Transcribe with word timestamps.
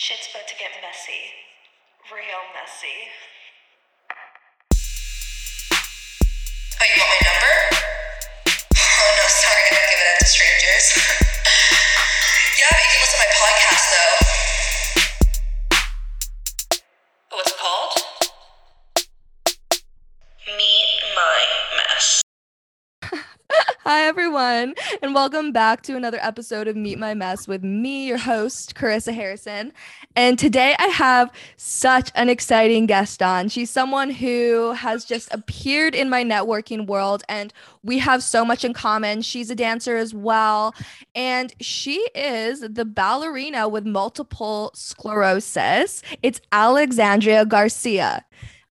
Shit's 0.00 0.32
about 0.32 0.48
to 0.48 0.56
get 0.56 0.72
messy. 0.80 1.20
Real 2.08 2.40
messy. 2.56 2.88
Oh, 6.80 6.86
you 6.88 6.96
want 6.96 7.10
my 7.12 7.20
number? 7.28 7.52
Oh 8.48 9.10
no, 9.20 9.24
sorry, 9.28 9.60
I 9.60 9.76
don't 9.76 9.88
give 9.92 10.00
it 10.00 10.08
out 10.08 10.18
to 10.20 10.24
strangers. 10.24 10.86
yeah, 12.56 12.72
but 12.72 12.80
you 12.80 12.88
can 12.96 13.00
listen 13.04 13.20
to 13.20 13.28
my 13.28 13.32
podcast 13.44 13.92
though. 13.92 14.19
Everyone, 24.60 24.74
and 25.00 25.14
welcome 25.14 25.52
back 25.52 25.80
to 25.80 25.96
another 25.96 26.18
episode 26.20 26.68
of 26.68 26.76
Meet 26.76 26.98
My 26.98 27.14
Mess 27.14 27.48
with 27.48 27.64
me, 27.64 28.06
your 28.06 28.18
host, 28.18 28.74
Carissa 28.74 29.12
Harrison. 29.14 29.72
And 30.16 30.38
today 30.38 30.76
I 30.78 30.88
have 30.88 31.32
such 31.56 32.10
an 32.14 32.28
exciting 32.28 32.84
guest 32.84 33.22
on. 33.22 33.48
She's 33.48 33.70
someone 33.70 34.10
who 34.10 34.72
has 34.72 35.06
just 35.06 35.32
appeared 35.32 35.94
in 35.94 36.10
my 36.10 36.22
networking 36.22 36.86
world, 36.86 37.22
and 37.26 37.54
we 37.82 37.98
have 38.00 38.22
so 38.22 38.44
much 38.44 38.62
in 38.62 38.74
common. 38.74 39.22
She's 39.22 39.50
a 39.50 39.54
dancer 39.54 39.96
as 39.96 40.12
well, 40.12 40.74
and 41.14 41.54
she 41.60 41.96
is 42.14 42.60
the 42.60 42.84
ballerina 42.84 43.66
with 43.66 43.86
multiple 43.86 44.72
sclerosis. 44.74 46.02
It's 46.22 46.40
Alexandria 46.52 47.46
Garcia. 47.46 48.26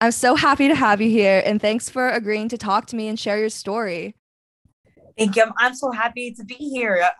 I'm 0.00 0.12
so 0.12 0.36
happy 0.36 0.68
to 0.68 0.76
have 0.76 1.00
you 1.00 1.10
here, 1.10 1.42
and 1.44 1.60
thanks 1.60 1.88
for 1.88 2.08
agreeing 2.08 2.48
to 2.50 2.58
talk 2.58 2.86
to 2.86 2.96
me 2.96 3.08
and 3.08 3.18
share 3.18 3.38
your 3.38 3.50
story. 3.50 4.14
Thank 5.16 5.36
you. 5.36 5.42
I'm, 5.42 5.52
I'm 5.58 5.74
so 5.74 5.90
happy 5.90 6.32
to 6.32 6.44
be 6.44 6.54
here. 6.54 7.02
Uh, 7.04 7.10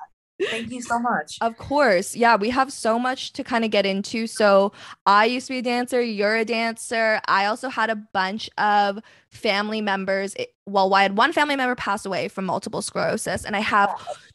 Thank 0.50 0.70
you 0.70 0.82
so 0.82 0.98
much. 0.98 1.38
Of 1.40 1.56
course. 1.56 2.16
Yeah, 2.16 2.36
we 2.36 2.50
have 2.50 2.72
so 2.72 2.98
much 2.98 3.32
to 3.34 3.44
kind 3.44 3.64
of 3.64 3.70
get 3.70 3.86
into. 3.86 4.26
So, 4.26 4.72
I 5.06 5.26
used 5.26 5.46
to 5.46 5.54
be 5.54 5.58
a 5.58 5.62
dancer, 5.62 6.02
you're 6.02 6.36
a 6.36 6.44
dancer. 6.44 7.20
I 7.26 7.46
also 7.46 7.68
had 7.68 7.90
a 7.90 7.96
bunch 7.96 8.50
of 8.58 9.00
family 9.30 9.80
members. 9.80 10.34
Well, 10.66 10.92
I 10.94 11.02
had 11.02 11.16
one 11.16 11.32
family 11.32 11.56
member 11.56 11.74
pass 11.74 12.04
away 12.04 12.28
from 12.28 12.46
multiple 12.46 12.82
sclerosis, 12.82 13.44
and 13.44 13.54
I 13.56 13.60
have 13.60 13.90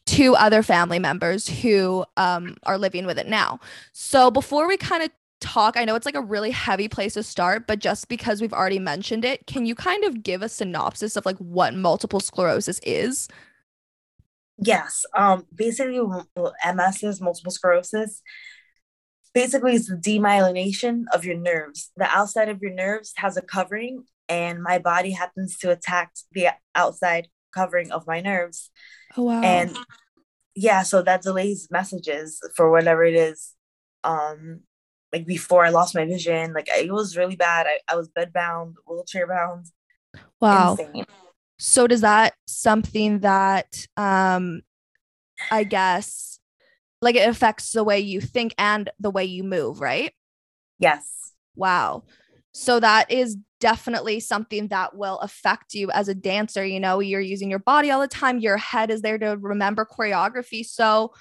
two 0.06 0.34
other 0.34 0.62
family 0.62 0.98
members 0.98 1.48
who 1.48 2.04
um, 2.16 2.56
are 2.64 2.78
living 2.78 3.06
with 3.06 3.18
it 3.18 3.28
now. 3.28 3.60
So, 3.92 4.30
before 4.30 4.66
we 4.66 4.76
kind 4.76 5.02
of 5.02 5.10
talk, 5.40 5.76
I 5.76 5.84
know 5.84 5.94
it's 5.94 6.06
like 6.06 6.16
a 6.16 6.20
really 6.20 6.50
heavy 6.50 6.88
place 6.88 7.14
to 7.14 7.22
start, 7.22 7.66
but 7.66 7.78
just 7.78 8.08
because 8.08 8.40
we've 8.40 8.52
already 8.52 8.78
mentioned 8.78 9.24
it, 9.24 9.46
can 9.46 9.66
you 9.66 9.74
kind 9.74 10.04
of 10.04 10.22
give 10.22 10.42
a 10.42 10.48
synopsis 10.48 11.16
of 11.16 11.24
like 11.26 11.38
what 11.38 11.74
multiple 11.74 12.20
sclerosis 12.20 12.80
is? 12.80 13.28
Yes. 14.58 15.04
Um. 15.14 15.46
Basically, 15.54 16.00
MS 16.00 17.02
is 17.02 17.20
multiple 17.20 17.52
sclerosis. 17.52 18.22
Basically, 19.34 19.74
it's 19.74 19.88
the 19.88 19.96
demyelination 19.96 21.04
of 21.12 21.24
your 21.24 21.36
nerves. 21.36 21.90
The 21.96 22.06
outside 22.06 22.48
of 22.48 22.60
your 22.60 22.72
nerves 22.72 23.12
has 23.16 23.36
a 23.36 23.42
covering, 23.42 24.04
and 24.28 24.62
my 24.62 24.78
body 24.78 25.12
happens 25.12 25.58
to 25.58 25.70
attack 25.70 26.12
the 26.32 26.48
outside 26.74 27.28
covering 27.54 27.92
of 27.92 28.06
my 28.06 28.20
nerves. 28.20 28.70
Oh, 29.16 29.24
wow. 29.24 29.42
And 29.42 29.76
yeah, 30.54 30.82
so 30.82 31.02
that 31.02 31.22
delays 31.22 31.68
messages 31.70 32.40
for 32.56 32.70
whatever 32.70 33.04
it 33.04 33.14
is. 33.14 33.54
Um, 34.02 34.60
like 35.12 35.26
before 35.26 35.64
I 35.64 35.70
lost 35.70 35.94
my 35.94 36.04
vision, 36.04 36.52
like 36.52 36.68
it 36.68 36.92
was 36.92 37.16
really 37.16 37.36
bad. 37.36 37.66
I, 37.66 37.78
I 37.92 37.96
was 37.96 38.08
bedbound, 38.08 38.74
wheelchair 38.86 39.26
bound. 39.26 39.66
wow. 40.40 40.72
Insane. 40.72 41.04
So 41.58 41.86
does 41.86 42.02
that 42.02 42.34
something 42.46 43.20
that 43.20 43.86
um 43.96 44.62
I 45.50 45.64
guess 45.64 46.38
like 47.00 47.14
it 47.14 47.28
affects 47.28 47.72
the 47.72 47.84
way 47.84 48.00
you 48.00 48.20
think 48.20 48.54
and 48.58 48.90
the 48.98 49.10
way 49.10 49.24
you 49.24 49.44
move, 49.44 49.80
right? 49.80 50.12
Yes. 50.78 51.32
Wow. 51.54 52.04
So 52.52 52.80
that 52.80 53.10
is 53.10 53.36
definitely 53.60 54.20
something 54.20 54.68
that 54.68 54.96
will 54.96 55.18
affect 55.18 55.74
you 55.74 55.90
as 55.90 56.08
a 56.08 56.14
dancer, 56.14 56.64
you 56.64 56.80
know, 56.80 57.00
you're 57.00 57.20
using 57.20 57.50
your 57.50 57.58
body 57.58 57.90
all 57.90 58.00
the 58.00 58.08
time, 58.08 58.38
your 58.38 58.56
head 58.56 58.90
is 58.90 59.02
there 59.02 59.18
to 59.18 59.36
remember 59.36 59.86
choreography. 59.86 60.64
So 60.64 61.12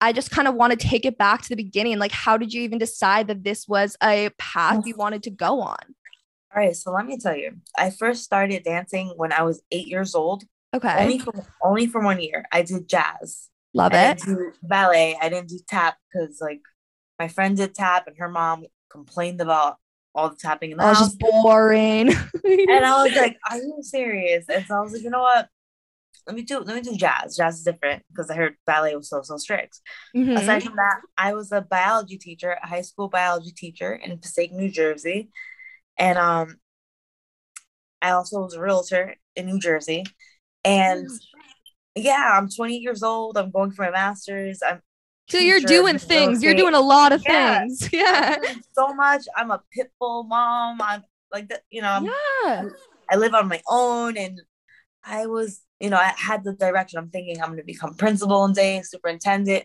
I 0.00 0.12
just 0.12 0.30
kind 0.30 0.46
of 0.46 0.54
want 0.54 0.78
to 0.78 0.88
take 0.88 1.04
it 1.04 1.18
back 1.18 1.42
to 1.42 1.48
the 1.48 1.56
beginning. 1.56 1.98
Like 1.98 2.12
how 2.12 2.36
did 2.36 2.52
you 2.52 2.62
even 2.62 2.78
decide 2.78 3.28
that 3.28 3.42
this 3.42 3.66
was 3.66 3.96
a 4.02 4.30
path 4.38 4.86
you 4.86 4.94
wanted 4.96 5.24
to 5.24 5.30
go 5.30 5.60
on? 5.60 5.78
All 6.54 6.62
right, 6.62 6.74
so 6.74 6.92
let 6.92 7.06
me 7.06 7.18
tell 7.18 7.36
you. 7.36 7.58
I 7.76 7.90
first 7.90 8.24
started 8.24 8.64
dancing 8.64 9.12
when 9.16 9.32
I 9.32 9.42
was 9.42 9.62
eight 9.70 9.86
years 9.86 10.14
old. 10.14 10.44
Okay. 10.74 11.02
Only 11.02 11.18
for 11.18 11.32
only 11.62 11.86
for 11.86 12.02
one 12.02 12.20
year. 12.20 12.44
I 12.52 12.62
did 12.62 12.88
jazz. 12.88 13.48
Love 13.74 13.92
it. 13.92 13.96
I 13.96 14.12
it. 14.12 14.18
didn't 14.20 14.36
do 14.38 14.52
ballet. 14.62 15.16
I 15.20 15.28
didn't 15.28 15.48
do 15.48 15.58
tap 15.68 15.96
because 16.12 16.38
like 16.40 16.60
my 17.18 17.28
friend 17.28 17.56
did 17.56 17.74
tap 17.74 18.06
and 18.06 18.16
her 18.18 18.28
mom 18.28 18.64
complained 18.90 19.40
about 19.40 19.76
all 20.14 20.30
the 20.30 20.36
tapping 20.36 20.70
in 20.70 20.78
the 20.78 20.84
Oh, 20.84 20.94
house. 20.94 21.00
just 21.00 21.18
boring. 21.18 22.08
and 22.44 22.84
I 22.84 23.04
was 23.04 23.14
like, 23.14 23.36
"Are 23.50 23.56
you 23.58 23.78
serious?" 23.82 24.46
And 24.48 24.66
so 24.66 24.74
I 24.76 24.80
was 24.80 24.92
like, 24.92 25.02
"You 25.02 25.10
know 25.10 25.20
what? 25.22 25.48
Let 26.26 26.36
me 26.36 26.42
do 26.42 26.60
let 26.60 26.76
me 26.76 26.82
do 26.82 26.96
jazz. 26.96 27.36
Jazz 27.36 27.58
is 27.58 27.64
different 27.64 28.04
because 28.10 28.30
I 28.30 28.34
heard 28.36 28.56
ballet 28.66 28.96
was 28.96 29.08
so 29.08 29.22
so 29.22 29.36
strict." 29.36 29.80
Mhm. 30.16 30.36
Aside 30.38 30.62
from 30.62 30.76
that, 30.76 31.00
I 31.16 31.34
was 31.34 31.52
a 31.52 31.60
biology 31.60 32.18
teacher, 32.18 32.56
a 32.62 32.66
high 32.66 32.82
school 32.82 33.08
biology 33.08 33.52
teacher 33.52 33.94
in 33.94 34.18
Passaic, 34.18 34.52
New 34.52 34.70
Jersey, 34.70 35.30
and 35.98 36.18
um, 36.18 36.56
I 38.00 38.10
also 38.10 38.40
was 38.40 38.54
a 38.54 38.60
realtor 38.60 39.16
in 39.36 39.46
New 39.46 39.58
Jersey, 39.58 40.04
and 40.64 41.08
yeah, 41.94 42.32
I'm 42.34 42.48
20 42.48 42.78
years 42.78 43.02
old. 43.02 43.36
I'm 43.36 43.50
going 43.50 43.72
for 43.72 43.84
my 43.84 43.90
master's. 43.90 44.60
I'm 44.66 44.80
So 45.28 45.38
you're 45.38 45.60
doing 45.60 45.98
things. 45.98 46.42
You're 46.42 46.54
doing 46.54 46.74
a 46.74 46.80
lot 46.80 47.12
of 47.12 47.22
Yeah. 47.28 47.60
things. 47.60 47.90
Yeah. 47.92 48.36
So 48.72 48.94
much. 48.94 49.24
I'm 49.36 49.50
a 49.50 49.62
pit 49.72 49.90
bull 49.98 50.24
mom. 50.24 50.80
I'm 50.80 51.02
like 51.32 51.48
that. 51.48 51.62
You 51.70 51.82
know, 51.82 51.90
I'm, 51.90 52.04
Yeah. 52.04 52.62
I 53.10 53.16
live 53.16 53.34
on 53.34 53.48
my 53.48 53.60
own, 53.68 54.16
and 54.16 54.40
I 55.04 55.26
was, 55.26 55.62
you 55.80 55.90
know, 55.90 55.96
I 55.96 56.12
had 56.16 56.44
the 56.44 56.52
direction. 56.52 56.98
I'm 56.98 57.10
thinking 57.10 57.40
I'm 57.40 57.48
going 57.48 57.58
to 57.58 57.64
become 57.64 57.94
principal 57.94 58.40
one 58.40 58.52
day, 58.52 58.82
superintendent, 58.82 59.64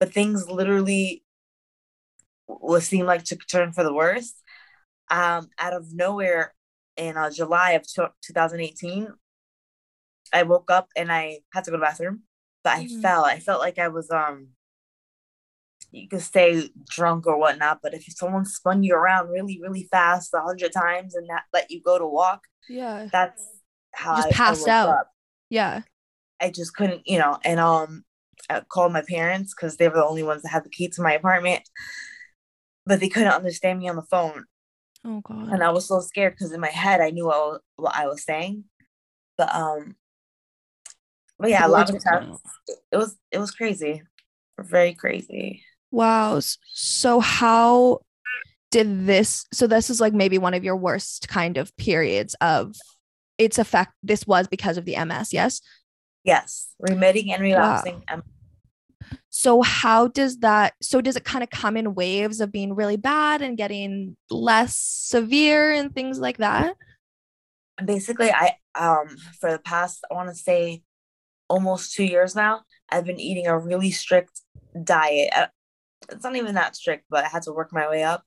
but 0.00 0.12
things 0.12 0.48
literally 0.48 1.22
will 2.46 2.80
seem 2.80 3.06
like 3.06 3.24
to 3.24 3.36
turn 3.36 3.72
for 3.72 3.82
the 3.84 3.92
worst. 3.92 4.36
Um, 5.10 5.48
out 5.58 5.74
of 5.74 5.92
nowhere, 5.92 6.54
in 6.96 7.16
uh, 7.16 7.30
July 7.30 7.72
of 7.72 7.84
2018, 7.86 9.08
I 10.32 10.42
woke 10.44 10.70
up 10.70 10.88
and 10.96 11.10
I 11.12 11.40
had 11.52 11.64
to 11.64 11.70
go 11.70 11.76
to 11.76 11.80
the 11.80 11.86
bathroom, 11.86 12.22
but 12.62 12.76
I 12.78 12.84
Mhm. 12.84 13.02
fell. 13.02 13.24
I 13.24 13.38
felt 13.40 13.60
like 13.60 13.78
I 13.78 13.88
was 13.88 14.10
um. 14.10 14.48
You 15.90 16.08
could 16.08 16.22
say 16.22 16.70
drunk 16.88 17.24
or 17.26 17.38
whatnot, 17.38 17.78
but 17.80 17.94
if 17.94 18.04
someone 18.08 18.44
spun 18.44 18.82
you 18.82 18.94
around 18.96 19.28
really, 19.28 19.60
really 19.62 19.84
fast 19.84 20.34
a 20.34 20.40
hundred 20.40 20.72
times 20.72 21.14
and 21.14 21.28
that 21.28 21.44
let 21.52 21.70
you 21.70 21.80
go 21.80 21.98
to 21.98 22.06
walk, 22.06 22.42
Yeah. 22.68 23.08
that's 23.12 23.40
how 23.92 24.16
Just 24.16 24.26
I, 24.26 24.30
I 24.30 24.32
passed 24.32 24.60
woke 24.62 24.68
out. 24.70 24.88
up. 24.88 25.10
Yeah. 25.50 25.82
I 26.40 26.50
just 26.50 26.74
couldn't, 26.74 27.06
you 27.06 27.18
know, 27.18 27.38
and 27.44 27.60
um 27.60 28.04
I 28.50 28.60
called 28.60 28.92
my 28.92 29.02
parents 29.02 29.54
because 29.54 29.76
they 29.76 29.88
were 29.88 29.94
the 29.94 30.04
only 30.04 30.24
ones 30.24 30.42
that 30.42 30.48
had 30.48 30.64
the 30.64 30.70
key 30.70 30.88
to 30.88 31.02
my 31.02 31.12
apartment. 31.12 31.62
But 32.86 32.98
they 33.00 33.08
couldn't 33.08 33.32
understand 33.32 33.78
me 33.78 33.88
on 33.88 33.96
the 33.96 34.02
phone. 34.02 34.44
Oh 35.04 35.20
God. 35.20 35.48
And 35.48 35.62
I 35.62 35.70
was 35.70 35.86
so 35.86 36.00
scared 36.00 36.32
because 36.34 36.52
in 36.52 36.60
my 36.60 36.70
head 36.70 37.00
I 37.00 37.10
knew 37.10 37.26
what, 37.26 37.36
I 37.36 37.38
was- 37.48 37.60
what 37.76 37.94
I 37.96 38.06
was 38.06 38.22
saying. 38.24 38.64
But 39.36 39.54
um 39.54 39.96
but 41.38 41.50
yeah, 41.50 41.66
a 41.66 41.68
lot 41.68 41.90
of 41.90 41.96
were. 41.96 42.36
It 42.92 42.96
was 42.96 43.16
it 43.30 43.38
was 43.38 43.50
crazy. 43.50 44.02
Very 44.58 44.94
crazy. 44.94 45.64
Wow. 45.90 46.40
So 46.72 47.20
how 47.20 48.00
did 48.70 49.06
this? 49.06 49.44
So 49.52 49.66
this 49.66 49.90
is 49.90 50.00
like 50.00 50.14
maybe 50.14 50.38
one 50.38 50.54
of 50.54 50.64
your 50.64 50.76
worst 50.76 51.28
kind 51.28 51.56
of 51.58 51.76
periods 51.76 52.34
of 52.40 52.76
its 53.36 53.58
effect. 53.58 53.92
This 54.02 54.26
was 54.26 54.46
because 54.46 54.78
of 54.78 54.84
the 54.84 54.96
MS. 55.04 55.32
Yes. 55.32 55.60
Yes. 56.22 56.68
Remitting 56.78 57.32
and 57.32 57.42
relapsing. 57.42 58.02
Um, 58.08 58.22
So 59.30 59.62
how 59.62 60.08
does 60.08 60.38
that? 60.38 60.74
So 60.80 61.00
does 61.00 61.16
it 61.16 61.24
kind 61.24 61.42
of 61.42 61.50
come 61.50 61.76
in 61.76 61.94
waves 61.94 62.40
of 62.40 62.52
being 62.52 62.74
really 62.74 62.96
bad 62.96 63.42
and 63.42 63.56
getting 63.56 64.16
less 64.30 64.76
severe 64.76 65.72
and 65.72 65.94
things 65.94 66.18
like 66.18 66.38
that? 66.38 66.76
basically 67.84 68.30
I 68.30 68.56
um 68.74 69.16
for 69.40 69.50
the 69.50 69.58
past 69.58 70.04
I 70.10 70.14
want 70.14 70.28
to 70.28 70.34
say 70.34 70.82
almost 71.48 71.94
two 71.94 72.04
years 72.04 72.34
now, 72.34 72.62
I've 72.90 73.04
been 73.04 73.20
eating 73.20 73.46
a 73.46 73.58
really 73.58 73.90
strict 73.90 74.40
diet. 74.82 75.30
Uh, 75.36 75.46
It's 76.10 76.24
not 76.24 76.36
even 76.36 76.54
that 76.56 76.76
strict, 76.76 77.04
but 77.10 77.24
I 77.24 77.28
had 77.28 77.42
to 77.42 77.52
work 77.52 77.72
my 77.72 77.88
way 77.88 78.02
up. 78.02 78.24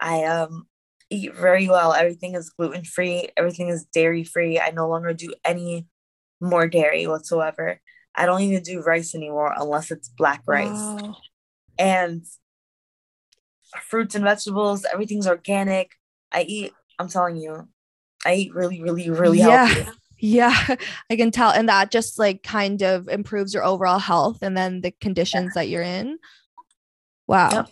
I 0.00 0.24
um 0.24 0.66
eat 1.10 1.34
very 1.34 1.68
well. 1.68 1.92
Everything 1.94 2.34
is 2.34 2.50
gluten 2.50 2.84
free. 2.84 3.30
Everything 3.36 3.68
is 3.68 3.86
dairy 3.92 4.24
free. 4.24 4.60
I 4.60 4.70
no 4.70 4.88
longer 4.88 5.14
do 5.14 5.34
any 5.44 5.86
more 6.40 6.68
dairy 6.68 7.06
whatsoever. 7.06 7.80
I 8.18 8.26
don't 8.26 8.40
even 8.42 8.62
do 8.62 8.82
rice 8.82 9.14
anymore 9.14 9.54
unless 9.56 9.90
it's 9.90 10.08
black 10.08 10.42
rice. 10.46 10.72
Wow. 11.00 11.16
And 11.78 12.26
fruits 13.82 14.14
and 14.14 14.24
vegetables, 14.24 14.84
everything's 14.92 15.26
organic. 15.28 15.92
I 16.32 16.42
eat, 16.42 16.72
I'm 16.98 17.08
telling 17.08 17.36
you, 17.36 17.68
I 18.26 18.34
eat 18.34 18.54
really, 18.54 18.82
really, 18.82 19.08
really 19.08 19.38
Yeah. 19.38 19.66
healthy. 19.66 19.90
Yeah, 20.20 20.74
I 21.10 21.14
can 21.14 21.30
tell. 21.30 21.50
And 21.52 21.68
that 21.68 21.92
just 21.92 22.18
like 22.18 22.42
kind 22.42 22.82
of 22.82 23.06
improves 23.08 23.54
your 23.54 23.64
overall 23.64 24.00
health 24.00 24.38
and 24.42 24.56
then 24.56 24.80
the 24.80 24.90
conditions 25.00 25.54
that 25.54 25.68
you're 25.68 25.80
in. 25.82 26.18
Wow. 27.28 27.50
Yep. 27.52 27.68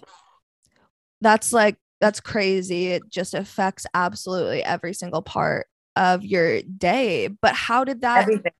that's 1.22 1.52
like 1.52 1.76
that's 2.00 2.20
crazy. 2.20 2.88
It 2.88 3.02
just 3.10 3.34
affects 3.34 3.84
absolutely 3.94 4.62
every 4.62 4.92
single 4.92 5.22
part 5.22 5.66
of 5.96 6.24
your 6.24 6.62
day. 6.62 7.26
But 7.28 7.54
how 7.54 7.82
did 7.82 8.02
that 8.02 8.22
Everything. 8.22 8.52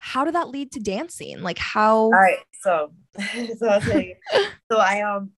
How 0.00 0.24
did 0.24 0.34
that 0.34 0.48
lead 0.48 0.72
to 0.72 0.80
dancing? 0.80 1.42
Like 1.42 1.58
how 1.58 1.94
All 1.96 2.10
right, 2.10 2.38
so 2.62 2.92
so 3.58 3.68
I'll 3.68 3.80
tell 3.80 4.00
you. 4.00 4.16
so 4.72 4.78
I 4.78 5.02
um 5.02 5.30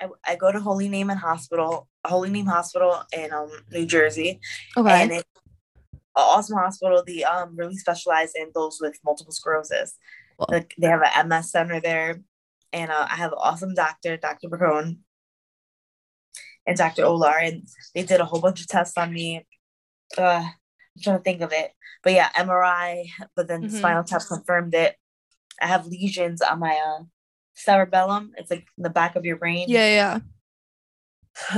I, 0.00 0.08
I 0.26 0.36
go 0.36 0.52
to 0.52 0.60
Holy 0.60 0.88
Name 0.88 1.08
and 1.10 1.18
Hospital, 1.18 1.88
Holy 2.04 2.30
Name 2.30 2.46
Hospital 2.46 3.02
in 3.12 3.32
um 3.32 3.50
New 3.70 3.86
Jersey, 3.86 4.40
okay. 4.76 5.02
and 5.02 5.12
it's 5.12 5.24
an 6.16 6.22
awesome 6.34 6.58
hospital. 6.58 7.02
They 7.06 7.24
um 7.24 7.56
really 7.56 7.76
specialize 7.76 8.32
in 8.34 8.50
those 8.54 8.78
with 8.80 8.98
multiple 9.04 9.32
sclerosis. 9.32 9.96
Well- 10.38 10.48
Like 10.50 10.74
they 10.78 10.88
have 10.88 11.02
an 11.02 11.28
MS 11.28 11.50
center 11.50 11.80
there, 11.80 12.20
and 12.72 12.90
uh, 12.90 13.06
I 13.10 13.16
have 13.16 13.32
an 13.32 13.38
awesome 13.40 13.74
doctor, 13.74 14.16
Dr. 14.16 14.48
Bracone, 14.48 14.98
and 16.66 16.76
Dr. 16.76 17.02
Olar, 17.04 17.38
and 17.40 17.68
they 17.94 18.02
did 18.02 18.20
a 18.20 18.24
whole 18.24 18.40
bunch 18.40 18.60
of 18.60 18.66
tests 18.66 18.98
on 18.98 19.12
me. 19.12 19.46
Uh, 20.16 20.44
I'm 20.98 21.02
trying 21.02 21.18
to 21.18 21.22
think 21.24 21.42
of 21.42 21.52
it, 21.52 21.72
but 22.02 22.12
yeah, 22.12 22.30
MRI. 22.36 23.04
But 23.36 23.48
then 23.48 23.62
the 23.62 23.68
Mhm. 23.68 23.72
spinal 23.78 24.04
tap 24.04 24.22
confirmed 24.26 24.74
it. 24.74 24.96
I 25.60 25.66
have 25.66 25.86
lesions 25.86 26.42
on 26.42 26.58
my 26.58 26.76
uh, 26.76 27.04
cerebellum. 27.54 28.32
It's 28.36 28.50
like 28.50 28.66
in 28.76 28.82
the 28.82 28.90
back 28.90 29.16
of 29.16 29.24
your 29.24 29.36
brain. 29.36 29.68
yeah, 29.68 29.86
yeah. 29.86 30.20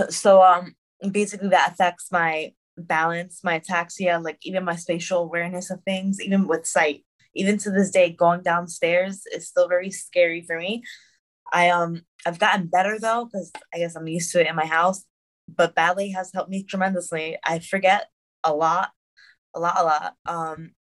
So 0.11 0.43
um, 0.43 0.75
basically 1.11 1.49
that 1.49 1.73
affects 1.73 2.11
my 2.13 2.53
balance, 2.77 3.43
my 3.43 3.59
ataxia, 3.61 4.23
like 4.23 4.39
even 4.43 4.65
my 4.65 4.77
spatial 4.77 5.23
awareness 5.23 5.71
of 5.71 5.83
things, 5.85 6.21
even 6.21 6.47
with 6.47 6.67
sight. 6.67 7.05
Even 7.35 7.59
to 7.59 7.71
this 7.71 7.91
day, 7.91 8.11
going 8.11 8.43
downstairs 8.43 9.23
is 9.33 9.47
still 9.49 9.69
very 9.69 9.91
scary 9.91 10.43
for 10.43 10.59
me. 10.59 10.83
I 11.53 11.71
um 11.71 12.03
I've 12.27 12.39
gotten 12.39 12.67
better 12.67 12.99
though 12.99 13.25
because 13.27 13.53
I 13.75 13.79
guess 13.79 13.95
I'm 13.97 14.07
used 14.09 14.33
to 14.33 14.41
it 14.41 14.49
in 14.49 14.57
my 14.57 14.67
house. 14.67 15.05
But 15.49 15.75
ballet 15.75 16.11
has 16.11 16.31
helped 16.35 16.51
me 16.51 16.65
tremendously. 16.65 17.37
I 17.45 17.59
forget 17.61 18.09
a 18.45 18.53
lot, 18.55 18.91
a 19.55 19.61
lot, 19.61 19.77
a 19.79 19.85
lot. 19.85 20.15
Um, 20.27 20.73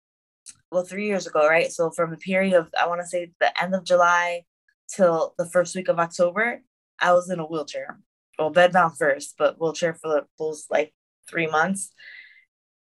well, 0.70 0.84
three 0.84 1.06
years 1.06 1.26
ago, 1.26 1.46
right? 1.46 1.70
So 1.70 1.90
from 1.90 2.10
the 2.10 2.16
period 2.16 2.54
of 2.54 2.68
I 2.80 2.86
want 2.86 3.00
to 3.00 3.06
say 3.06 3.32
the 3.40 3.62
end 3.62 3.74
of 3.74 3.84
July 3.84 4.42
till 4.88 5.34
the 5.38 5.46
first 5.46 5.74
week 5.74 5.88
of 5.88 5.98
October, 5.98 6.62
I 7.00 7.12
was 7.12 7.30
in 7.30 7.38
a 7.38 7.44
wheelchair. 7.46 7.98
Well, 8.38 8.52
bedbound 8.52 8.96
first, 8.96 9.34
but 9.38 9.60
wheelchair 9.60 9.94
for 9.94 10.26
those 10.38 10.66
like 10.70 10.92
three 11.28 11.46
months. 11.46 11.90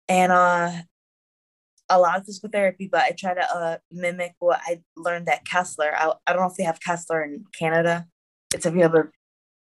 And 0.08 0.32
uh 0.32 0.72
a 1.90 2.00
lot 2.00 2.18
of 2.18 2.26
physical 2.26 2.50
therapy, 2.50 2.90
but 2.92 3.02
I 3.02 3.12
try 3.12 3.34
to 3.34 3.56
uh 3.56 3.78
mimic 3.92 4.36
what 4.40 4.60
I 4.66 4.82
learned 4.96 5.30
at 5.30 5.46
Kessler. 5.46 5.94
I, 5.96 6.12
I 6.26 6.34
don't 6.34 6.42
know 6.42 6.50
if 6.50 6.58
they 6.58 6.64
have 6.64 6.80
Kessler 6.82 7.24
in 7.24 7.46
Canada. 7.58 8.08
It's 8.54 8.66
a 8.66 8.72
real 8.72 8.90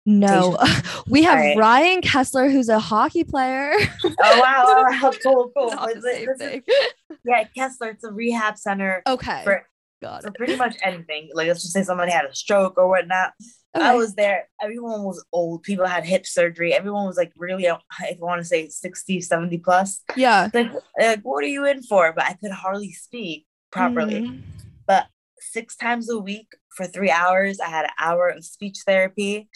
No. 0.05 0.59
we 1.09 1.23
have 1.23 1.35
Alright. 1.39 1.57
Ryan 1.57 2.01
Kesler 2.01 2.51
who's 2.51 2.69
a 2.69 2.79
hockey 2.79 3.25
player. 3.25 3.75
Oh 4.05 4.41
wow, 4.41 4.65
wow, 4.67 4.85
wow, 5.03 5.13
cool, 5.23 5.51
cool. 5.57 5.71
Not 5.71 5.89
the 5.95 6.01
this- 6.01 6.17
same 6.17 6.27
this 6.27 6.41
is- 7.11 7.19
yeah, 7.25 7.45
Kessler, 7.57 7.91
it's 7.91 8.05
a 8.05 8.11
rehab 8.13 8.59
center 8.59 9.03
Okay. 9.07 9.43
for, 9.45 9.65
Got 10.01 10.23
for 10.23 10.29
it. 10.29 10.35
pretty 10.35 10.57
much 10.57 10.77
anything. 10.83 11.31
Like 11.35 11.47
let's 11.49 11.63
just 11.63 11.73
say 11.73 11.83
somebody 11.85 12.11
had 12.11 12.25
a 12.25 12.35
stroke 12.35 12.79
or 12.79 12.89
whatnot. 12.89 13.33
I 13.75 13.95
was 13.95 14.15
there. 14.17 14.49
Everyone 14.61 15.03
was 15.05 15.25
old. 15.33 15.63
People 15.63 15.87
had 15.87 16.05
hip 16.05 16.27
surgery. 16.27 16.75
Everyone 16.75 17.07
was 17.07 17.17
like 17.17 17.33
really, 17.39 17.65
if 17.65 17.79
I 18.01 18.17
want 18.19 18.41
to 18.41 18.45
say 18.45 18.69
60, 18.69 19.21
70 19.23 19.59
plus. 19.59 20.03
Yeah. 20.15 20.51
Like, 20.53 20.73
like, 21.01 21.21
what 21.23 21.43
are 21.43 21.47
you 21.49 21.65
in 21.65 21.83
for? 21.83 22.13
But 22.13 22.25
I 22.25 22.35
could 22.35 22.51
hardly 22.51 22.93
speak 22.93 23.47
properly. 23.71 24.21
Mhm. 24.23 24.41
But 24.87 25.07
six 25.41 25.75
times 25.77 26.11
a 26.11 26.19
week 26.19 26.49
for 26.77 26.85
three 26.87 27.11
hours, 27.11 27.61
I 27.61 27.69
had 27.69 27.85
an 27.87 27.93
hour 27.99 28.29
of 28.29 28.45
speech 28.45 28.81
therapy. 28.87 29.49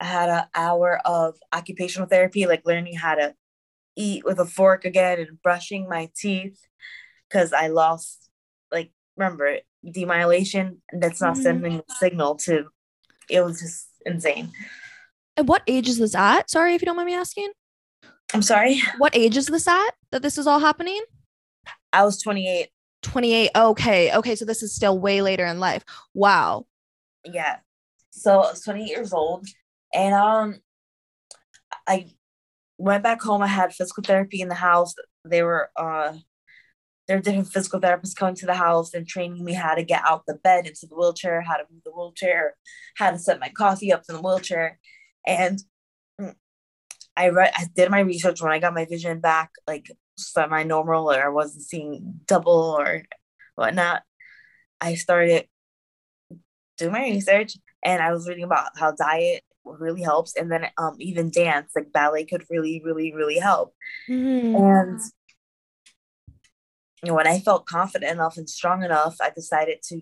I 0.00 0.04
had 0.04 0.28
an 0.28 0.44
hour 0.54 1.00
of 1.04 1.36
occupational 1.52 2.08
therapy, 2.08 2.46
like 2.46 2.62
learning 2.64 2.96
how 2.96 3.14
to 3.16 3.34
eat 3.96 4.24
with 4.24 4.38
a 4.38 4.46
fork 4.46 4.84
again 4.84 5.18
and 5.18 5.42
brushing 5.42 5.88
my 5.88 6.08
teeth 6.16 6.58
because 7.28 7.52
I 7.52 7.66
lost, 7.68 8.28
like, 8.70 8.92
remember, 9.16 9.58
demyelination. 9.84 10.78
That's 10.92 11.20
not 11.20 11.34
Mhm. 11.36 11.42
sending 11.42 11.74
a 11.88 11.94
signal 11.94 12.36
to, 12.46 12.68
it 13.28 13.40
was 13.40 13.60
just 13.60 13.88
insane. 14.06 14.52
And 15.36 15.48
what 15.48 15.62
age 15.66 15.88
is 15.88 15.98
this 15.98 16.14
at? 16.14 16.48
Sorry 16.50 16.74
if 16.74 16.82
you 16.82 16.86
don't 16.86 16.96
mind 16.96 17.06
me 17.06 17.14
asking. 17.14 17.50
I'm 18.34 18.42
sorry. 18.42 18.80
What 18.98 19.16
age 19.16 19.36
is 19.36 19.46
this 19.46 19.66
at 19.66 19.90
that 20.12 20.22
this 20.22 20.38
is 20.38 20.46
all 20.46 20.58
happening? 20.60 21.02
I 21.92 22.04
was 22.04 22.20
28. 22.20 22.70
28. 23.02 23.50
Okay. 23.56 24.14
Okay. 24.14 24.34
So 24.36 24.44
this 24.44 24.62
is 24.62 24.74
still 24.74 24.98
way 24.98 25.22
later 25.22 25.46
in 25.46 25.58
life. 25.60 25.84
Wow. 26.14 26.66
yeah 27.24 27.58
so 28.10 28.32
i 28.34 28.50
was 28.50 28.62
28 28.62 28.88
years 28.88 29.12
old 29.12 29.46
and 29.94 30.14
um 30.14 30.56
i 31.86 32.06
went 32.78 33.02
back 33.02 33.20
home 33.20 33.42
i 33.42 33.46
had 33.46 33.72
physical 33.72 34.02
therapy 34.02 34.40
in 34.40 34.48
the 34.48 34.54
house. 34.54 34.94
They 35.24 35.42
were 35.42 35.70
uh 35.76 36.14
there 37.06 37.16
were 37.16 37.22
different 37.22 37.48
physical 37.48 37.80
therapists 37.80 38.14
coming 38.14 38.34
to 38.34 38.46
the 38.46 38.54
house 38.54 38.92
and 38.92 39.08
training 39.08 39.42
me 39.42 39.54
how 39.54 39.74
to 39.74 39.82
get 39.82 40.02
out 40.06 40.24
the 40.26 40.34
bed 40.34 40.66
into 40.66 40.86
the 40.86 40.94
wheelchair 40.94 41.40
how 41.40 41.56
to 41.56 41.64
move 41.70 41.82
the 41.84 41.90
wheelchair 41.90 42.54
how 42.96 43.10
to 43.10 43.18
set 43.18 43.40
my 43.40 43.48
coffee 43.48 43.92
up 43.92 44.02
in 44.08 44.14
the 44.16 44.22
wheelchair. 44.22 44.78
And 45.26 45.58
mm, 46.20 46.34
i 47.16 47.28
read 47.30 47.52
i 47.56 47.66
did 47.74 47.90
my 47.90 48.00
research 48.00 48.42
when 48.42 48.52
i 48.52 48.58
got 48.58 48.74
my 48.74 48.84
vision 48.84 49.20
back 49.20 49.50
like 49.66 49.90
semi 50.16 50.62
normal 50.64 51.10
or 51.10 51.24
i 51.24 51.28
wasn't 51.28 51.64
seeing 51.64 52.20
double 52.26 52.76
or 52.78 53.04
whatnot. 53.58 54.02
I 54.80 54.94
started 54.94 55.46
doing 56.78 56.92
my 56.92 57.02
research 57.02 57.56
and 57.84 58.00
I 58.00 58.12
was 58.12 58.28
reading 58.28 58.44
about 58.44 58.70
how 58.78 58.92
diet 58.92 59.42
really 59.78 60.02
helps 60.02 60.36
and 60.36 60.50
then 60.50 60.66
um 60.78 60.96
even 60.98 61.30
dance 61.30 61.72
like 61.74 61.92
ballet 61.92 62.24
could 62.24 62.44
really 62.50 62.80
really 62.84 63.12
really 63.14 63.38
help 63.38 63.74
Mhm. 64.08 64.54
and 64.56 65.00
you 67.02 67.08
know 67.08 67.14
when 67.14 67.26
I 67.26 67.38
felt 67.40 67.66
confident 67.66 68.12
enough 68.12 68.36
and 68.36 68.48
strong 68.48 68.82
enough 68.82 69.16
I 69.20 69.30
decided 69.30 69.78
to 69.88 70.00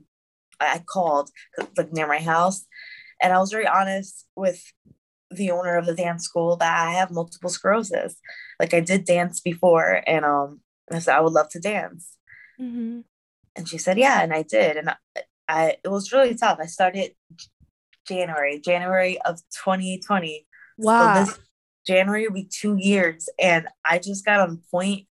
I 0.61 0.79
called 0.79 1.31
like 1.77 1.93
near 1.93 2.07
my 2.07 2.19
house 2.19 2.67
and 3.21 3.33
I 3.33 3.39
was 3.39 3.51
very 3.53 3.67
honest 3.67 4.27
with 4.37 4.63
the 5.31 5.51
owner 5.51 5.77
of 5.77 5.87
the 5.87 5.95
dance 5.95 6.25
school 6.25 6.57
that 6.57 6.89
I 6.89 6.93
have 6.93 7.11
multiple 7.11 7.51
sclerosis 7.51 8.17
like 8.61 8.73
I 8.73 8.81
did 8.81 9.05
dance 9.05 9.41
before 9.41 10.03
and 10.07 10.25
um 10.25 10.61
I 10.91 11.01
said 11.01 11.17
I 11.17 11.21
would 11.21 11.33
love 11.33 11.49
to 11.51 11.61
dance 11.61 12.17
mm-hmm. 12.61 13.01
and 13.57 13.69
she 13.69 13.79
said, 13.79 13.99
yeah, 13.99 14.23
and 14.23 14.33
I 14.33 14.43
did. 14.43 14.77
And 14.77 14.91
I, 14.91 14.97
I 15.49 15.77
it 15.85 15.89
was 15.89 16.13
really 16.13 16.35
tough. 16.35 16.59
I 16.61 16.67
started 16.67 17.13
January, 18.07 18.61
January 18.61 19.21
of 19.23 19.39
2020. 19.65 20.47
Wow. 20.79 21.15
So 21.15 21.25
this 21.33 21.39
January 21.87 22.27
will 22.27 22.35
be 22.35 22.49
two 22.51 22.77
years. 22.79 23.29
And 23.41 23.69
I 23.85 23.99
just 23.99 24.25
got 24.25 24.41
on 24.41 24.61
pointe 24.71 25.07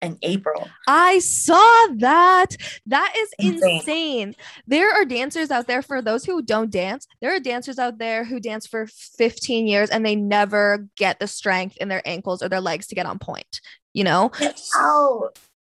in 0.00 0.16
April. 0.22 0.68
I 0.86 1.18
saw 1.18 1.86
that. 1.96 2.56
That 2.86 3.12
is 3.16 3.30
Insane. 3.38 3.76
insane. 3.76 4.34
There 4.66 4.92
are 4.92 5.04
dancers 5.04 5.50
out 5.50 5.66
there 5.66 5.82
for 5.82 6.00
those 6.00 6.24
who 6.24 6.40
don't 6.42 6.70
dance. 6.70 7.06
There 7.20 7.34
are 7.34 7.40
dancers 7.40 7.78
out 7.78 7.98
there 7.98 8.24
who 8.24 8.38
dance 8.38 8.66
for 8.66 8.86
15 8.86 9.66
years 9.66 9.90
and 9.90 10.06
they 10.06 10.14
never 10.14 10.86
get 10.96 11.18
the 11.18 11.26
strength 11.26 11.76
in 11.78 11.88
their 11.88 12.02
ankles 12.06 12.42
or 12.42 12.48
their 12.48 12.60
legs 12.60 12.86
to 12.88 12.94
get 12.94 13.06
on 13.06 13.18
pointe, 13.18 13.60
you 13.92 14.04
know? 14.04 14.30
Oh, 14.76 15.30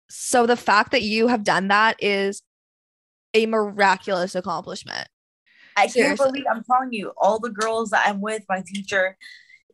So 0.09 0.45
the 0.45 0.55
fact 0.57 0.91
that 0.91 1.01
you 1.01 1.27
have 1.27 1.43
done 1.43 1.67
that 1.67 2.01
is 2.01 2.41
a 3.33 3.45
miraculous 3.45 4.35
accomplishment. 4.35 5.07
I 5.75 5.87
can't 5.87 6.17
believe 6.17 6.45
I'm 6.49 6.63
telling 6.63 6.93
you, 6.93 7.13
all 7.17 7.39
the 7.39 7.49
girls 7.49 7.89
that 7.91 8.07
I'm 8.07 8.21
with, 8.21 8.43
my 8.49 8.63
teacher, 8.65 9.17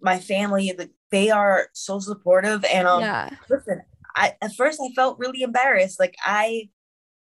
my 0.01 0.19
family, 0.19 0.73
like, 0.77 0.91
they 1.11 1.29
are 1.29 1.69
so 1.73 1.99
supportive. 1.99 2.63
And 2.65 2.87
um, 2.87 3.01
yeah. 3.01 3.29
listen, 3.49 3.81
I 4.15 4.35
at 4.41 4.55
first 4.55 4.79
I 4.81 4.93
felt 4.95 5.19
really 5.19 5.41
embarrassed. 5.41 5.99
Like 5.99 6.15
I 6.23 6.69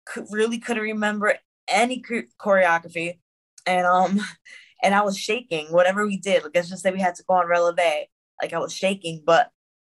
could, 0.05 0.27
really 0.31 0.59
couldn't 0.59 0.83
remember 0.83 1.35
any 1.69 2.03
choreography, 2.41 3.19
and 3.67 3.87
um, 3.87 4.21
and 4.83 4.95
I 4.95 5.03
was 5.03 5.17
shaking. 5.19 5.67
Whatever 5.73 6.07
we 6.07 6.19
did, 6.19 6.43
like 6.43 6.53
let's 6.55 6.69
just 6.69 6.83
say 6.83 6.91
we 6.91 7.01
had 7.01 7.15
to 7.17 7.25
go 7.25 7.35
on 7.35 7.47
releve, 7.47 8.07
like 8.43 8.53
I 8.53 8.59
was 8.59 8.75
shaking. 8.75 9.23
But 9.25 9.51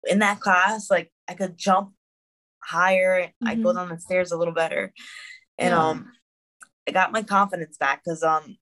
in 0.07 0.19
that 0.19 0.39
class, 0.39 0.89
like 0.91 1.11
I 1.27 1.33
could 1.33 1.57
jump 1.57 1.93
higher. 2.63 3.31
I 3.45 3.55
go 3.55 3.69
Mhm. 3.71 3.75
down 3.75 3.89
the 3.89 3.99
stairs 3.99 4.31
a 4.31 4.37
little 4.37 4.53
better, 4.53 4.93
and 5.57 5.71
Yeah. 5.71 5.83
um, 5.83 6.11
I 6.87 6.91
got 6.91 7.11
my 7.11 7.23
confidence 7.23 7.77
back 7.77 8.03
because 8.03 8.23
um, 8.23 8.57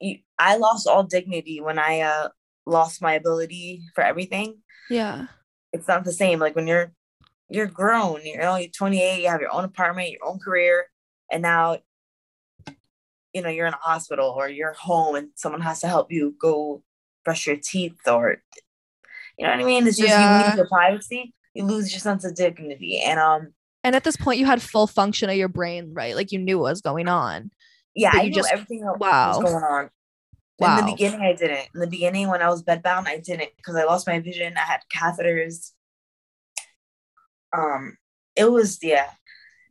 you, 0.00 0.18
I 0.38 0.56
lost 0.56 0.86
all 0.86 1.02
dignity 1.04 1.60
when 1.60 1.78
I 1.78 2.00
uh 2.00 2.28
lost 2.66 3.00
my 3.00 3.14
ability 3.14 3.82
for 3.94 4.02
everything 4.02 4.58
Yeah. 4.90 5.26
it's 5.72 5.86
not 5.88 6.04
the 6.04 6.12
same. 6.12 6.38
Like 6.38 6.56
when 6.56 6.66
you're 6.66 6.92
you're 7.48 7.66
grown, 7.68 8.24
you 8.24 8.36
know, 8.38 8.56
you're 8.56 8.70
28, 8.70 9.22
you 9.22 9.28
have 9.28 9.40
your 9.40 9.54
own 9.54 9.62
apartment, 9.64 10.10
your 10.10 10.24
own 10.26 10.40
career, 10.40 10.86
and 11.30 11.42
now 11.42 11.78
you 13.32 13.42
know 13.42 13.48
you're 13.48 13.66
in 13.66 13.74
a 13.74 13.78
hospital 13.78 14.34
or 14.36 14.48
you're 14.48 14.72
home 14.72 15.14
and 15.14 15.28
someone 15.34 15.60
has 15.60 15.80
to 15.80 15.86
help 15.86 16.10
you 16.10 16.34
go 16.40 16.82
brush 17.24 17.46
your 17.46 17.56
teeth 17.56 17.98
or 18.06 18.42
you 19.38 19.46
know 19.46 19.52
what 19.52 19.60
I 19.60 19.64
mean? 19.64 19.86
It's 19.86 19.98
just 19.98 20.08
you 20.18 20.46
lose 20.46 20.56
your 20.56 20.68
privacy, 20.68 21.34
you 21.54 21.64
lose 21.64 21.92
your 21.92 22.00
sense 22.00 22.24
of 22.24 22.34
dignity. 22.34 23.00
And 23.00 23.20
um 23.20 23.52
And 23.84 23.94
at 23.94 24.02
this 24.04 24.16
point, 24.16 24.38
you 24.40 24.46
had 24.46 24.62
full 24.62 24.86
function 24.86 25.28
of 25.28 25.36
your 25.36 25.48
brain, 25.48 25.92
right? 25.92 26.16
Like 26.16 26.32
you 26.32 26.38
knew 26.38 26.58
what 26.58 26.70
was 26.70 26.80
going 26.80 27.08
on. 27.08 27.50
Yeah, 27.96 28.10
I 28.12 28.24
knew 28.24 28.30
just- 28.32 28.52
everything 28.52 28.80
that 28.82 28.98
wow. 28.98 29.28
was 29.28 29.42
going 29.42 29.64
on. 29.64 29.90
Wow. 30.58 30.78
In 30.78 30.86
the 30.86 30.92
beginning, 30.92 31.20
I 31.20 31.34
didn't. 31.34 31.68
In 31.74 31.80
the 31.80 31.86
beginning, 31.86 32.28
when 32.28 32.40
I 32.40 32.48
was 32.48 32.62
bedbound, 32.62 33.06
I 33.08 33.18
didn't 33.18 33.50
because 33.56 33.76
I 33.76 33.84
lost 33.84 34.06
my 34.06 34.20
vision. 34.20 34.54
I 34.56 34.60
had 34.60 34.80
catheters. 34.94 35.72
Um, 37.52 37.96
it 38.34 38.50
was 38.50 38.78
yeah, 38.82 39.10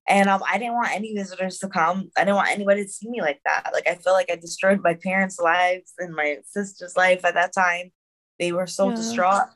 and 0.07 0.29
um, 0.29 0.43
I 0.47 0.57
didn't 0.59 0.75
want 0.75 0.91
any 0.93 1.13
visitors 1.15 1.57
to 1.59 1.69
come. 1.69 2.11
I 2.15 2.21
didn't 2.21 2.35
want 2.35 2.49
anybody 2.51 2.83
to 2.83 2.89
see 2.89 3.09
me 3.09 3.21
like 3.21 3.39
that. 3.45 3.71
Like 3.73 3.87
I 3.87 3.95
feel 3.95 4.13
like 4.13 4.29
I 4.31 4.35
destroyed 4.35 4.81
my 4.83 4.93
parents' 4.93 5.39
lives 5.39 5.93
and 5.97 6.13
my 6.13 6.37
sister's 6.45 6.95
life 6.95 7.25
at 7.25 7.33
that 7.33 7.53
time. 7.53 7.91
They 8.39 8.51
were 8.51 8.67
so 8.67 8.89
Yeah. 8.89 8.95
distraught. 8.95 9.49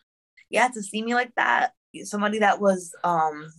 Yeah, 0.49 0.67
to 0.69 0.81
see 0.81 1.03
me 1.03 1.13
like 1.13 1.33
that, 1.35 1.73
somebody 2.05 2.39
that 2.39 2.59
was 2.59 2.93
um 3.03 3.51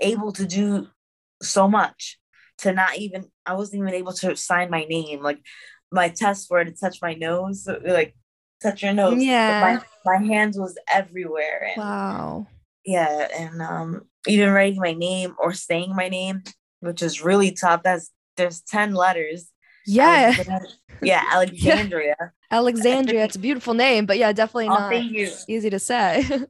able 0.00 0.32
to 0.32 0.46
do 0.46 0.88
so 1.42 1.68
much 1.68 2.18
to 2.58 2.72
not 2.72 2.96
even 2.98 3.26
I 3.46 3.54
wasn't 3.54 3.82
even 3.82 3.94
able 3.94 4.12
to 4.14 4.36
sign 4.36 4.70
my 4.70 4.84
name. 4.84 5.22
Like 5.22 5.40
my 5.90 6.08
test 6.08 6.48
it 6.50 6.64
to 6.64 6.72
touch 6.72 6.98
my 7.02 7.14
nose, 7.14 7.68
like 7.84 8.14
touch 8.62 8.82
your 8.82 8.92
nose. 8.92 9.14
but 9.14 9.20
Yeah. 9.22 9.80
My, 10.06 10.18
my 10.18 10.26
hands 10.26 10.58
was 10.58 10.76
everywhere. 10.92 11.70
And 11.74 11.82
Wow. 11.82 12.46
yeah, 12.84 13.28
and 13.36 13.60
um 13.62 14.02
even 14.26 14.50
writing 14.50 14.80
my 14.80 14.92
name 14.94 15.34
or 15.38 15.52
saying 15.52 15.94
my 15.94 16.08
name, 16.08 16.42
which 16.80 17.02
is 17.02 17.22
really 17.22 17.52
tough. 17.52 17.82
That's 17.82 18.10
there's 18.36 18.60
10 18.62 18.94
letters. 18.94 19.50
Yeah. 19.86 20.32
Alexandria- 20.36 20.68
yeah, 21.02 21.24
Alexandria. 21.32 22.16
Alexandria. 22.50 23.24
It's 23.24 23.36
a 23.36 23.40
beautiful 23.40 23.74
name, 23.74 24.06
but 24.06 24.16
yeah, 24.18 24.32
definitely 24.32 24.68
Oh, 24.68 24.74
not 24.74 24.92
easy 24.94 25.70
to 25.70 25.78
say. 25.78 26.24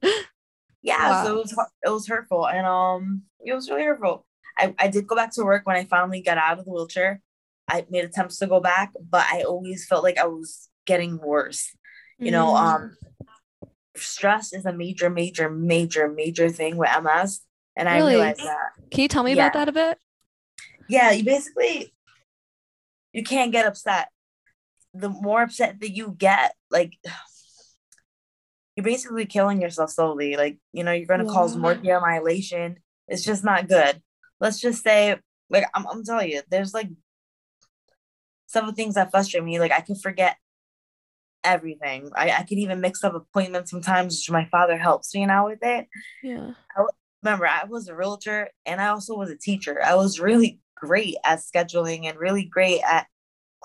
yeah 0.86 1.24
so 1.24 1.30
it 1.30 1.36
was 1.38 1.56
it 1.86 1.88
was 1.88 2.06
hurtful 2.06 2.46
and 2.46 2.66
um 2.66 3.22
it 3.44 3.54
was 3.54 3.70
really 3.70 3.84
hurtful 3.84 4.26
I, 4.58 4.74
I 4.78 4.88
did 4.88 5.06
go 5.06 5.16
back 5.16 5.32
to 5.34 5.44
work 5.44 5.66
when 5.66 5.76
i 5.76 5.84
finally 5.84 6.20
got 6.22 6.38
out 6.38 6.58
of 6.58 6.64
the 6.64 6.70
wheelchair 6.70 7.20
i 7.68 7.84
made 7.90 8.04
attempts 8.04 8.38
to 8.38 8.46
go 8.46 8.60
back 8.60 8.92
but 9.10 9.26
i 9.32 9.42
always 9.42 9.86
felt 9.86 10.04
like 10.04 10.18
i 10.18 10.26
was 10.26 10.68
getting 10.86 11.18
worse 11.18 11.70
you 12.18 12.30
know 12.30 12.52
Mm. 12.52 12.60
um 12.74 12.96
stress 13.96 14.52
is 14.52 14.64
a 14.66 14.72
major 14.72 15.08
major 15.10 15.48
major 15.50 16.08
major 16.08 16.48
thing 16.50 16.76
with 16.76 16.90
ms 17.02 17.40
and 17.76 17.88
i 17.88 17.96
Really? 17.96 18.14
realized 18.14 18.40
that 18.40 18.70
Can 18.90 19.02
you 19.02 19.08
tell 19.08 19.22
me 19.22 19.34
yeah. 19.34 19.46
about 19.46 19.52
that 19.58 19.68
a 19.68 19.72
bit? 19.72 19.98
yeah 20.88 21.10
you 21.12 21.24
basically 21.24 21.92
you 23.12 23.22
can't 23.22 23.52
get 23.52 23.66
upset 23.66 24.08
the 24.92 25.08
more 25.08 25.42
upset 25.42 25.80
that 25.80 25.90
you 25.90 26.14
get 26.16 26.54
like 26.70 26.92
you're 28.76 28.84
basically 28.84 29.26
killing 29.26 29.60
yourself 29.62 29.90
slowly 29.90 30.36
like 30.36 30.58
you 30.72 30.82
know 30.84 30.92
you're 30.92 31.06
going 31.06 31.24
to 31.24 31.32
cause 31.32 31.56
more 31.56 31.74
demyelination 31.74 32.76
it's 33.08 33.22
just 33.24 33.44
not 33.44 33.68
good 33.68 34.02
let's 34.40 34.60
just 34.60 34.82
say 34.82 35.18
like 35.50 35.64
I'm, 35.74 35.86
I'm 35.86 36.04
telling 36.04 36.30
you 36.30 36.42
there's 36.50 36.74
like 36.74 36.88
some 36.88 36.96
several 38.46 38.72
things 38.72 38.94
that 38.94 39.10
frustrate 39.10 39.44
me 39.44 39.58
like 39.58 39.72
i 39.72 39.80
can 39.80 39.96
forget 39.96 40.36
everything 41.42 42.10
i, 42.14 42.30
I 42.30 42.42
can 42.42 42.58
even 42.58 42.80
mix 42.80 43.04
up 43.04 43.14
appointments 43.14 43.70
sometimes 43.70 44.14
which 44.16 44.30
my 44.30 44.46
father 44.46 44.78
helps 44.78 45.14
me 45.14 45.26
now 45.26 45.46
with 45.46 45.58
it 45.62 45.86
Yeah. 46.22 46.52
I, 46.76 46.84
remember 47.24 47.46
I 47.46 47.64
was 47.64 47.88
a 47.88 47.96
realtor 47.96 48.50
and 48.66 48.80
I 48.80 48.88
also 48.88 49.16
was 49.16 49.30
a 49.30 49.36
teacher. 49.36 49.82
I 49.82 49.94
was 49.94 50.20
really 50.20 50.60
great 50.76 51.16
at 51.24 51.40
scheduling 51.40 52.04
and 52.04 52.18
really 52.18 52.44
great 52.44 52.82
at 52.82 53.06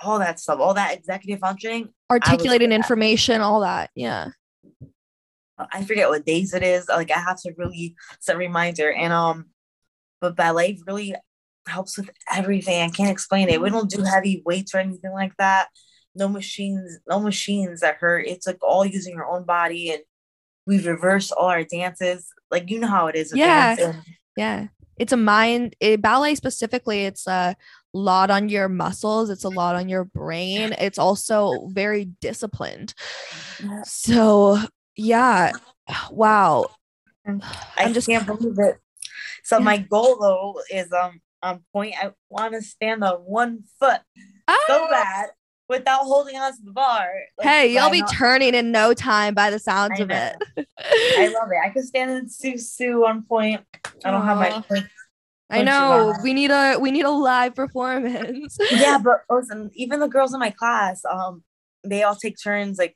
all 0.01 0.19
that 0.19 0.39
stuff, 0.39 0.59
all 0.59 0.73
that 0.75 0.97
executive 0.97 1.39
functioning. 1.39 1.89
Articulating 2.09 2.71
information, 2.71 3.41
all 3.41 3.59
that. 3.59 3.89
Yeah. 3.95 4.29
I 5.59 5.83
forget 5.83 6.07
what 6.07 6.25
days 6.25 6.53
it 6.53 6.63
is. 6.63 6.87
Like 6.87 7.11
I 7.11 7.19
have 7.19 7.41
to 7.41 7.53
really 7.57 7.95
set 8.21 8.35
a 8.35 8.39
reminder. 8.39 8.93
And 8.93 9.11
um, 9.11 9.47
but 10.21 10.35
ballet 10.35 10.79
really 10.85 11.15
helps 11.67 11.97
with 11.97 12.09
everything. 12.31 12.81
I 12.81 12.89
can't 12.89 13.11
explain 13.11 13.49
it. 13.49 13.61
We 13.61 13.69
mm-hmm. 13.69 13.77
don't 13.77 13.89
do 13.89 14.03
heavy 14.03 14.41
weights 14.45 14.73
or 14.73 14.79
anything 14.79 15.11
like 15.11 15.35
that. 15.37 15.67
No 16.15 16.27
machines, 16.27 16.97
no 17.07 17.19
machines 17.19 17.81
that 17.81 17.97
hurt. 17.97 18.25
It's 18.25 18.47
like 18.47 18.57
all 18.63 18.85
using 18.85 19.15
your 19.15 19.29
own 19.29 19.43
body 19.45 19.91
and 19.91 20.01
we've 20.65 20.85
reversed 20.85 21.31
all 21.31 21.47
our 21.47 21.63
dances. 21.63 22.27
Like 22.51 22.69
you 22.69 22.79
know 22.79 22.87
how 22.87 23.07
it 23.07 23.15
is. 23.15 23.31
with 23.31 23.39
Yeah. 23.39 23.75
dance, 23.75 23.95
and- 23.95 24.03
Yeah. 24.35 24.67
It's 24.97 25.13
a 25.13 25.17
mind 25.17 25.75
it, 25.79 26.01
ballet 26.01 26.35
specifically, 26.35 27.05
it's 27.05 27.25
a 27.25 27.55
lot 27.93 28.29
on 28.29 28.49
your 28.49 28.67
muscles, 28.67 29.29
it's 29.29 29.45
a 29.45 29.49
lot 29.49 29.75
on 29.75 29.87
your 29.87 30.03
brain. 30.03 30.75
It's 30.77 30.97
also 30.99 31.67
very 31.67 32.05
disciplined. 32.19 32.93
So, 33.83 34.59
yeah. 34.97 35.53
Wow. 36.11 36.67
Mm. 37.25 37.41
I 37.43 37.85
I'm 37.85 37.93
just- 37.93 38.07
can't 38.07 38.25
believe 38.25 38.59
it. 38.59 38.79
So 39.49 39.57
Yeah. 39.57 39.63
my 39.63 39.77
goal 39.77 40.19
though 40.19 40.61
is 40.71 40.91
um 40.93 41.19
on 41.41 41.61
pointe. 41.73 41.95
I 41.99 42.11
want 42.29 42.53
to 42.53 42.61
stand 42.61 43.03
on 43.03 43.15
one 43.21 43.63
foot 43.79 43.99
so 44.67 44.83
Ah! 44.83 44.87
bad 44.91 45.29
without 45.67 46.01
holding 46.03 46.35
on 46.35 46.51
to 46.51 46.57
the 46.63 46.71
bar. 46.71 47.07
Like, 47.37 47.47
Hey, 47.47 47.73
you'll 47.73 47.89
be 47.89 48.01
not- 48.01 48.13
turning 48.13 48.53
in 48.53 48.71
no 48.71 48.93
time 48.93 49.33
by 49.33 49.49
the 49.49 49.57
sounds 49.57 49.99
I 49.99 50.03
of 50.03 50.11
it. 50.11 50.35
I 51.17 51.27
love 51.27 51.49
it. 51.51 51.57
I 51.65 51.69
could 51.69 51.83
stand 51.85 52.11
in 52.11 52.29
sous-sus 52.29 53.03
on 53.07 53.23
pointe. 53.23 53.63
I 54.05 54.11
don't 54.11 54.23
have 54.25 54.37
my. 54.37 54.63
I 55.49 55.63
know. 55.63 56.13
We 56.21 56.35
need 56.35 56.51
a 56.51 56.77
we 56.77 56.91
need 56.91 57.05
a 57.05 57.09
live 57.09 57.55
performance. 57.55 58.55
Yeah, 58.71 58.99
but 59.03 59.21
listen, 59.31 59.71
even 59.73 59.99
the 59.99 60.07
girls 60.07 60.31
in 60.31 60.39
my 60.39 60.51
class, 60.51 61.01
um, 61.09 61.43
they 61.83 62.03
all 62.03 62.15
take 62.15 62.35
turns. 62.43 62.77
Like, 62.77 62.95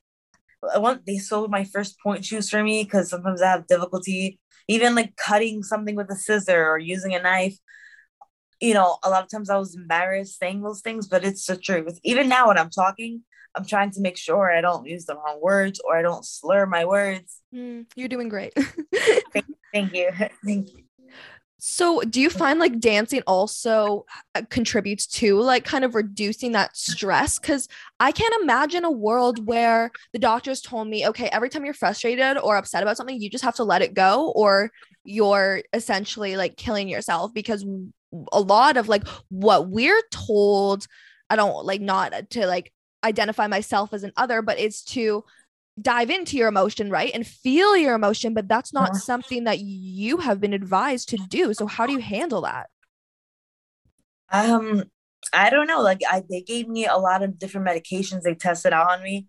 I 0.73 0.77
want 0.77 1.05
they 1.05 1.17
sold 1.17 1.51
my 1.51 1.63
first 1.63 1.97
pointe 2.03 2.25
shoes 2.25 2.49
for 2.49 2.63
me 2.63 2.83
because 2.83 3.09
sometimes 3.09 3.41
I 3.41 3.51
have 3.51 3.67
difficulty 3.67 4.39
even 4.67 4.95
like 4.95 5.15
cutting 5.15 5.63
something 5.63 5.95
with 5.95 6.09
a 6.09 6.15
scissor 6.15 6.65
or 6.65 6.77
using 6.77 7.13
a 7.13 7.21
knife. 7.21 7.57
You 8.61 8.73
know, 8.73 8.97
a 9.03 9.09
lot 9.09 9.23
of 9.23 9.29
times 9.29 9.49
I 9.49 9.57
was 9.57 9.75
embarrassed 9.75 10.39
saying 10.39 10.61
those 10.61 10.81
things, 10.81 11.07
but 11.07 11.25
it's 11.25 11.45
the 11.45 11.57
truth. 11.57 11.99
Even 12.03 12.29
now, 12.29 12.47
when 12.47 12.57
I'm 12.57 12.69
talking, 12.69 13.23
I'm 13.55 13.65
trying 13.65 13.91
to 13.91 14.01
make 14.01 14.17
sure 14.17 14.51
I 14.51 14.61
don't 14.61 14.87
use 14.87 15.05
the 15.05 15.15
wrong 15.15 15.39
words 15.41 15.81
or 15.85 15.97
I 15.97 16.01
don't 16.01 16.25
slur 16.25 16.65
my 16.65 16.85
words. 16.85 17.39
Mm, 17.53 17.85
you're 17.95 18.07
doing 18.07 18.29
great. 18.29 18.53
Thank 19.73 19.93
you. 19.93 20.11
Thank 20.45 20.69
you. 20.73 20.83
So, 21.65 22.01
do 22.01 22.19
you 22.19 22.29
find 22.29 22.59
like 22.59 22.81
dancing 22.81 23.21
also 23.25 24.05
uh, 24.35 24.41
contributes 24.49 25.07
to 25.07 25.39
like 25.39 25.63
kind 25.63 25.85
of 25.85 25.95
reducing 25.95 26.51
that 26.51 26.75
stress? 26.75 27.39
Because 27.39 27.69
I 28.01 28.11
can't 28.11 28.33
imagine 28.41 28.83
a 28.83 28.91
world 28.91 29.47
where 29.47 29.89
the 30.11 30.19
doctors 30.19 30.59
told 30.59 30.89
me, 30.89 31.07
okay, 31.07 31.29
every 31.31 31.47
time 31.47 31.63
you're 31.63 31.73
frustrated 31.73 32.37
or 32.37 32.57
upset 32.57 32.83
about 32.83 32.97
something, 32.97 33.17
you 33.17 33.29
just 33.29 33.45
have 33.45 33.55
to 33.55 33.63
let 33.63 33.81
it 33.81 33.93
go, 33.93 34.33
or 34.35 34.71
you're 35.05 35.61
essentially 35.71 36.35
like 36.35 36.57
killing 36.57 36.89
yourself. 36.89 37.33
Because 37.33 37.65
a 38.33 38.41
lot 38.41 38.75
of 38.75 38.89
like 38.89 39.07
what 39.29 39.69
we're 39.69 40.03
told, 40.11 40.85
I 41.29 41.37
don't 41.37 41.65
like 41.65 41.79
not 41.79 42.29
to 42.31 42.45
like 42.45 42.73
identify 43.05 43.47
myself 43.47 43.93
as 43.93 44.03
an 44.03 44.11
other, 44.17 44.41
but 44.41 44.59
it's 44.59 44.83
to 44.83 45.23
dive 45.81 46.09
into 46.09 46.37
your 46.37 46.47
emotion, 46.47 46.89
right? 46.89 47.11
And 47.13 47.25
feel 47.25 47.75
your 47.77 47.95
emotion, 47.95 48.33
but 48.33 48.47
that's 48.47 48.73
not 48.73 48.93
Yeah. 48.93 48.99
something 48.99 49.45
that 49.45 49.59
you 49.59 50.17
have 50.17 50.39
been 50.39 50.53
advised 50.53 51.09
to 51.09 51.17
do. 51.17 51.53
So 51.53 51.67
how 51.67 51.85
do 51.87 51.93
you 51.93 51.99
handle 51.99 52.41
that? 52.41 52.69
Um, 54.31 54.83
I 55.33 55.49
don't 55.49 55.67
know. 55.67 55.81
Like 55.81 56.01
I 56.09 56.23
they 56.29 56.41
gave 56.41 56.67
me 56.67 56.85
a 56.85 56.97
lot 56.97 57.23
of 57.23 57.39
different 57.39 57.67
medications 57.67 58.21
they 58.23 58.35
tested 58.35 58.73
out 58.73 58.91
on 58.91 59.03
me 59.03 59.27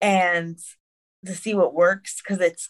and 0.00 0.58
to 1.26 1.34
see 1.34 1.54
what 1.54 1.74
works 1.74 2.20
because 2.22 2.40
it's 2.40 2.68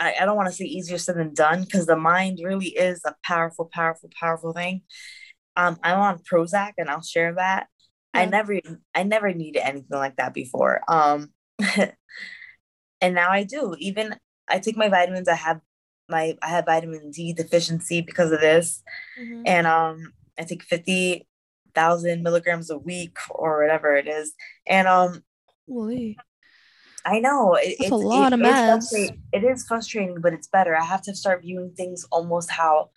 I, 0.00 0.14
I 0.20 0.26
don't 0.26 0.36
want 0.36 0.48
to 0.48 0.54
say 0.54 0.64
easier 0.64 0.98
said 0.98 1.16
than 1.16 1.34
done 1.34 1.62
because 1.62 1.86
the 1.86 1.96
mind 1.96 2.40
really 2.44 2.68
is 2.68 3.02
a 3.06 3.14
powerful, 3.24 3.70
powerful, 3.72 4.10
powerful 4.20 4.52
thing. 4.52 4.82
Um, 5.56 5.78
I'm 5.82 5.98
on 5.98 6.20
Prozac 6.20 6.74
and 6.78 6.90
I'll 6.90 7.02
share 7.02 7.34
that. 7.34 7.68
I 8.14 8.26
never 8.26 8.60
I 8.94 9.04
never 9.04 9.32
needed 9.34 9.60
anything 9.60 9.98
like 9.98 10.16
that 10.16 10.34
before. 10.34 10.82
Um 10.88 11.32
and 13.00 13.14
now 13.14 13.30
I 13.30 13.44
do. 13.44 13.74
Even 13.78 14.16
I 14.48 14.58
take 14.58 14.76
my 14.76 14.88
vitamins, 14.88 15.28
I 15.28 15.34
have 15.34 15.60
my 16.08 16.36
I 16.42 16.48
have 16.48 16.64
vitamin 16.66 17.10
D 17.10 17.32
deficiency 17.32 18.00
because 18.00 18.32
of 18.32 18.40
this 18.40 18.82
and 19.44 19.66
um 19.66 20.12
I 20.38 20.44
take 20.44 20.62
fifty 20.62 21.26
thousand 21.74 22.22
milligrams 22.22 22.70
a 22.70 22.78
week 22.78 23.16
or 23.30 23.60
whatever 23.62 23.96
it 23.96 24.08
is, 24.08 24.34
and 24.66 24.88
um 24.88 25.22
Holy. 25.68 26.16
I 27.04 27.20
know 27.20 27.54
it, 27.54 27.76
That's 27.78 27.90
a 27.92 27.96
lot 27.96 28.32
it 28.32 28.40
of 28.40 28.40
is 28.40 28.88
meds. 28.90 29.12
It 29.32 29.44
is 29.44 29.66
frustrating, 29.66 30.20
but 30.20 30.32
it's 30.32 30.48
better. 30.48 30.76
I 30.76 30.84
have 30.84 31.02
to 31.02 31.14
start 31.14 31.42
viewing 31.42 31.72
things 31.76 32.04
almost 32.10 32.50
how 32.50 32.90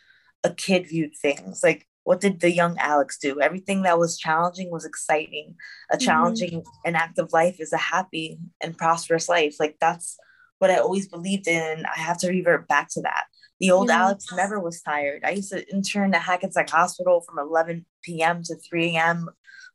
a 0.44 0.54
kid 0.54 0.88
viewed 0.88 1.16
things. 1.16 1.62
Like 1.64 1.88
what 2.04 2.20
did 2.20 2.40
the 2.40 2.52
young 2.52 2.78
Alex 2.80 3.18
do? 3.20 3.40
Everything 3.40 3.84
that 3.84 4.00
was 4.00 4.18
challenging 4.18 4.72
was 4.72 4.86
exciting. 4.86 5.56
A 5.92 5.98
Mhm. 5.98 6.02
challenging 6.02 6.64
and 6.86 6.96
active 6.96 7.32
life 7.32 7.58
is 7.60 7.74
a 7.74 7.78
happy 7.78 8.40
and 8.60 8.78
prosperous 8.78 9.30
life. 9.30 9.58
Like 9.60 9.78
that's 9.80 10.18
what 10.60 10.72
I 10.72 10.78
always 10.78 11.08
believed 11.08 11.48
in. 11.48 11.86
I 11.86 12.00
have 12.00 12.18
to 12.20 12.30
revert 12.30 12.68
back 12.68 12.90
to 12.92 13.02
that. 13.02 13.26
The 13.60 13.72
old. 13.72 13.92
Alex 13.92 14.26
never 14.36 14.60
was 14.60 14.82
tired. 14.82 15.24
I 15.24 15.32
used 15.32 15.52
to 15.52 15.68
intern 15.72 16.16
at 16.16 16.24
Hackensack 16.24 16.70
Hospital 16.70 17.22
from 17.22 17.38
11 17.38 17.86
p.m. 18.04 18.42
to 18.44 18.56
3 18.56 18.96
a.m. 18.96 19.30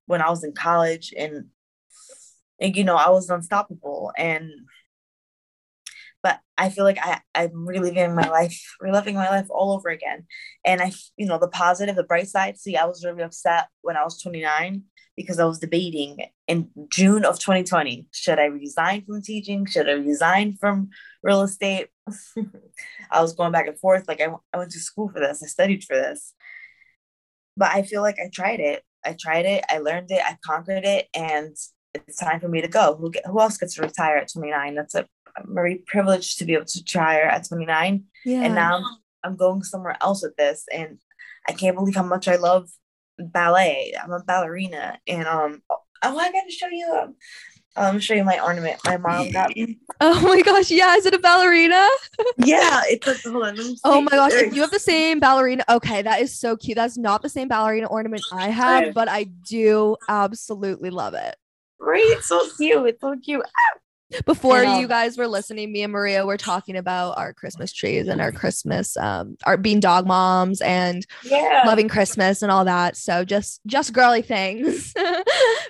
when 0.07 0.21
I 0.21 0.29
was 0.29 0.43
in 0.43 0.53
college, 0.53 1.15
and, 1.17 1.47
and 2.61 2.77
you 2.77 2.83
know 2.83 2.97
I 2.97 3.11
was 3.11 3.31
unstoppable. 3.31 4.13
And 4.19 4.51
but 6.23 6.41
I 6.59 6.71
feel 6.71 6.85
like 6.85 6.99
I, 7.01 7.21
I'm 7.35 7.67
reliving 7.67 8.15
my 8.15 8.29
life, 8.29 8.61
reliving 8.81 9.15
my 9.15 9.29
life 9.29 9.47
all 9.51 9.73
over 9.73 9.89
again. 9.89 10.27
And 10.65 10.81
I, 10.81 10.93
you 11.17 11.27
know, 11.27 11.39
the 11.39 11.49
positive, 11.49 11.97
the 11.97 12.05
bright 12.05 12.29
side. 12.29 12.59
See, 12.59 12.77
I 12.77 12.87
was 12.87 13.05
really 13.05 13.23
upset 13.23 13.69
when 13.83 13.97
I 13.97 14.05
was 14.05 14.21
29 14.21 14.83
because 15.17 15.39
I 15.39 15.45
was 15.45 15.59
debating 15.59 16.19
in 16.47 16.69
June 16.91 17.25
of 17.25 17.39
2020 17.39 18.07
should 18.13 18.39
I 18.39 18.47
resign 18.47 19.05
from 19.05 19.23
teaching? 19.23 19.67
Should 19.67 19.89
I 19.89 19.93
resign 19.93 20.57
from 20.61 20.91
real 21.23 21.43
estate? 21.43 21.89
I 23.11 23.23
was 23.23 23.33
going 23.33 23.53
back 23.53 23.67
and 23.67 23.79
forth. 23.79 24.09
Like, 24.09 24.21
I, 24.21 24.29
I 24.53 24.59
went 24.59 24.73
to 24.73 24.81
school 24.81 25.09
for 25.09 25.21
this, 25.21 25.43
I 25.43 25.47
studied 25.47 25.85
for 25.85 25.97
this. 25.97 26.35
But 27.57 27.73
I 27.73 27.83
feel 27.83 28.03
like 28.03 28.19
I 28.19 28.29
tried 28.33 28.61
it. 28.61 28.83
I 29.07 29.17
tried 29.19 29.47
it, 29.47 29.65
I 29.71 29.79
learned 29.79 30.11
it, 30.11 30.21
I 30.25 30.37
conquered 30.45 30.85
it, 30.85 31.07
and 31.15 31.57
it's 31.95 32.19
time 32.19 32.41
for 32.41 32.49
me 32.49 32.61
to 32.61 32.69
go. 32.69 32.97
Who, 32.97 33.13
who 33.25 33.41
else 33.41 33.57
gets 33.57 33.77
to 33.77 33.83
retire 33.83 34.17
at 34.17 34.33
29? 34.33 34.75
That's 34.75 34.95
a, 34.97 35.07
I'm 35.37 35.55
very 35.55 35.77
privileged 35.87 36.39
to 36.39 36.45
be 36.45 36.55
able 36.55 36.65
to 36.67 36.79
retire 36.81 37.25
at 37.25 37.47
29. 37.49 38.05
Yeah. 38.25 38.43
And 38.43 38.55
now 38.55 38.83
I'm 39.23 39.37
going 39.37 39.63
somewhere 39.63 39.97
else 40.01 40.23
with 40.23 40.37
this. 40.37 40.65
And 40.73 40.99
I 41.49 41.53
can't 41.53 41.77
believe 41.77 41.95
how 41.95 42.03
much 42.03 42.29
I 42.29 42.37
love 42.37 42.71
ballet. 43.19 43.95
I'm 44.03 44.13
a 44.13 44.23
ballerina. 44.23 44.99
And 45.07 45.27
um 45.27 45.63
oh, 45.71 45.79
I 46.03 46.33
gotta 46.33 46.51
show 46.51 46.69
you 46.69 46.87
um 46.93 47.15
um 47.77 48.01
show 48.01 48.15
you 48.15 48.25
my 48.25 48.41
ornament 48.41 48.81
my 48.85 48.97
mom 48.97 49.29
got 49.33 49.55
me. 49.57 49.79
Oh 50.01 50.21
my 50.21 50.43
gosh, 50.43 50.71
yeah, 50.71 50.95
is 50.97 51.07
it 51.07 51.15
a 51.15 51.19
ballerina? 51.19 51.89
Yeah, 52.39 52.83
it's 52.85 53.07
like 53.07 53.23
hold 53.23 53.45
on. 53.45 53.57
Oh 53.83 54.03
my 54.03 54.11
gosh, 54.11 54.33
if 54.33 54.55
you 54.55 54.61
have 54.61 54.71
the 54.71 54.79
same 54.79 55.21
ballerina, 55.21 55.65
okay, 55.71 56.03
that 56.03 56.21
is 56.21 56.39
so 56.39 56.55
cute. 56.57 56.77
That's 56.77 56.99
not 56.99 57.23
the 57.23 57.31
same 57.31 57.49
ballerina 57.49 57.87
ornament 57.87 58.25
I 58.31 58.49
have, 58.49 58.93
but 58.93 59.09
I 59.09 59.25
do 59.25 59.97
absolutely 60.09 60.91
love 60.91 61.15
it. 61.15 61.35
Great, 61.81 62.21
so 62.23 62.47
cute. 62.57 62.87
It's 62.89 63.01
so 63.01 63.17
cute. 63.25 63.43
Before 64.25 64.63
And, 64.63 64.79
you 64.79 64.85
um, 64.85 64.89
guys 64.89 65.19
were 65.19 65.27
listening, 65.27 65.73
me 65.73 65.83
and 65.83 65.93
Maria 65.93 66.25
were 66.25 66.37
talking 66.37 66.77
about 66.77 67.19
our 67.19 67.33
Christmas 67.33 67.73
trees 67.73 68.07
and 68.07 68.21
our 68.21 68.31
Christmas, 68.31 68.97
um, 68.97 69.37
our 69.45 69.57
being 69.57 69.81
dog 69.81 70.07
moms 70.07 70.61
and 70.61 71.05
Yeah. 71.25 71.63
loving 71.67 71.89
Christmas 71.89 72.43
and 72.43 72.53
all 72.53 72.65
that. 72.65 72.97
So 72.97 73.25
just 73.25 73.61
just 73.67 73.93
girly 73.93 74.23
things. 74.23 74.93
but 74.95 75.25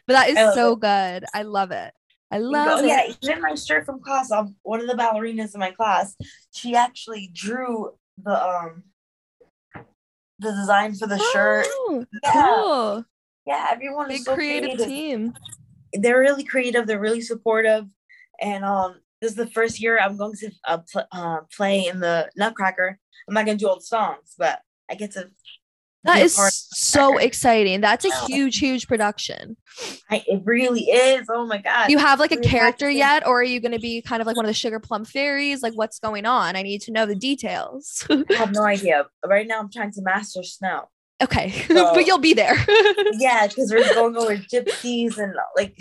that 0.09 0.29
is 0.29 0.55
so 0.55 0.73
it. 0.73 0.81
good. 0.81 1.25
I 1.33 1.43
love 1.43 1.71
it. 1.71 1.95
I 2.31 2.39
Oh 2.39 2.41
love 2.41 2.85
yeah, 2.85 3.03
it. 3.07 3.17
even 3.23 3.41
my 3.41 3.55
shirt 3.55 3.87
from 3.87 4.01
class. 4.01 4.31
Um, 4.31 4.57
one 4.63 4.81
of 4.81 4.87
the 4.87 4.95
ballerinas 4.95 5.55
in 5.55 5.61
my 5.61 5.71
class, 5.71 6.15
she 6.55 6.75
actually 6.75 7.31
drew 7.33 7.93
the 8.23 8.47
um 8.47 8.83
the 10.39 10.53
design 10.53 10.95
for 10.95 11.07
the 11.07 11.19
shirt. 11.19 11.67
Oh, 11.69 12.05
Yeah. 12.23 12.33
cool. 12.33 13.05
Yeah, 13.47 13.69
everyone 13.71 14.11
is 14.11 14.19
Big 14.19 14.25
so 14.27 14.35
creative 14.35 14.71
creative. 14.71 14.87
team. 14.89 15.35
They're 15.95 16.19
really 16.19 16.45
creative. 16.45 16.87
They're 16.87 17.01
really 17.01 17.21
supportive, 17.23 17.87
and 18.41 18.65
um, 18.65 18.97
this 19.21 19.31
is 19.33 19.37
the 19.37 19.47
first 19.47 19.81
year 19.81 19.99
I'm 19.99 20.17
going 20.17 20.35
to 20.37 20.51
uh, 20.67 20.79
pl- 20.93 21.07
uh 21.13 21.39
play 21.57 21.87
in 21.87 22.01
the 22.01 22.31
Nutcracker. 22.37 22.99
I'm 23.29 23.35
not 23.35 23.47
gonna 23.47 23.59
do 23.59 23.69
all 23.69 23.77
the 23.77 23.83
songs, 23.83 24.35
but 24.39 24.61
I 24.91 24.95
get 24.95 25.13
to. 25.13 25.29
That 26.05 26.21
is 26.23 26.37
so 26.37 27.19
exciting. 27.19 27.81
That's 27.81 28.05
a 28.05 28.27
huge, 28.27 28.59
huge 28.59 28.87
production. 28.87 29.57
I, 30.09 30.23
it 30.29 30.43
really 30.45 30.83
is. 30.85 31.27
Oh 31.29 31.47
my 31.47 31.59
god! 31.59 31.87
Do 31.87 31.93
you 31.93 31.99
have 31.99 32.21
like 32.21 32.31
a 32.31 32.37
Really 32.37 32.47
character 32.49 32.85
practicing. 32.85 32.99
yet, 32.99 33.27
or 33.27 33.41
are 33.41 33.45
you 33.45 33.59
going 33.59 33.73
to 33.73 33.81
be 33.81 34.03
kind 34.03 34.21
of 34.21 34.27
like 34.29 34.37
one 34.37 34.45
of 34.45 34.49
the 34.49 34.55
sugar 34.55 34.79
plum 34.79 35.05
fairies? 35.05 35.63
Like, 35.65 35.73
what's 35.73 35.99
going 35.99 36.25
on? 36.25 36.55
I 36.55 36.63
need 36.63 36.81
to 36.83 36.93
know 36.93 37.07
the 37.07 37.17
details. 37.17 38.07
I 38.09 38.23
have 38.37 38.53
no 38.53 38.63
idea. 38.67 39.07
Right 39.27 39.49
now, 39.49 39.59
I'm 39.59 39.69
trying 39.69 39.91
to 39.95 40.03
master 40.03 40.45
snow. 40.45 40.91
okay, 41.25 41.51
So- 41.67 41.93
but 41.93 42.07
you'll 42.07 42.19
be 42.19 42.35
there. 42.35 42.55
yeah, 43.15 43.49
because 43.49 43.73
we're 43.75 43.93
going 43.93 44.17
over 44.17 44.37
gypsies 44.37 45.19
and 45.19 45.35
like 45.57 45.77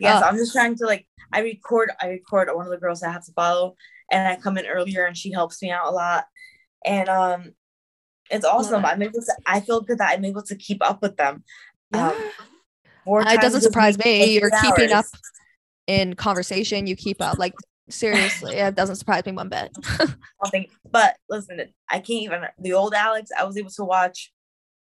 yes, 0.00 0.22
Oh. 0.22 0.28
I'm 0.28 0.36
just 0.36 0.52
trying 0.52 0.76
to 0.76 0.86
like 0.86 1.06
I 1.32 1.40
record 1.40 1.90
I 2.00 2.08
record 2.08 2.48
one 2.54 2.66
of 2.66 2.70
the 2.70 2.78
girls 2.78 3.02
I 3.02 3.12
have 3.12 3.24
to 3.26 3.32
follow 3.32 3.76
and 4.10 4.28
I 4.28 4.36
come 4.36 4.58
in 4.58 4.66
earlier 4.66 5.04
and 5.04 5.16
she 5.16 5.32
helps 5.32 5.60
me 5.62 5.70
out 5.70 5.86
a 5.86 5.90
lot. 5.90 6.24
And 6.84 7.08
um 7.08 7.52
it's 8.30 8.44
awesome. 8.44 8.84
I'm 8.84 9.02
able 9.02 9.20
to 9.20 9.34
I 9.46 9.60
feel 9.60 9.80
good 9.80 9.98
that 9.98 10.12
I'm 10.16 10.24
able 10.24 10.42
to 10.42 10.56
keep 10.56 10.84
up 10.86 11.02
with 11.02 11.16
them. 11.16 11.44
Yeah. 11.92 12.08
Um, 12.08 12.30
Uh, 13.06 13.24
it 13.34 13.40
doesn't 13.40 13.60
surprise 13.60 13.98
me. 14.02 14.32
You're 14.32 14.50
three 14.50 14.70
keeping 14.70 14.92
up 14.92 15.04
in 15.86 16.14
conversation. 16.14 16.86
You 16.86 16.96
keep 16.96 17.20
up. 17.20 17.38
Like 17.38 17.54
seriously, 17.90 18.56
it 18.56 18.74
doesn't 18.74 18.96
surprise 18.96 19.26
me 19.26 19.32
one 19.32 19.50
bit. 19.50 19.70
something. 20.42 20.66
But 20.90 21.16
listen, 21.28 21.60
I 21.90 21.96
can't 21.98 22.22
even 22.22 22.42
the 22.58 22.72
old 22.72 22.94
Alex, 22.94 23.30
I 23.38 23.44
was 23.44 23.56
able 23.58 23.70
to 23.72 23.84
watch, 23.84 24.32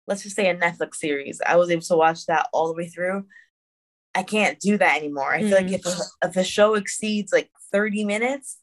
let's 0.07 0.23
just 0.23 0.35
say 0.35 0.49
a 0.49 0.55
Netflix 0.55 0.95
series. 0.95 1.39
I 1.45 1.55
was 1.55 1.69
able 1.69 1.83
to 1.83 1.95
watch 1.95 2.25
that 2.25 2.49
all 2.51 2.67
the 2.67 2.73
way 2.73 2.87
through. 2.87 3.25
I 4.15 4.23
can't 4.23 4.59
do 4.59 4.77
that 4.77 4.97
anymore. 4.97 5.31
I 5.33 5.41
feel 5.41 5.51
like 5.51 5.67
Mm. 5.67 5.73
if 5.75 5.85
a, 5.85 6.27
if 6.27 6.35
a 6.37 6.43
show 6.43 6.75
exceeds 6.75 7.31
like 7.31 7.49
30 7.71 8.05
minutes, 8.05 8.57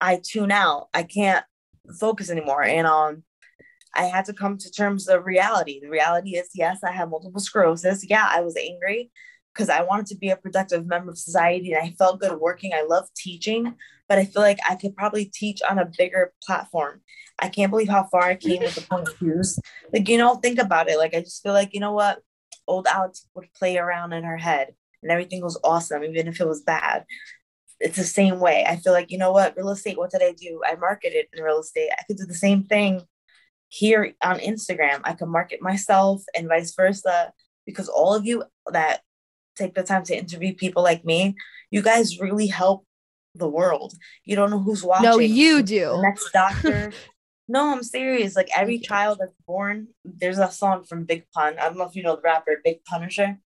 I 0.00 0.20
tune 0.22 0.52
out. 0.52 0.88
I 0.94 1.02
can't 1.02 1.44
focus 1.98 2.30
anymore. 2.30 2.62
And 2.62 2.86
um 2.86 3.22
I 3.94 4.04
had 4.04 4.26
to 4.26 4.34
come 4.34 4.58
to 4.58 4.70
terms 4.70 5.08
of 5.08 5.24
reality. 5.24 5.80
The 5.80 5.88
reality 5.88 6.36
is 6.36 6.48
yes, 6.54 6.80
I 6.84 6.92
have 6.92 7.08
multiple 7.10 7.40
sclerosis. 7.40 8.04
Yeah, 8.08 8.28
I 8.30 8.42
was 8.42 8.56
angry 8.56 9.10
because 9.54 9.70
I 9.70 9.82
wanted 9.82 10.06
to 10.08 10.16
be 10.18 10.28
a 10.28 10.36
productive 10.36 10.86
member 10.86 11.10
of 11.10 11.18
society 11.18 11.72
and 11.72 11.82
I 11.82 11.94
felt 11.98 12.20
good 12.20 12.38
working. 12.38 12.72
I 12.74 12.82
love 12.82 13.06
teaching, 13.16 13.74
but 14.08 14.18
I 14.18 14.26
feel 14.26 14.42
like 14.42 14.58
I 14.68 14.74
could 14.74 14.94
probably 14.94 15.24
teach 15.24 15.62
on 15.68 15.78
a 15.78 15.90
bigger 15.96 16.34
platform. 16.44 17.00
I 17.38 17.48
can't 17.48 17.70
believe 17.70 17.88
how 17.88 18.04
far 18.04 18.22
I 18.24 18.34
came 18.36 18.60
with 18.62 18.74
the 18.74 18.82
point 18.82 19.08
of 19.08 19.18
views. 19.18 19.58
Like, 19.94 20.08
you 20.10 20.18
know, 20.18 20.34
think 20.36 20.58
about 20.58 20.88
it. 20.90 20.98
Like, 20.98 21.14
I 21.14 21.20
just 21.20 21.42
feel 21.42 21.52
like, 21.54 21.72
you 21.72 21.80
know 21.80 21.92
what? 21.92 22.20
Old 22.66 22.86
Alex 22.86 23.26
would 23.34 23.52
play 23.54 23.78
around 23.78 24.12
in 24.12 24.24
her 24.24 24.36
head 24.36 24.74
and 25.02 25.10
everything 25.12 25.42
was 25.42 25.58
awesome, 25.62 26.02
even 26.04 26.28
if 26.28 26.40
it 26.40 26.48
was 26.48 26.62
bad. 26.62 27.04
It's 27.78 27.96
the 27.98 28.04
same 28.04 28.40
way. 28.40 28.64
I 28.66 28.76
feel 28.76 28.92
like, 28.92 29.10
you 29.10 29.18
know 29.18 29.32
what? 29.32 29.56
Real 29.56 29.70
estate, 29.70 29.98
what 29.98 30.10
did 30.10 30.22
I 30.22 30.32
do? 30.32 30.60
I 30.64 30.76
marketed 30.76 31.26
in 31.32 31.42
real 31.44 31.60
estate. 31.60 31.90
I 31.98 32.02
could 32.06 32.16
do 32.16 32.24
the 32.26 32.34
same 32.34 32.64
thing 32.64 33.02
here 33.68 34.14
on 34.22 34.38
Instagram. 34.38 35.00
I 35.04 35.12
could 35.12 35.28
market 35.28 35.60
myself 35.60 36.22
and 36.34 36.48
vice 36.48 36.74
versa 36.74 37.32
because 37.66 37.88
all 37.88 38.14
of 38.14 38.24
you 38.24 38.44
that 38.72 39.00
take 39.56 39.74
the 39.74 39.82
time 39.82 40.04
to 40.04 40.16
interview 40.16 40.54
people 40.54 40.82
like 40.82 41.04
me, 41.04 41.34
you 41.70 41.82
guys 41.82 42.18
really 42.20 42.46
help 42.46 42.86
the 43.34 43.48
world. 43.48 43.92
You 44.24 44.36
don't 44.36 44.50
know 44.50 44.58
who's 44.60 44.82
watching. 44.82 45.04
no, 45.10 45.18
you 45.18 45.58
The 45.58 45.62
do. 45.62 46.00
next 46.02 46.30
doctor. 46.32 46.92
no, 47.48 47.72
I'm 47.72 47.82
serious. 47.82 48.36
Like 48.36 48.48
every 48.56 48.78
child 48.78 49.18
that's 49.20 49.34
born, 49.46 49.88
there's 50.04 50.38
a 50.38 50.50
song 50.50 50.84
from 50.84 51.04
Big 51.04 51.24
Pun. 51.32 51.58
I 51.58 51.64
don't 51.64 51.78
know 51.78 51.84
if 51.84 51.96
you 51.96 52.02
know 52.02 52.16
the 52.16 52.22
rapper 52.22 52.60
Big 52.64 52.84
Punisher. 52.84 53.38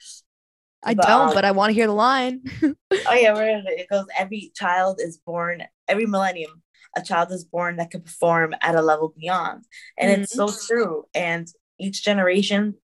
I 0.83 0.93
but, 0.93 1.05
don't, 1.05 1.29
um, 1.29 1.33
but 1.33 1.43
I 1.45 1.51
want 1.51 1.71
to 1.71 1.73
hear 1.73 1.87
the 1.87 1.93
line. 1.93 2.41
Oh 3.07 3.13
yeah, 3.13 3.33
where 3.33 3.57
is 3.57 3.65
it? 3.65 3.79
It 3.79 3.89
goes. 3.89 4.05
Every 4.17 4.51
child 4.55 4.99
is 4.99 5.17
born. 5.17 5.63
Every 5.87 6.05
millennium, 6.05 6.61
a 6.97 7.01
child 7.01 7.31
is 7.31 7.43
born 7.43 7.77
that 7.77 7.91
can 7.91 8.01
perform 8.01 8.53
at 8.61 8.75
a 8.75 8.81
level 8.81 9.13
beyond, 9.17 9.63
and 9.97 10.11
it's 10.11 10.33
so 10.33 10.49
true. 10.67 11.05
And 11.13 11.47
each 11.79 12.03
generation 12.03 12.75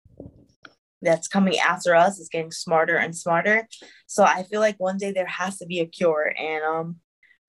that's 1.06 1.28
coming 1.28 1.58
after 1.60 1.96
us 1.96 2.20
is 2.20 2.30
getting 2.30 2.52
smarter 2.52 2.98
and 2.98 3.16
smarter. 3.16 3.68
So 4.08 4.24
I 4.24 4.44
feel 4.44 4.60
like 4.60 4.76
one 4.78 4.98
day 4.98 5.12
there 5.12 5.28
has 5.28 5.58
to 5.60 5.66
be 5.66 5.80
a 5.80 5.86
cure. 5.86 6.34
And 6.38 6.64
um, 6.64 6.96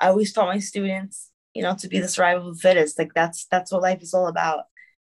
I 0.00 0.08
always 0.08 0.32
taught 0.32 0.48
my 0.48 0.58
students, 0.58 1.30
you 1.56 1.62
know, 1.62 1.74
to 1.78 1.88
be 1.88 2.00
the 2.00 2.08
survival 2.08 2.50
of 2.50 2.56
the 2.56 2.60
fittest. 2.60 2.98
Like 2.98 3.14
that's 3.14 3.46
that's 3.50 3.72
what 3.72 3.82
life 3.82 4.02
is 4.02 4.12
all 4.12 4.26
about. 4.26 4.64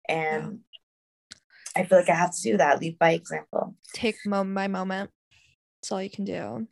And 0.08 0.60
I 1.76 1.84
feel 1.84 1.98
like 1.98 2.10
I 2.10 2.16
have 2.16 2.36
to 2.36 2.42
do 2.42 2.58
that. 2.58 2.80
Lead 2.80 3.00
by 3.00 3.12
example. 3.12 3.76
Take 3.94 4.18
moment 4.26 4.56
by 4.56 4.68
moment. 4.68 5.10
That's 5.82 5.92
all 5.92 6.02
you 6.02 6.10
can 6.10 6.26
do. 6.26 6.68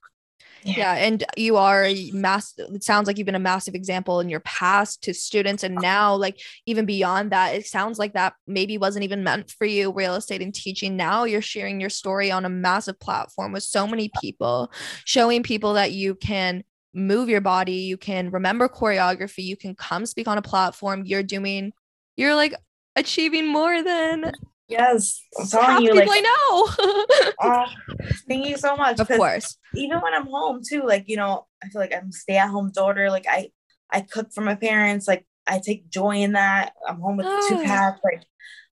Yeah. 0.65 0.77
Yeah, 0.77 0.93
and 0.93 1.23
you 1.35 1.57
are 1.57 1.83
a 1.83 2.11
mass. 2.11 2.53
It 2.57 2.83
sounds 2.83 3.07
like 3.07 3.17
you've 3.17 3.25
been 3.25 3.35
a 3.35 3.39
massive 3.39 3.75
example 3.75 4.21
in 4.21 4.29
your 4.29 4.39
past 4.41 5.03
to 5.03 5.13
students, 5.13 5.63
and 5.63 5.75
now, 5.75 6.15
like 6.15 6.39
even 6.65 6.85
beyond 6.85 7.31
that, 7.31 7.55
it 7.55 7.65
sounds 7.65 7.99
like 7.99 8.13
that 8.13 8.33
maybe 8.47 8.77
wasn't 8.77 9.03
even 9.03 9.23
meant 9.23 9.51
for 9.51 9.65
you. 9.65 9.91
Real 9.91 10.15
estate 10.15 10.41
and 10.41 10.53
teaching. 10.53 10.95
Now 10.95 11.25
you're 11.25 11.41
sharing 11.41 11.81
your 11.81 11.89
story 11.89 12.31
on 12.31 12.45
a 12.45 12.49
massive 12.49 12.99
platform 12.99 13.51
with 13.51 13.63
so 13.63 13.87
many 13.87 14.09
people, 14.21 14.71
showing 15.03 15.43
people 15.43 15.73
that 15.73 15.91
you 15.91 16.15
can 16.15 16.63
move 16.93 17.29
your 17.29 17.41
body, 17.41 17.73
you 17.73 17.97
can 17.97 18.29
remember 18.29 18.67
choreography, 18.69 19.43
you 19.43 19.57
can 19.57 19.75
come 19.75 20.05
speak 20.05 20.27
on 20.27 20.37
a 20.37 20.41
platform. 20.41 21.03
You're 21.05 21.23
doing. 21.23 21.73
You're 22.15 22.35
like 22.35 22.53
achieving 22.95 23.47
more 23.47 23.81
than 23.83 24.31
Yes, 24.69 25.21
I'm 25.39 25.47
telling 25.47 25.83
you, 25.83 25.91
people 25.91 26.07
like, 26.07 26.23
I 26.25 27.25
know. 27.27 27.33
oh, 27.41 27.65
thank 28.27 28.47
you 28.47 28.57
so 28.57 28.75
much. 28.75 28.99
Of 28.99 29.07
course. 29.07 29.57
even 29.75 29.99
when 29.99 30.13
I'm 30.13 30.25
home 30.27 30.61
too, 30.67 30.83
like 30.85 31.05
you 31.07 31.17
know, 31.17 31.47
I 31.63 31.67
feel 31.69 31.81
like 31.81 31.93
I'm 31.93 32.09
a 32.09 32.11
stay-at-home 32.11 32.71
daughter. 32.71 33.09
Like 33.11 33.25
I, 33.29 33.49
I 33.91 34.01
cook 34.01 34.31
for 34.33 34.41
my 34.41 34.55
parents. 34.55 35.07
Like 35.07 35.25
I 35.45 35.59
take 35.59 35.89
joy 35.89 36.17
in 36.17 36.31
that. 36.33 36.73
I'm 36.87 36.99
home 37.01 37.17
with 37.17 37.27
two 37.49 37.57
Good. 37.57 37.65
cats. 37.65 37.99
Like 38.03 38.23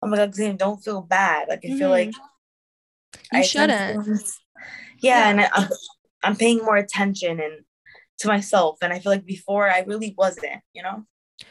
oh 0.01 0.07
my 0.07 0.17
god, 0.17 0.33
Xavier, 0.33 0.53
don't 0.53 0.81
feel 0.83 1.01
bad. 1.01 1.49
Like 1.49 1.61
I 1.65 1.67
feel 1.77 1.89
Mhm. 1.89 1.91
like 1.91 2.13
You 3.33 3.39
I 3.39 3.41
shouldn't. 3.41 3.95
sometimes- 4.05 4.39
Yeah, 5.01 5.29
and 5.29 5.41
I, 5.41 5.49
I'm, 5.53 5.69
I'm 6.23 6.35
paying 6.35 6.59
more 6.59 6.77
attention 6.77 7.39
and 7.39 7.65
to 8.21 8.27
myself, 8.27 8.77
and 8.81 8.91
I 8.93 8.99
feel 8.99 9.11
like 9.11 9.25
before 9.25 9.69
I 9.69 9.81
really 9.81 10.15
wasn't. 10.17 10.61
You 10.73 10.83
know. 10.83 11.05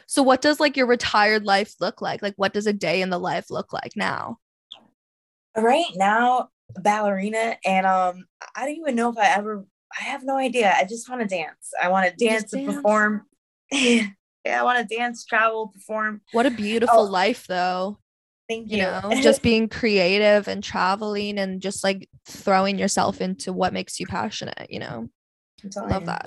So 0.06 0.22
what 0.22 0.40
does 0.40 0.60
like 0.60 0.76
your 0.76 0.86
retired 0.86 1.44
life 1.44 1.74
look 1.80 2.00
like? 2.00 2.22
Like 2.22 2.34
what 2.36 2.52
does 2.52 2.66
a 2.66 2.72
day 2.72 3.02
in 3.02 3.10
the 3.10 3.18
life 3.18 3.50
look 3.50 3.72
like 3.72 3.92
now? 3.96 4.38
right 5.56 5.90
now 5.96 6.48
ballerina 6.76 7.56
and 7.64 7.84
um 7.84 8.24
i 8.54 8.64
don't 8.64 8.76
even 8.76 8.94
know 8.94 9.10
if 9.10 9.18
i 9.18 9.26
ever 9.34 9.66
i 9.98 10.04
have 10.04 10.22
no 10.22 10.36
idea 10.36 10.72
i 10.76 10.84
just 10.84 11.08
want 11.10 11.20
to 11.20 11.26
dance 11.26 11.72
i 11.82 11.88
want 11.88 12.08
to 12.08 12.24
dance 12.24 12.52
and 12.52 12.64
perform 12.64 13.26
yeah, 13.72 14.60
I 14.60 14.62
want 14.62 14.88
to 14.88 14.96
dance, 14.96 15.24
travel, 15.24 15.68
perform. 15.68 16.22
What 16.32 16.46
a 16.46 16.50
beautiful 16.50 17.04
Oh. 17.06 17.10
life 17.10 17.46
though. 17.46 17.98
Thank 18.48 18.70
You 18.70 18.78
you. 18.78 18.82
know, 18.82 19.10
just 19.22 19.42
being 19.42 19.68
creative 19.68 20.48
and 20.48 20.62
traveling 20.62 21.38
and 21.38 21.60
just 21.60 21.84
like 21.84 22.08
throwing 22.26 22.78
yourself 22.78 23.20
into 23.20 23.52
what 23.52 23.72
makes 23.72 24.00
you 24.00 24.06
passionate, 24.06 24.66
you 24.70 24.80
know. 24.80 25.08
Love 25.76 26.06
that. 26.06 26.26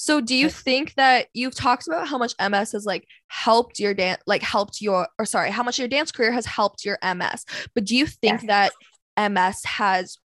So 0.00 0.20
do 0.20 0.32
you 0.36 0.48
think 0.48 0.94
that 0.94 1.26
you've 1.34 1.56
talked 1.56 1.88
about 1.88 2.06
how 2.06 2.18
much 2.18 2.32
MS 2.38 2.70
has 2.70 2.86
like 2.86 3.04
helped 3.26 3.80
your 3.80 3.94
dance 3.94 4.22
like 4.28 4.42
helped 4.42 4.80
your 4.80 5.08
or 5.18 5.24
sorry, 5.24 5.50
how 5.50 5.64
much 5.64 5.76
your 5.76 5.88
dance 5.88 6.12
career 6.12 6.30
has 6.30 6.46
helped 6.46 6.84
your 6.84 6.98
MS. 7.02 7.44
But 7.74 7.84
do 7.84 7.96
you 7.96 8.06
think 8.06 8.46
that 8.46 8.70
MS 9.16 9.64
has 9.64 10.18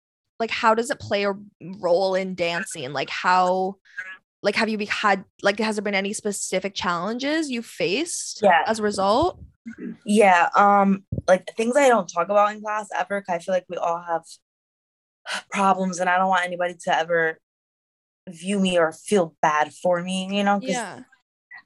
like 0.41 0.51
how 0.51 0.75
does 0.75 0.91
it 0.91 0.99
play 0.99 1.25
a 1.25 1.35
role 1.79 2.17
in 2.17 2.35
dancing? 2.35 2.93
Like 2.93 3.11
how 3.11 3.77
like 4.43 4.57
have 4.57 4.69
you 4.69 4.77
be- 4.77 4.87
had 4.87 5.25
like 5.41 5.61
has 5.61 5.77
there 5.77 5.85
been 5.85 5.95
any 5.95 6.15
specific 6.15 6.75
challenges 6.75 7.49
you 7.49 7.63
faced 7.63 8.41
Yeah. 8.43 8.65
as 8.67 8.81
a 8.81 8.83
result? 8.83 9.41
Yeah, 10.05 10.49
um, 10.57 11.05
like 11.29 11.49
things 11.57 11.77
I 11.77 11.87
don't 11.87 12.09
talk 12.09 12.29
about 12.29 12.53
in 12.53 12.61
class 12.61 12.89
ever. 12.99 13.21
Cause 13.23 13.37
I 13.37 13.39
feel 13.39 13.55
like 13.55 13.67
we 13.69 13.77
all 13.77 14.03
have 14.03 14.23
problems, 15.53 16.01
and 16.01 16.11
I 16.11 16.17
don't 16.17 16.29
want 16.29 16.45
anybody 16.45 16.75
to 16.85 16.99
ever 16.99 17.39
view 18.35 18.59
me 18.59 18.79
or 18.79 18.93
feel 18.93 19.37
bad 19.43 19.73
for 19.75 20.03
me. 20.03 20.29
You 20.37 20.45
know? 20.45 20.61
Yeah. 20.63 21.01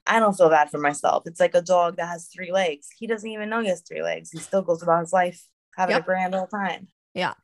I 0.07 0.18
don't 0.18 0.35
feel 0.37 0.50
bad 0.50 0.70
for 0.70 0.79
myself. 0.79 1.24
It's 1.27 1.40
like 1.40 1.55
a 1.55 1.62
dog 1.62 1.96
that 1.96 2.09
has 2.09 2.29
three 2.29 2.53
legs. 2.53 2.88
He 2.98 3.07
doesn't 3.07 3.29
even 3.31 3.48
know 3.48 3.61
he 3.61 3.68
has 3.68 3.83
three 3.83 4.03
legs. 4.03 4.31
He 4.31 4.38
still 4.38 4.62
goes 4.62 4.83
about 4.83 5.00
his 5.00 5.12
life 5.12 5.46
having 5.77 5.94
Yep. 5.94 6.03
a 6.03 6.05
grand 6.05 6.35
old 6.35 6.50
time. 6.50 6.88
Yeah. 7.14 7.35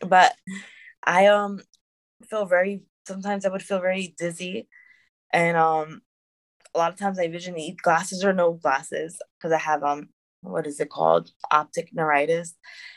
But 0.00 0.34
I 1.04 1.26
um 1.26 1.60
feel 2.28 2.44
very 2.46 2.82
sometimes 3.06 3.46
I 3.46 3.50
would 3.50 3.62
feel 3.62 3.80
very 3.80 4.14
dizzy 4.18 4.68
and 5.32 5.56
um 5.56 6.02
a 6.74 6.78
lot 6.78 6.92
of 6.92 6.98
times 6.98 7.18
I 7.18 7.28
vision 7.28 7.54
need 7.54 7.80
glasses 7.82 8.24
or 8.24 8.32
no 8.32 8.52
glasses 8.52 9.18
because 9.38 9.52
I 9.52 9.58
have 9.58 9.82
um 9.82 10.08
what 10.42 10.66
is 10.66 10.80
it 10.80 10.90
called 10.90 11.30
optic 11.50 11.90
neuritis 11.92 12.54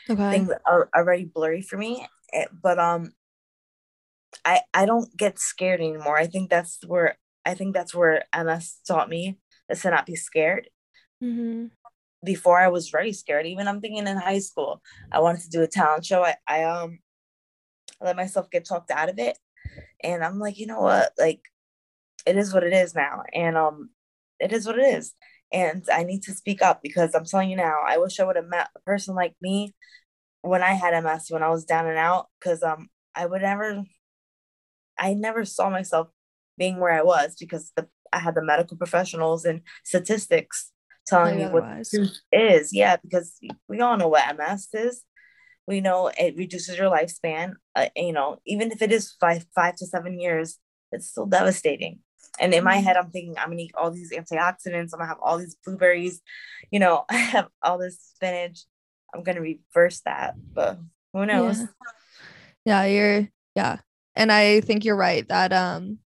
Okay. 0.08 0.30
things 0.30 0.50
are, 0.66 0.88
are 0.92 1.04
very 1.04 1.24
blurry 1.24 1.62
for 1.62 1.76
me 1.78 2.06
Eh, 2.32 2.46
but 2.62 2.78
um 2.78 3.12
I 4.44 4.62
I 4.74 4.86
don't 4.86 5.14
get 5.16 5.38
scared 5.38 5.80
anymore. 5.80 6.16
I 6.18 6.26
think 6.26 6.50
that's 6.50 6.78
where 6.86 7.16
I 7.44 7.54
think 7.54 7.74
that's 7.74 7.94
where 7.94 8.24
MS 8.32 8.78
taught 8.86 9.08
me 9.08 9.38
is 9.68 9.82
to 9.82 9.90
not 9.90 10.06
be 10.06 10.16
scared. 10.16 10.68
Hmm 11.20 11.66
before 12.24 12.58
I 12.58 12.68
was 12.68 12.90
very 12.90 13.12
scared 13.12 13.46
even 13.46 13.68
I'm 13.68 13.80
thinking 13.80 14.06
in 14.06 14.16
high 14.16 14.40
school 14.40 14.82
I 15.10 15.20
wanted 15.20 15.42
to 15.42 15.50
do 15.50 15.62
a 15.62 15.66
talent 15.66 16.04
show. 16.04 16.22
I, 16.24 16.36
I 16.46 16.64
um 16.64 16.98
let 18.00 18.16
myself 18.16 18.50
get 18.50 18.64
talked 18.64 18.90
out 18.90 19.08
of 19.08 19.18
it. 19.18 19.38
And 20.02 20.24
I'm 20.24 20.38
like 20.38 20.58
you 20.58 20.66
know 20.66 20.80
what? 20.80 21.12
Like 21.18 21.40
it 22.26 22.36
is 22.36 22.54
what 22.54 22.64
it 22.64 22.72
is 22.72 22.94
now. 22.94 23.24
And 23.34 23.56
um 23.56 23.90
it 24.40 24.52
is 24.52 24.66
what 24.66 24.78
it 24.78 24.86
is. 24.86 25.14
And 25.52 25.84
I 25.92 26.04
need 26.04 26.22
to 26.24 26.34
speak 26.34 26.62
up 26.62 26.82
because 26.82 27.14
I'm 27.14 27.24
telling 27.24 27.50
you 27.50 27.56
now 27.56 27.78
I 27.86 27.98
wish 27.98 28.20
I 28.20 28.24
would 28.24 28.36
have 28.36 28.48
met 28.48 28.70
a 28.76 28.80
person 28.80 29.14
like 29.14 29.34
me 29.42 29.74
when 30.42 30.62
I 30.62 30.72
had 30.74 30.94
MS 30.94 31.26
when 31.30 31.42
I 31.42 31.50
was 31.50 31.64
down 31.64 31.86
and 31.88 31.98
out 31.98 32.28
because 32.40 32.62
um 32.62 32.88
I 33.14 33.26
would 33.26 33.42
never 33.42 33.84
I 35.00 35.14
never 35.14 35.44
saw 35.44 35.70
myself 35.70 36.08
being 36.58 36.78
where 36.78 36.92
I 36.92 37.02
was 37.02 37.34
because 37.40 37.72
the, 37.74 37.88
I 38.12 38.18
had 38.18 38.34
the 38.34 38.42
medical 38.42 38.76
professionals 38.76 39.44
and 39.44 39.62
statistics 39.82 40.70
telling 41.06 41.36
me 41.36 41.46
what 41.46 41.64
is. 42.30 42.72
Yeah, 42.72 42.96
because 42.96 43.36
we 43.68 43.80
all 43.80 43.96
know 43.96 44.08
what 44.08 44.28
MS 44.36 44.68
is. 44.74 45.02
We 45.66 45.80
know 45.80 46.08
it 46.08 46.36
reduces 46.36 46.76
your 46.76 46.90
lifespan. 46.90 47.54
Uh, 47.74 47.88
you 47.96 48.12
know, 48.12 48.38
even 48.46 48.70
if 48.72 48.82
it 48.82 48.92
is 48.92 49.12
five 49.20 49.46
five 49.54 49.76
to 49.76 49.86
seven 49.86 50.20
years, 50.20 50.58
it's 50.92 51.08
still 51.08 51.26
devastating. 51.26 52.00
And 52.38 52.52
in 52.54 52.64
my 52.64 52.76
Mhm. 52.76 52.84
head, 52.84 52.96
I'm 52.96 53.10
thinking 53.10 53.38
I'm 53.38 53.50
gonna 53.50 53.62
eat 53.62 53.74
all 53.74 53.90
these 53.90 54.12
antioxidants. 54.12 54.90
I'm 54.92 54.98
gonna 54.98 55.06
have 55.06 55.20
all 55.22 55.38
these 55.38 55.56
blueberries. 55.64 56.20
You 56.70 56.80
know, 56.80 57.04
I 57.10 57.16
have 57.16 57.48
all 57.62 57.78
this 57.78 57.98
spinach. 58.00 58.64
I'm 59.14 59.22
gonna 59.22 59.40
reverse 59.40 60.00
that, 60.04 60.34
but 60.54 60.78
who 61.12 61.26
knows? 61.26 61.60
Yeah. 61.60 61.66
yeah 62.64 62.84
you're 62.84 63.28
yeah 63.54 63.78
and 64.16 64.30
i 64.32 64.60
think 64.60 64.84
you're 64.84 64.96
right 64.96 65.28
that 65.28 65.52
um 65.52 65.98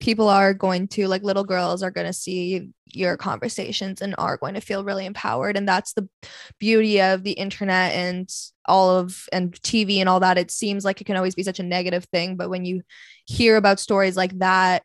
people 0.00 0.28
are 0.28 0.52
going 0.52 0.86
to 0.86 1.06
like 1.06 1.22
little 1.22 1.44
girls 1.44 1.82
are 1.82 1.90
going 1.90 2.06
to 2.06 2.12
see 2.12 2.70
your 2.86 3.16
conversations 3.16 4.02
and 4.02 4.14
are 4.18 4.36
going 4.36 4.54
to 4.54 4.60
feel 4.60 4.84
really 4.84 5.06
empowered 5.06 5.56
and 5.56 5.66
that's 5.66 5.94
the 5.94 6.06
beauty 6.58 7.00
of 7.00 7.22
the 7.22 7.32
internet 7.32 7.92
and 7.92 8.28
all 8.66 8.90
of 8.90 9.26
and 9.32 9.54
tv 9.62 9.98
and 9.98 10.08
all 10.08 10.20
that. 10.20 10.36
It 10.36 10.50
seems 10.50 10.84
like 10.84 11.00
it 11.00 11.04
can 11.04 11.16
always 11.16 11.34
be 11.34 11.42
such 11.42 11.58
a 11.58 11.64
negative 11.64 12.04
thing 12.06 12.36
but 12.36 12.50
when 12.50 12.64
you 12.64 12.82
hear 13.24 13.56
about 13.56 13.80
stories 13.80 14.16
like 14.16 14.38
that 14.40 14.82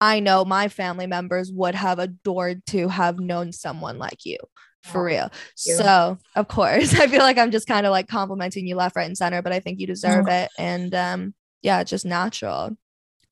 i 0.00 0.20
know 0.20 0.44
my 0.44 0.68
family 0.68 1.06
members 1.06 1.52
would 1.52 1.74
have 1.74 1.98
adored 1.98 2.64
to 2.66 2.88
have 2.88 3.20
known 3.20 3.52
someone 3.52 3.98
like 3.98 4.24
you 4.24 4.38
for 4.84 5.04
real. 5.04 5.30
so 5.54 6.18
of 6.34 6.48
course 6.48 6.94
i 6.98 7.06
feel 7.06 7.20
like 7.20 7.38
i'm 7.38 7.50
just 7.50 7.68
kind 7.68 7.86
of 7.86 7.90
like 7.90 8.08
complimenting 8.08 8.66
you 8.66 8.74
left 8.74 8.96
right 8.96 9.06
and 9.06 9.18
center 9.18 9.42
but 9.42 9.52
i 9.52 9.60
think 9.60 9.78
you 9.78 9.86
deserve 9.94 10.28
it 10.28 10.50
and 10.58 10.94
um 10.94 11.34
yeah 11.62 11.82
just 11.82 12.04
natural 12.04 12.76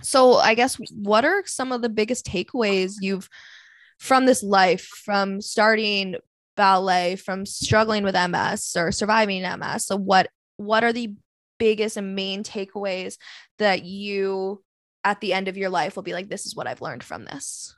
so 0.02 0.34
i 0.34 0.54
guess 0.54 0.78
what 0.92 1.24
are 1.24 1.44
some 1.46 1.72
of 1.72 1.82
the 1.82 1.88
biggest 1.88 2.26
takeaways 2.26 2.94
you've 3.00 3.28
from 3.98 4.26
this 4.26 4.42
life 4.42 4.86
from 4.86 5.40
starting 5.40 6.14
ballet 6.56 7.16
from 7.16 7.44
struggling 7.44 8.02
with 8.02 8.14
ms 8.30 8.74
or 8.76 8.92
surviving 8.92 9.42
ms 9.42 9.86
so 9.86 9.96
what 9.96 10.28
what 10.56 10.84
are 10.84 10.92
the 10.92 11.14
biggest 11.58 11.96
and 11.96 12.14
main 12.14 12.42
takeaways 12.42 13.16
that 13.58 13.84
you 13.84 14.62
at 15.04 15.20
the 15.20 15.32
end 15.32 15.48
of 15.48 15.56
your 15.56 15.70
life 15.70 15.96
will 15.96 16.02
be 16.02 16.14
like 16.14 16.28
this 16.28 16.46
is 16.46 16.56
what 16.56 16.66
i've 16.66 16.80
learned 16.80 17.04
from 17.04 17.24
this 17.24 17.74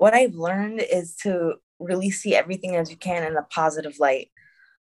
what 0.00 0.14
I've 0.14 0.34
learned 0.34 0.80
is 0.80 1.14
to 1.24 1.56
really 1.78 2.10
see 2.10 2.34
everything 2.34 2.74
as 2.74 2.90
you 2.90 2.96
can 2.96 3.22
in 3.22 3.36
a 3.36 3.42
positive 3.42 3.98
light. 4.00 4.30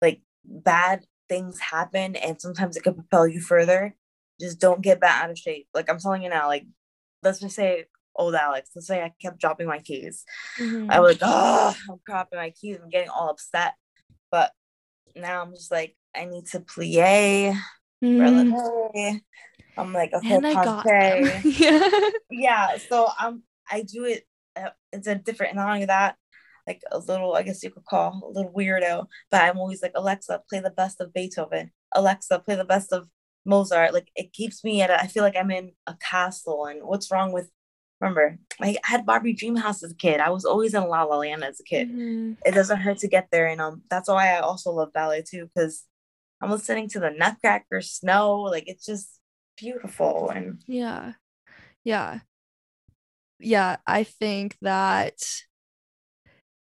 Like 0.02 0.24
bad 0.44 1.06
things 1.30 1.60
happen 1.60 2.16
and 2.16 2.42
sometimes 2.42 2.76
it 2.76 2.82
could 2.82 2.96
propel 2.96 3.28
you 3.28 3.40
further. 3.40 3.96
Just 4.44 4.60
don't 4.60 4.82
get 4.82 5.00
bent 5.00 5.14
out 5.14 5.30
of 5.32 5.38
shape. 5.38 5.68
Like 5.74 5.90
I'm 5.90 6.00
telling 6.00 6.22
you 6.24 6.30
now, 6.30 6.48
like 6.48 6.66
let's 7.24 7.40
just 7.40 7.56
say 7.56 7.86
old 8.16 8.36
Alex, 8.36 8.70
let's 8.76 8.88
say 8.88 9.02
I 9.02 9.14
kept 9.22 9.40
dropping 9.40 9.68
my 9.68 9.80
keys. 9.80 10.26
I 10.90 11.00
was 11.00 11.14
like, 11.14 11.20
oh, 11.22 11.76
I'm 11.90 12.00
dropping 12.06 12.40
my 12.40 12.50
keys. 12.52 12.78
I'm 12.84 12.90
getting 12.90 13.10
all 13.10 13.30
upset. 13.30 13.74
But 14.30 14.52
now 15.16 15.42
I'm 15.42 15.54
just 15.54 15.72
like, 15.72 15.96
I 16.16 16.26
need 16.26 16.46
to 16.48 16.60
plie, 16.60 17.58
Mhm. 18.04 19.22
I'm 19.78 19.94
like, 19.94 20.14
okay, 20.14 20.36
and 20.36 20.46
i 20.46 20.54
got 20.54 20.86
yeah 21.46 21.82
yeah 22.30 22.78
so 22.90 23.10
um 23.20 23.44
i 23.72 23.82
do 23.82 24.06
it 24.06 24.24
uh, 24.56 24.70
it's 24.92 25.08
a 25.08 25.16
different 25.16 25.56
not 25.56 25.70
only 25.70 25.86
that 25.86 26.16
like 26.68 26.82
a 26.92 27.00
little 27.00 27.34
i 27.34 27.42
guess 27.42 27.64
you 27.64 27.72
could 27.72 27.86
call 27.86 28.22
a 28.24 28.30
little 28.30 28.52
weirdo 28.54 29.08
but 29.32 29.42
i'm 29.42 29.58
always 29.58 29.82
like 29.82 29.94
alexa 29.96 30.42
play 30.50 30.60
the 30.60 30.70
best 30.70 31.02
of 31.02 31.14
beethoven 31.14 31.72
alexa 31.94 32.40
play 32.40 32.56
the 32.56 32.66
best 32.66 32.92
of 32.94 33.08
mozart 33.46 33.94
like 33.94 34.10
it 34.16 34.32
keeps 34.34 34.64
me 34.64 34.82
at 34.82 34.90
a, 34.90 35.02
i 35.02 35.08
feel 35.08 35.24
like 35.24 35.36
i'm 35.38 35.52
in 35.52 35.72
a 35.88 35.96
castle 35.96 36.66
and 36.66 36.82
what's 36.84 37.12
wrong 37.12 37.32
with 37.34 37.50
remember 38.00 38.38
i 38.62 38.78
had 38.84 39.06
barbie 39.06 39.36
dreamhouse 39.36 39.84
as 39.84 39.92
a 39.92 39.96
kid 39.96 40.20
i 40.20 40.30
was 40.30 40.46
always 40.46 40.74
in 40.74 40.84
la 40.88 41.04
la 41.04 41.18
land 41.18 41.44
as 41.44 41.60
a 41.60 41.64
kid 41.64 41.90
Mhm. 41.90 42.38
it 42.46 42.52
doesn't 42.54 42.80
hurt 42.82 42.98
to 43.00 43.08
get 43.08 43.28
there 43.32 43.48
and 43.48 43.60
um 43.62 43.82
that's 43.90 44.08
why 44.10 44.34
i 44.36 44.40
also 44.40 44.72
love 44.72 44.94
ballet 44.94 45.24
too 45.28 45.50
because 45.54 45.84
i'm 46.42 46.52
listening 46.52 46.88
to 46.90 47.00
the 47.00 47.10
nutcracker 47.12 47.82
snow 47.82 48.42
like 48.42 48.64
it's 48.68 48.86
just 48.86 49.20
beautiful 49.58 50.30
and 50.30 50.62
Yeah. 50.66 51.14
Yeah. 51.84 52.20
Yeah, 53.40 53.76
I 53.86 54.04
think 54.04 54.58
that 54.62 55.22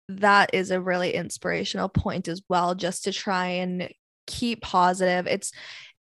that 0.09 0.51
is 0.55 0.71
a 0.71 0.81
really 0.81 1.15
inspirational 1.15 1.89
point 1.89 2.29
as 2.29 2.43
well 2.49 2.75
just 2.75 3.05
to 3.05 3.13
try 3.13 3.47
and 3.47 3.89
keep 4.27 4.63
positive. 4.63 5.27
It's 5.27 5.53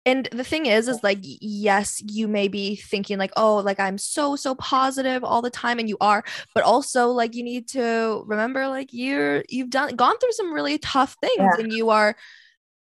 and 0.10 0.28
the 0.32 0.44
thing 0.44 0.66
is 0.66 0.88
is 0.88 1.04
like 1.04 1.20
yes, 1.22 2.02
you 2.06 2.28
may 2.28 2.48
be 2.48 2.76
thinking 2.76 3.18
like, 3.18 3.32
"Oh, 3.38 3.58
like 3.58 3.80
I'm 3.80 3.98
so 3.98 4.36
so 4.36 4.56
positive 4.56 5.24
all 5.24 5.42
the 5.42 5.50
time," 5.50 5.80
and 5.80 5.90
you 5.90 5.98
are, 6.02 6.24
but 6.56 6.64
also 6.64 7.08
like 7.10 7.36
you 7.36 7.44
need 7.44 7.68
to 7.70 8.24
remember 8.26 8.68
like 8.68 8.90
you're 8.92 9.44
you've 9.50 9.70
done 9.70 9.96
gone 9.96 10.18
through 10.20 10.32
some 10.34 10.54
really 10.54 10.78
tough 10.80 11.16
things 11.22 11.34
Yeah. 11.38 11.56
and 11.60 11.72
you 11.74 11.90
are 11.90 12.16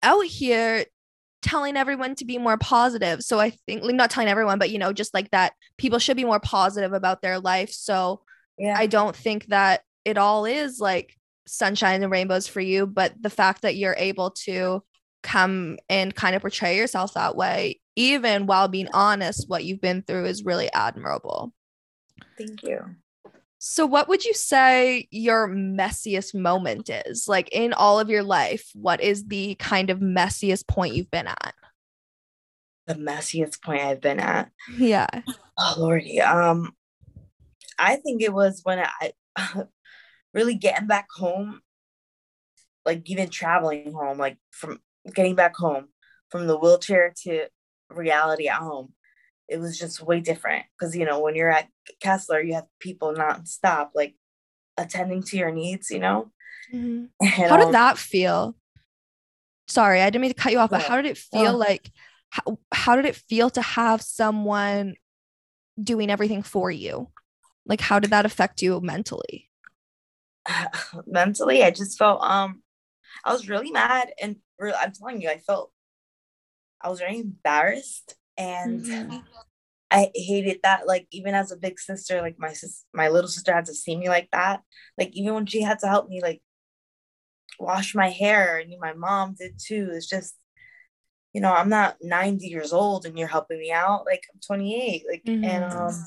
out 0.04 0.26
here 0.26 0.86
telling 1.42 1.78
everyone 1.78 2.16
to 2.16 2.26
be 2.26 2.38
more 2.38 2.58
positive. 2.58 3.24
So 3.24 3.40
I 3.40 3.52
think 3.52 3.84
like 3.84 3.96
not 3.96 4.12
telling 4.12 4.30
everyone, 4.30 4.60
but 4.60 4.70
you 4.72 4.80
know, 4.80 4.94
just 4.94 5.14
like 5.14 5.32
that 5.32 5.54
people 5.78 6.00
should 6.00 6.18
be 6.18 6.26
more 6.26 6.40
positive 6.40 6.94
about 6.94 7.22
their 7.22 7.40
life. 7.40 7.72
So 7.72 8.22
yeah 8.58 8.76
I 8.78 8.88
don't 8.88 9.16
think 9.16 9.48
that 9.48 9.82
it 10.06 10.18
all 10.18 10.46
is 10.46 10.80
like 10.80 11.16
sunshine 11.48 12.04
and 12.04 12.12
rainbows 12.12 12.48
for 12.48 12.62
you, 12.62 12.86
but 12.88 13.14
the 13.20 13.30
fact 13.30 13.62
that 13.64 13.76
you're 13.76 13.96
able 13.98 14.32
to 14.32 14.84
come 15.30 15.78
and 15.90 16.16
kind 16.16 16.36
of 16.36 16.42
portray 16.42 16.76
yourself 16.78 17.14
that 17.14 17.36
way, 17.36 17.80
even 17.96 18.46
while 18.48 18.68
being 18.68 18.90
honest, 18.94 19.50
what 19.50 19.64
you've 19.64 19.82
been 19.82 20.02
through 20.02 20.26
is 20.26 20.44
really 20.46 20.70
admirable. 20.74 21.54
thank 22.38 22.64
you 22.64 22.80
So, 23.62 23.86
what 23.86 24.08
would 24.08 24.24
you 24.26 24.34
say 24.34 25.08
your 25.12 25.50
messiest 25.50 26.34
moment 26.34 26.90
is? 26.90 27.28
Like 27.28 27.50
in 27.52 27.74
all 27.74 28.00
of 28.00 28.10
your 28.10 28.24
life, 28.24 28.70
what 28.74 29.02
is 29.02 29.28
the 29.28 29.56
kind 29.56 29.90
of 29.90 30.00
messiest 30.00 30.66
point 30.68 30.96
you've 30.96 31.12
been 31.12 31.28
at? 31.28 31.54
the 32.88 32.96
messiest 32.96 33.62
point 33.62 33.82
I've 33.82 34.02
been 34.02 34.20
at. 34.20 34.50
Yeah. 34.76 35.08
Oh 35.60 35.76
lordy. 35.78 36.22
Um 36.22 36.74
I 37.78 37.98
think 37.98 38.22
it 38.22 38.34
was 38.34 38.62
when 38.64 38.80
I 38.80 39.12
really 40.34 40.56
getting 40.56 40.88
back 40.88 41.08
home, 41.16 41.62
like 42.86 43.10
even 43.10 43.30
traveling 43.30 43.94
home, 43.94 44.18
like 44.18 44.38
from 44.52 44.80
getting 45.14 45.36
back 45.36 45.56
home 45.56 45.90
from 46.30 46.48
the 46.48 46.58
wheelchair 46.58 47.14
to 47.24 47.48
reality 47.90 48.48
at 48.48 48.60
home. 48.60 48.94
It 49.48 49.60
was 49.60 49.80
just 49.80 50.02
way 50.02 50.20
different 50.20 50.66
because 50.78 50.96
you 50.96 51.06
know 51.06 51.20
when 51.20 51.36
you're 51.36 51.50
at 51.50 51.68
Kessler, 52.02 52.42
you 52.42 52.54
have 52.54 52.68
people 52.80 53.14
nonstop 53.14 53.90
like 53.96 54.16
attending 54.78 55.24
to 55.24 55.38
your 55.38 55.52
needs. 55.52 55.90
You 55.90 56.00
know, 56.00 56.32
Mhm. 56.74 57.10
and, 57.22 57.30
How 57.50 57.58
did 57.58 57.68
um, 57.68 57.72
that 57.72 57.98
feel? 57.98 58.56
Sorry, 59.68 60.02
I 60.02 60.10
didn't 60.10 60.22
mean 60.22 60.34
to 60.34 60.42
cut 60.42 60.52
you 60.52 60.60
off, 60.60 60.70
but 60.72 60.82
how 60.82 60.96
did 60.96 61.06
it 61.06 61.18
feel 61.18 61.56
like 61.58 61.92
how, 62.32 62.60
how 62.72 62.96
did 62.96 63.06
it 63.06 63.16
feel 63.16 63.50
to 63.52 63.62
have 63.62 64.02
someone 64.02 64.96
doing 65.82 66.10
everything 66.10 66.44
for 66.44 66.70
you? 66.72 67.10
Like 67.66 67.82
how 67.82 68.00
did 68.00 68.12
that 68.12 68.26
affect 68.26 68.62
you 68.62 68.80
mentally? 68.82 69.50
mentally 71.06 71.64
i 71.64 71.70
just 71.70 71.98
felt 71.98 72.22
um 72.24 72.62
i 73.26 73.32
was 73.32 73.50
really 73.50 73.72
mad 73.72 74.12
and 74.22 74.38
re- 74.60 74.74
i'm 74.80 74.92
telling 74.92 75.22
you 75.22 75.30
i 75.30 75.38
felt 75.38 75.72
i 76.82 76.90
was 76.90 77.00
very 77.00 77.20
embarrassed 77.20 78.16
and 78.38 78.86
Mhm. 78.86 79.24
i 79.92 80.12
hated 80.16 80.60
that 80.64 80.88
like 80.88 81.08
even 81.12 81.34
as 81.34 81.52
a 81.52 81.58
big 81.58 81.80
sister 81.80 82.22
like 82.22 82.38
my 82.40 82.54
sis 82.54 82.86
my 82.94 83.10
little 83.10 83.28
sister 83.30 83.54
had 83.54 83.66
to 83.66 83.74
see 83.74 83.96
me 83.96 84.08
like 84.08 84.30
that 84.32 84.62
like 84.98 85.10
even 85.14 85.34
when 85.34 85.46
she 85.46 85.62
had 85.62 85.80
to 85.80 85.88
help 85.88 86.08
me 86.10 86.22
like 86.22 86.42
wash 87.60 87.94
my 87.96 88.10
hair 88.10 88.58
and 88.58 88.74
my 88.80 88.94
mom 88.94 89.36
did 89.38 89.54
too 89.60 89.90
it's 89.92 90.08
just 90.08 90.36
you 91.34 91.42
know 91.42 91.52
i'm 91.54 91.70
not 91.70 91.98
90 92.02 92.48
years 92.48 92.72
old 92.72 93.06
and 93.06 93.18
you're 93.18 93.28
helping 93.28 93.60
me 93.60 93.72
out 93.72 94.06
like 94.06 94.24
i'm 94.34 94.40
28 94.40 95.04
like 95.10 95.24
and 95.26 95.44
Mhm. 95.44 95.76
um 95.76 96.06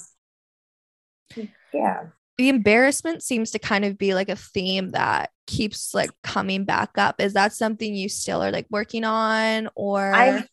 yeah 1.72 2.06
The 2.38 2.48
embarrassment 2.48 3.22
seems 3.22 3.50
to 3.50 3.58
kind 3.58 3.84
of 3.84 3.98
be 3.98 4.14
like 4.14 4.28
a 4.28 4.36
theme 4.36 4.90
that 4.90 5.30
keeps 5.46 5.94
like 5.94 6.10
coming 6.22 6.64
back 6.64 6.96
up. 6.96 7.20
Is 7.20 7.34
that 7.34 7.52
something 7.52 7.94
you 7.94 8.08
still 8.08 8.42
are 8.42 8.50
like 8.50 8.66
working 8.70 9.04
on 9.04 9.68
or 9.74 10.12
i'm 10.14 10.44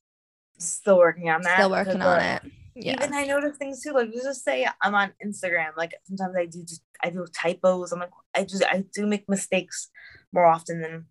still 0.57 0.97
working 0.97 1.29
on 1.29 1.41
that 1.43 1.57
still 1.57 1.69
working 1.69 2.01
on 2.01 2.19
it? 2.19 2.43
Yeah. 2.75 2.93
Even 2.93 3.13
I 3.13 3.25
notice 3.25 3.57
things 3.57 3.81
too. 3.81 3.91
Like 3.91 4.09
let's 4.13 4.25
just 4.25 4.43
say 4.43 4.67
I'm 4.81 4.95
on 4.95 5.11
Instagram. 5.25 5.75
Like 5.75 5.93
sometimes 6.03 6.35
I 6.37 6.45
do 6.45 6.63
just 6.63 6.81
I 7.03 7.09
do 7.09 7.25
typos. 7.33 7.91
I'm 7.91 7.99
like 7.99 8.11
I 8.35 8.43
just 8.43 8.63
I 8.63 8.83
do 8.93 9.05
make 9.05 9.27
mistakes 9.27 9.89
more 10.31 10.45
often 10.45 10.81
than 10.81 11.05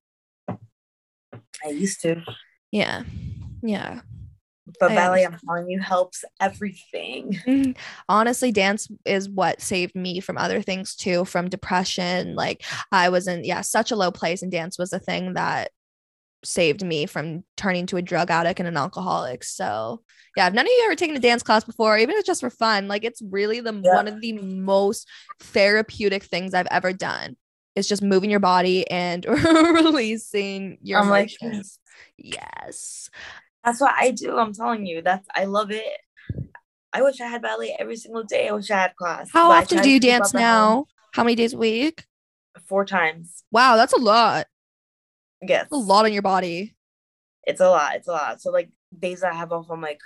I 1.64 1.70
used 1.70 2.00
to. 2.02 2.22
yeah. 2.70 3.02
Yeah. 3.62 4.00
But 4.81 4.92
I 4.92 4.94
ballet, 4.94 5.24
I'm 5.24 5.38
telling 5.44 5.68
you, 5.70 5.81
helps 5.81 6.24
everything. 6.40 7.38
Mhm. 7.46 7.76
Honestly, 8.09 8.52
dance 8.52 8.88
is 9.04 9.28
what 9.28 9.61
saved 9.62 9.94
me 9.94 10.20
from 10.20 10.37
other 10.38 10.61
things 10.62 10.94
too, 10.94 11.24
from 11.24 11.48
depression. 11.48 12.35
Like 12.35 12.62
I 12.92 13.09
was 13.09 13.26
in, 13.28 13.44
yeah, 13.44 13.62
such 13.62 13.90
a 13.90 13.96
low 13.96 14.11
place, 14.11 14.42
and 14.42 14.52
dance 14.52 14.78
was 14.78 14.92
a 14.92 14.98
thing 14.98 15.35
that 15.35 15.70
saved 16.44 16.85
me 16.85 17.04
from 17.07 17.42
turning 17.57 17.85
to 17.87 17.96
a 17.96 18.02
drug 18.02 18.31
addict 18.31 18.61
and 18.61 18.68
an 18.68 18.76
alcoholic. 18.76 19.42
So 19.44 20.02
yeah, 20.37 20.46
if 20.46 20.54
none 20.54 20.66
of 20.66 20.70
you 20.70 20.83
ever 20.85 20.94
taken 20.94 21.16
a 21.16 21.20
dance 21.20 21.42
class 21.42 21.64
before, 21.64 21.98
even 21.98 22.14
if 22.14 22.20
it's 22.20 22.26
just 22.26 22.40
for 22.42 22.50
fun, 22.50 22.87
like 22.87 23.02
it's 23.04 23.20
really 23.22 23.61
the 23.61 23.72
Yeah. 23.83 23.94
one 23.94 24.07
of 24.09 24.20
the 24.20 24.33
most 24.35 25.09
therapeutic 25.40 26.22
things 26.22 26.54
I've 26.54 26.68
ever 26.70 26.92
done. 26.92 27.37
It's 27.74 27.88
just 27.88 28.02
moving 28.02 28.31
your 28.31 28.40
body 28.40 28.88
and 28.90 29.24
releasing 29.26 30.78
your 30.83 31.04
like, 31.04 31.35
emotions. 31.42 31.78
yes. 32.16 33.11
That's 33.64 33.81
what 33.81 33.94
I 33.97 34.11
do. 34.11 34.37
I'm 34.38 34.53
telling 34.53 34.87
you. 34.87 35.03
That's 35.03 35.27
I 35.35 35.44
love 35.44 35.71
it. 35.71 35.85
I 36.92 37.03
wish 37.03 37.21
I 37.21 37.27
had 37.27 37.42
ballet 37.42 37.77
every 37.79 37.97
single 37.97 38.23
day. 38.25 38.49
I 38.49 38.53
wish 38.53 38.71
I 38.71 38.77
had 38.77 38.97
class. 38.97 39.31
How 39.33 39.49
but 39.49 39.64
often 39.64 39.83
do 39.83 39.90
you 39.90 40.01
dance 40.01 40.35
up 40.35 40.40
at 40.40 40.44
home 40.44 40.77
now? 40.77 40.87
How 41.12 41.25
many 41.25 41.35
days 41.35 41.53
a 41.53 41.59
week? 41.59 42.05
Four 42.66 42.85
times. 42.85 43.44
Wow, 43.51 43.77
that's 43.77 43.92
a 43.92 43.99
lot. 43.99 44.47
Yes. 45.40 45.68
a 45.71 45.77
lot 45.77 46.05
on 46.05 46.12
your 46.12 46.23
body. 46.23 46.75
It's 47.47 47.61
a 47.61 47.68
lot. 47.68 47.97
It's 47.97 48.09
a 48.09 48.12
lot. 48.12 48.40
So 48.40 48.51
like 48.51 48.71
days 48.99 49.23
I 49.23 49.33
have 49.33 49.53
off, 49.53 49.71
I'm 49.71 49.81
like, 49.81 50.01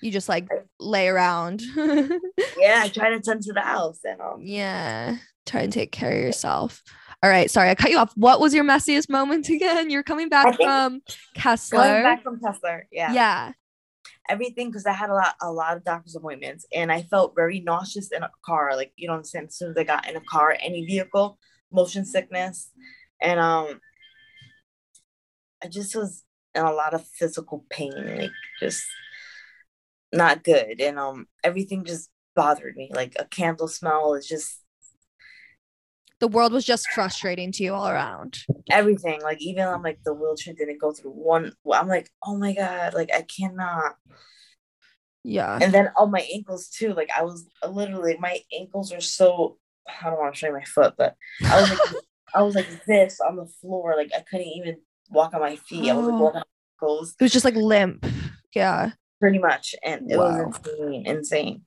You 0.00 0.10
just 0.10 0.28
like 0.28 0.48
lay 0.80 1.08
around. 1.08 1.62
yeah, 1.76 2.80
I 2.82 2.90
try 2.92 3.10
to 3.10 3.20
tend 3.20 3.42
to 3.42 3.52
the 3.52 3.60
house 3.60 4.00
and 4.04 4.20
um 4.20 4.40
yeah. 4.42 5.16
Try 5.46 5.62
and 5.62 5.72
take 5.72 5.92
care 5.92 6.10
of 6.10 6.22
yourself. 6.22 6.82
All 7.24 7.30
right. 7.30 7.50
Sorry, 7.50 7.70
I 7.70 7.74
cut 7.74 7.90
you 7.90 7.96
off. 7.96 8.12
What 8.16 8.38
was 8.38 8.52
your 8.52 8.64
messiest 8.64 9.08
moment 9.08 9.48
again? 9.48 9.88
You're 9.88 10.02
coming 10.02 10.28
back 10.28 10.56
from 10.56 11.00
Kessler. 11.32 11.78
coming 11.78 12.02
back 12.02 12.22
from 12.22 12.38
Kessler. 12.38 12.86
Yeah. 12.92 13.14
yeah. 13.14 13.52
everything 14.28 14.68
because 14.68 14.84
I 14.84 14.92
had 14.92 15.08
a 15.08 15.14
lot 15.14 15.34
a 15.40 15.50
lot 15.50 15.74
of 15.74 15.84
doctor's 15.84 16.16
appointments 16.16 16.66
and 16.74 16.92
I 16.92 17.00
felt 17.00 17.34
very 17.34 17.60
nauseous 17.60 18.12
in 18.12 18.22
a 18.22 18.30
car. 18.44 18.76
Like 18.76 18.92
you 18.96 19.06
don't 19.08 19.16
understand. 19.16 19.46
As 19.46 19.56
soon 19.56 19.70
as 19.70 19.76
I 19.78 19.84
got 19.84 20.06
in 20.06 20.16
a 20.16 20.20
car, 20.20 20.54
any 20.60 20.84
vehicle, 20.84 21.38
motion 21.72 22.04
sickness, 22.04 22.70
and 23.22 23.40
um, 23.40 23.80
I 25.62 25.68
just 25.68 25.96
was 25.96 26.24
in 26.54 26.62
a 26.62 26.74
lot 26.74 26.92
of 26.92 27.06
physical 27.06 27.64
pain, 27.70 28.18
like 28.18 28.32
just 28.60 28.84
not 30.12 30.44
good, 30.44 30.78
and 30.78 30.98
um, 30.98 31.26
everything 31.42 31.86
just 31.86 32.10
bothered 32.36 32.76
me. 32.76 32.90
Like 32.94 33.16
a 33.18 33.24
candle 33.24 33.68
smell 33.68 34.12
is 34.12 34.28
just 34.28 34.60
The 36.24 36.28
world 36.28 36.52
was 36.52 36.64
just 36.64 36.88
frustrating 36.88 37.52
to 37.52 37.62
you 37.62 37.74
all 37.74 37.86
around. 37.86 38.38
everything. 38.70 39.20
Like 39.20 39.42
even 39.42 39.68
I'm 39.68 39.82
like 39.82 39.98
the 40.06 40.14
wheelchair 40.14 40.54
didn't 40.54 40.80
go 40.80 40.90
through 40.92 41.10
one. 41.10 41.52
I'm 41.70 41.86
like, 41.86 42.08
oh 42.24 42.38
my 42.38 42.54
god, 42.54 42.94
like 42.94 43.10
I 43.14 43.22
cannot. 43.36 43.96
Yeah. 45.22 45.58
and 45.60 45.72
then 45.72 45.88
all 45.96 46.06
my 46.06 46.26
ankles 46.34 46.68
too 46.68 46.92
like 46.92 47.08
i 47.16 47.22
was 47.22 47.48
uh, 47.62 47.68
literally 47.68 48.14
my 48.20 48.40
ankles 48.58 48.92
are 48.92 49.00
so 49.00 49.56
i 49.88 50.10
don't 50.10 50.18
want 50.18 50.34
to 50.34 50.38
show 50.38 50.48
you 50.48 50.52
my 50.52 50.64
foot 50.64 50.92
but 50.98 51.14
i 51.46 51.58
was 51.58 51.70
like 51.70 51.78
i 52.34 52.42
was 52.42 52.54
like 52.54 52.68
this 52.86 53.20
on 53.20 53.36
the 53.36 53.46
floor 53.46 53.94
like 53.96 54.10
i 54.14 54.20
couldn't 54.28 54.48
even 54.48 54.76
walk 55.08 55.32
on 55.32 55.40
my 55.40 55.56
feet 55.56 55.90
i 55.90 55.94
was 55.94 56.04
like 56.06 56.14
Oh. 56.14 56.24
walking 56.24 56.40
on 56.42 56.44
my 56.46 56.86
ankles 56.86 57.14
It 57.18 57.24
was 57.24 57.32
just 57.32 57.44
like 57.46 57.56
limp. 57.56 58.04
Yeah. 58.54 58.90
Pretty 59.24 59.38
much 59.38 59.74
and 59.82 60.10
it 60.10 60.18
Wow. 60.18 60.44
was 60.50 60.60
insane 60.66 61.06
insane 61.06 61.62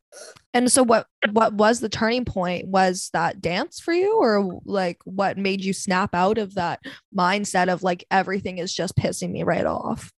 And 0.54 0.72
so 0.72 0.84
what 0.84 1.08
what 1.32 1.54
was 1.54 1.80
the 1.80 1.90
turning 1.90 2.24
point? 2.24 2.68
Was 2.68 3.10
that 3.14 3.42
dance 3.42 3.80
for 3.80 3.94
you 3.94 4.16
or 4.20 4.60
like 4.64 5.00
what 5.06 5.38
made 5.40 5.64
you 5.66 5.74
snap 5.74 6.14
out 6.14 6.38
of 6.38 6.54
that 6.54 6.82
mindset 7.18 7.68
of 7.68 7.82
like 7.82 8.06
everything 8.12 8.60
is 8.60 8.72
just 8.76 8.96
pissing 8.96 9.32
me 9.32 9.42
right 9.42 9.66
off? 9.66 10.12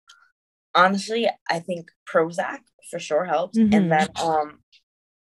honestly 0.75 1.29
i 1.49 1.59
think 1.61 1.91
prozac 2.13 2.59
for 2.91 2.99
sure 2.99 3.25
helped 3.25 3.57
Mhm. 3.57 3.73
and 3.75 3.93
then 3.93 4.09
um 4.21 4.59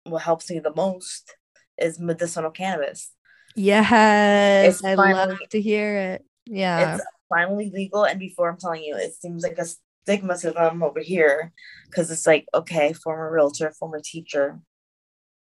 what 0.04 0.22
helps 0.22 0.50
me 0.50 0.58
the 0.60 0.74
most 0.74 1.36
is 1.76 2.00
medicinal 2.00 2.50
cannabis 2.50 3.12
Yes. 3.54 4.76
It's 4.76 4.84
I 4.84 4.94
love 4.94 5.38
to 5.50 5.60
hear 5.60 5.96
it. 6.12 6.24
Yeah. 6.46 6.94
it's 6.94 7.04
finally 7.28 7.70
legal 7.74 8.04
and 8.04 8.18
before 8.18 8.48
i'm 8.50 8.56
telling 8.58 8.82
you 8.82 8.96
it 8.96 9.12
seems 9.14 9.42
like 9.42 9.58
a 9.58 9.66
stigma 10.08 10.38
to 10.38 10.50
them 10.52 10.82
over 10.82 11.00
here 11.00 11.52
because 11.86 12.10
it's 12.10 12.26
like 12.26 12.46
okay 12.54 12.94
former 12.94 13.30
realtor 13.30 13.70
former 13.78 14.00
teacher 14.02 14.58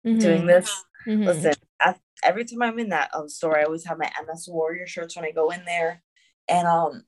doing 0.05 0.43
Mhm. 0.43 0.47
this 0.47 0.85
Mhm. 1.07 1.27
listen 1.27 1.53
I, 1.81 1.95
every 2.25 2.45
time 2.45 2.63
i'm 2.63 2.79
in 2.81 2.89
that 2.89 3.11
um, 3.15 3.29
store 3.29 3.57
i 3.59 3.63
always 3.63 3.85
have 3.85 3.97
my 3.99 4.11
ms 4.27 4.49
warrior 4.49 4.87
shirts 4.89 5.15
when 5.15 5.25
i 5.25 5.31
go 5.31 5.51
in 5.51 5.65
there 5.65 6.03
and 6.49 6.67
um 6.67 7.05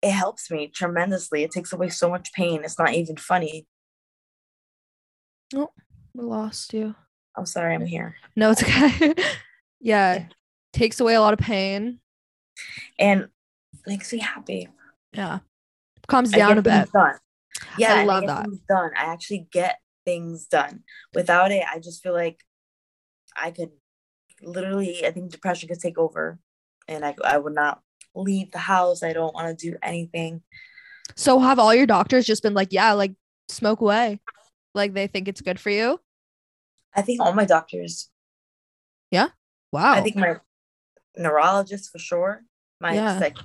it 0.00 0.12
helps 0.12 0.50
me 0.50 0.68
tremendously 0.68 1.42
it 1.42 1.50
takes 1.50 1.72
away 1.74 1.90
so 1.90 2.08
much 2.08 2.32
pain 2.32 2.64
it's 2.64 2.78
not 2.78 2.94
even 2.94 3.16
funny 3.18 3.66
Oh, 5.54 5.70
We 6.14 6.24
lost 6.24 6.72
you. 6.72 6.94
i'm 7.36 7.44
sorry 7.46 7.74
i'm 7.74 7.84
here 7.84 8.16
No, 8.34 8.50
it's 8.50 8.62
okay. 8.62 9.12
yeah. 9.80 10.14
Yeah. 10.14 10.26
Takes 10.72 11.00
away 11.00 11.14
a 11.14 11.20
lot 11.20 11.34
of 11.34 11.38
pain. 11.38 12.00
and 12.98 13.28
makes 13.86 14.10
me 14.12 14.18
happy 14.20 14.68
Yeah. 15.12 15.40
Calms 16.08 16.32
I 16.34 16.38
down 16.38 16.58
a 16.58 16.62
bit. 16.62 16.90
done. 16.92 17.14
yeah 17.78 17.94
I 17.94 18.04
love 18.04 18.22
get 18.22 18.26
that. 18.28 18.46
done 18.68 18.90
i 18.96 19.04
actually 19.04 19.46
get 19.50 19.78
things 20.04 20.46
done 20.46 20.82
without 21.14 21.50
it 21.50 21.64
i 21.72 21.78
just 21.78 22.02
feel 22.02 22.12
like 22.12 22.40
i 23.36 23.50
could 23.50 23.70
literally 24.42 25.06
i 25.06 25.10
think 25.10 25.30
depression 25.30 25.68
could 25.68 25.80
take 25.80 25.96
over 25.98 26.38
and 26.88 27.04
i, 27.06 27.14
I 27.24 27.38
would 27.38 27.54
not 27.54 27.80
leave 28.14 28.50
the 28.50 28.58
house 28.58 29.02
i 29.02 29.12
don't 29.12 29.34
want 29.34 29.56
to 29.58 29.70
do 29.70 29.76
anything 29.82 30.42
So 31.16 31.38
have 31.38 31.58
all 31.58 31.74
your 31.74 31.86
doctors 31.86 32.26
just 32.26 32.42
been 32.42 32.54
like, 32.54 32.72
yeah, 32.72 32.92
like 32.92 33.12
smoke 33.48 33.80
away? 33.80 34.20
Like 34.74 34.94
they 34.94 35.06
think 35.06 35.28
it's 35.28 35.40
good 35.42 35.60
for 35.60 35.70
you? 35.70 36.00
i 36.94 37.02
think 37.02 37.20
all 37.20 37.32
my 37.32 37.44
doctors 37.44 38.10
Yeah. 39.10 39.28
Wow. 39.72 39.94
I 39.94 40.00
think 40.02 40.16
my 40.16 40.36
neurologist 41.16 41.90
for 41.92 41.98
sure. 41.98 42.42
My 42.80 42.94
Yeah. 42.94 43.18
psych, 43.18 43.36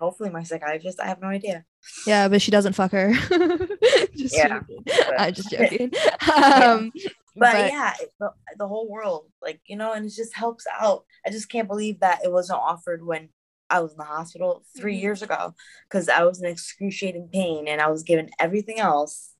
hopefully 0.00 0.30
my 0.30 0.42
psychiatrist. 0.42 1.00
I 1.00 1.06
have 1.06 1.20
no 1.20 1.28
idea. 1.28 1.64
Yeah, 2.06 2.28
but 2.28 2.40
she 2.42 2.50
doesn't 2.50 2.72
fuck 2.74 2.92
her. 2.92 3.12
just 4.16 4.36
Yeah, 4.36 4.60
but- 4.86 5.20
I'm 5.20 5.32
just 5.34 5.50
joking. 5.56 5.92
Um 6.36 6.92
But, 7.36 7.52
But- 7.52 7.70
yeah, 7.70 7.94
the, 8.20 8.30
the 8.58 8.68
whole 8.68 8.88
world, 8.88 9.30
like 9.42 9.60
you 9.66 9.76
know, 9.76 9.92
and 9.92 10.06
it 10.06 10.12
just 10.14 10.34
helps 10.36 10.66
out. 10.80 11.04
I 11.26 11.30
just 11.30 11.48
can't 11.48 11.66
believe 11.68 12.00
that 12.00 12.20
it 12.24 12.30
wasn't 12.32 12.60
offered 12.60 13.04
when 13.04 13.28
I 13.70 13.80
was 13.80 13.92
in 13.92 13.98
the 13.98 14.04
hospital 14.04 14.62
3 14.76 14.94
Mhm. 14.96 15.00
years 15.00 15.22
ago 15.22 15.54
because 15.88 16.08
I 16.08 16.22
was 16.24 16.40
in 16.40 16.48
excruciating 16.48 17.30
pain 17.32 17.66
and 17.66 17.80
I 17.80 17.88
was 17.90 18.02
given 18.04 18.28
everything 18.38 18.78
else. 18.78 19.32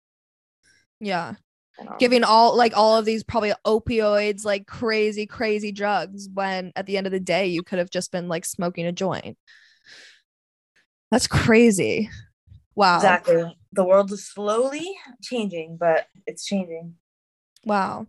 yeah. 1.00 1.35
Giving 1.98 2.22
all 2.22 2.57
like 2.57 2.76
all 2.76 2.96
of 2.98 3.04
these 3.04 3.24
probably 3.24 3.52
opioids, 3.66 4.44
like 4.44 4.64
crazy, 4.66 5.26
crazy 5.26 5.72
drugs 5.72 6.28
when 6.33 6.70
at 6.76 6.87
the 6.87 6.96
end 6.96 7.07
of 7.09 7.12
the 7.12 7.18
day 7.18 7.46
you 7.48 7.64
could 7.64 7.80
have 7.80 7.90
just 7.90 8.12
been 8.12 8.28
like 8.28 8.44
smoking 8.44 8.87
a 8.87 8.92
joint. 8.92 9.37
That's 11.11 11.26
crazy. 11.26 12.11
Wow. 12.77 12.97
exactly. 12.97 13.57
The 13.73 13.85
world 13.85 14.13
is 14.13 14.27
slowly 14.29 14.97
changing, 15.23 15.77
but 15.79 16.07
it's 16.27 16.45
changing. 16.45 16.95
Wow. 17.65 18.07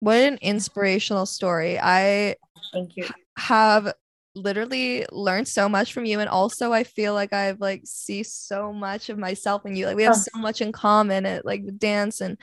What 0.00 0.16
an 0.16 0.38
inspirational 0.40 1.26
story. 1.26 1.78
I 1.78 2.36
Thank 2.72 2.96
you. 2.96 3.08
have 3.36 3.92
literally 4.34 5.04
learned 5.10 5.48
so 5.48 5.68
much 5.68 5.92
from 5.92 6.04
you 6.04 6.20
and 6.20 6.28
also 6.28 6.72
I 6.72 6.84
feel 6.84 7.14
like 7.14 7.32
I've 7.32 7.60
like 7.60 7.82
see 7.84 8.22
so 8.22 8.72
much 8.72 9.08
of 9.08 9.18
myself 9.18 9.66
in 9.66 9.74
you. 9.76 9.86
Like 9.86 9.96
we 9.96 10.04
have 10.04 10.14
Oh. 10.14 10.24
so 10.32 10.38
much 10.38 10.60
in 10.60 10.72
common 10.72 11.26
at 11.26 11.44
like 11.44 11.62
dance 11.78 12.20
and 12.20 12.38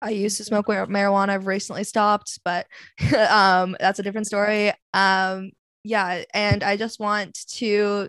I 0.00 0.10
used 0.10 0.36
to 0.36 0.44
smoke 0.44 0.66
marijuana. 0.66 1.30
I've 1.30 1.46
recently 1.48 1.84
stopped, 1.84 2.38
but 2.44 2.66
um 3.28 3.76
that's 3.80 3.98
a 3.98 4.02
different 4.02 4.26
story. 4.28 4.72
Um 4.94 5.50
yeah, 5.84 6.24
and 6.34 6.62
I 6.62 6.76
just 6.76 7.00
want 7.00 7.34
to 7.56 8.08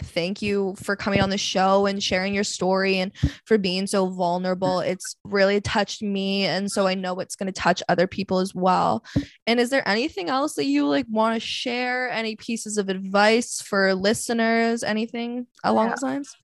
thank 0.00 0.42
you 0.42 0.74
for 0.82 0.96
coming 0.96 1.20
on 1.20 1.30
the 1.30 1.38
show 1.38 1.86
and 1.86 2.02
sharing 2.02 2.34
your 2.34 2.44
story 2.44 2.98
and 2.98 3.12
for 3.44 3.58
being 3.58 3.86
so 3.86 4.08
vulnerable. 4.08 4.80
It's 4.80 5.16
really 5.24 5.60
touched 5.60 6.02
me 6.02 6.44
and 6.44 6.70
so 6.70 6.86
I 6.86 6.94
know 6.94 7.18
it's 7.20 7.36
going 7.36 7.52
to 7.52 7.52
touch 7.52 7.82
other 7.88 8.06
people 8.06 8.38
as 8.38 8.54
well. 8.54 9.04
And 9.46 9.60
is 9.60 9.70
there 9.70 9.86
anything 9.88 10.28
else 10.28 10.54
that 10.54 10.66
you 10.66 10.86
like 10.86 11.06
want 11.08 11.34
to 11.34 11.40
share? 11.40 12.10
Any 12.10 12.36
pieces 12.36 12.78
of 12.78 12.88
advice 12.88 13.60
for 13.60 13.94
listeners? 13.94 14.82
Anything 14.82 15.46
along 15.64 15.86
Yeah. 15.86 15.90
those 15.90 16.02
lines? 16.02 16.36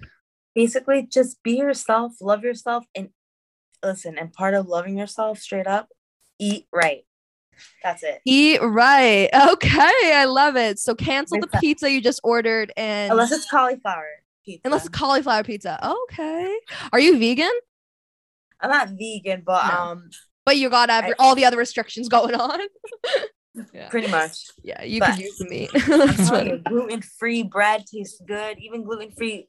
Basically, 0.55 1.07
just 1.07 1.43
be 1.43 1.57
yourself, 1.57 2.13
love 2.21 2.45
yourself, 2.45 2.85
and 2.95 3.09
listen. 3.83 4.17
And 4.19 4.33
part 4.33 4.55
of 4.55 4.67
loving 4.67 4.97
yourself 4.97 5.39
straight 5.39 5.67
up, 5.67 5.89
eat 6.39 6.67
right. 6.73 7.05
That's 7.83 8.03
it. 8.03 8.21
Eat 8.25 8.61
right. 8.63 9.29
Okay, 9.53 10.13
I 10.15 10.25
love 10.27 10.57
it. 10.57 10.79
So 10.79 10.95
cancel 10.95 11.39
the 11.41 11.49
Pizza. 11.61 11.91
you 11.91 12.01
just 12.01 12.21
ordered 12.25 12.73
and 12.77 13.11
Unless 13.13 13.33
it's 13.33 13.51
cauliflower 13.51 14.07
pizza. 14.45 14.61
unless 14.65 14.87
it's 14.87 14.97
cauliflower 14.97 15.43
pizza. 15.45 15.79
Okay. 16.11 16.59
Are 16.93 17.01
you 17.01 17.19
vegan? 17.19 17.51
I'm 18.61 18.71
not 18.71 18.89
vegan, 18.91 19.43
but 19.45 19.67
No. 19.69 19.75
um, 19.81 20.11
But 20.47 20.57
you 20.57 20.71
got 20.71 20.91
I- 20.91 21.13
all 21.19 21.35
the 21.35 21.45
other 21.45 21.57
restrictions 21.57 22.09
going 22.17 22.35
on. 22.35 22.61
yeah. 23.73 23.89
pretty 23.89 24.09
much. 24.09 24.47
Yeah, 24.63 24.83
you 24.83 25.01
but- 25.01 25.11
could 25.11 25.19
use 25.21 25.37
the 25.39 25.49
meat. 25.49 25.71
I'm 25.75 25.81
That's 26.07 26.17
telling 26.29 26.29
funny. 26.29 26.51
you, 26.51 26.59
gluten-free 26.65 27.43
bread 27.45 27.85
tastes 27.87 28.21
good. 28.27 28.59
Even 28.59 28.83
gluten-free 28.85 29.49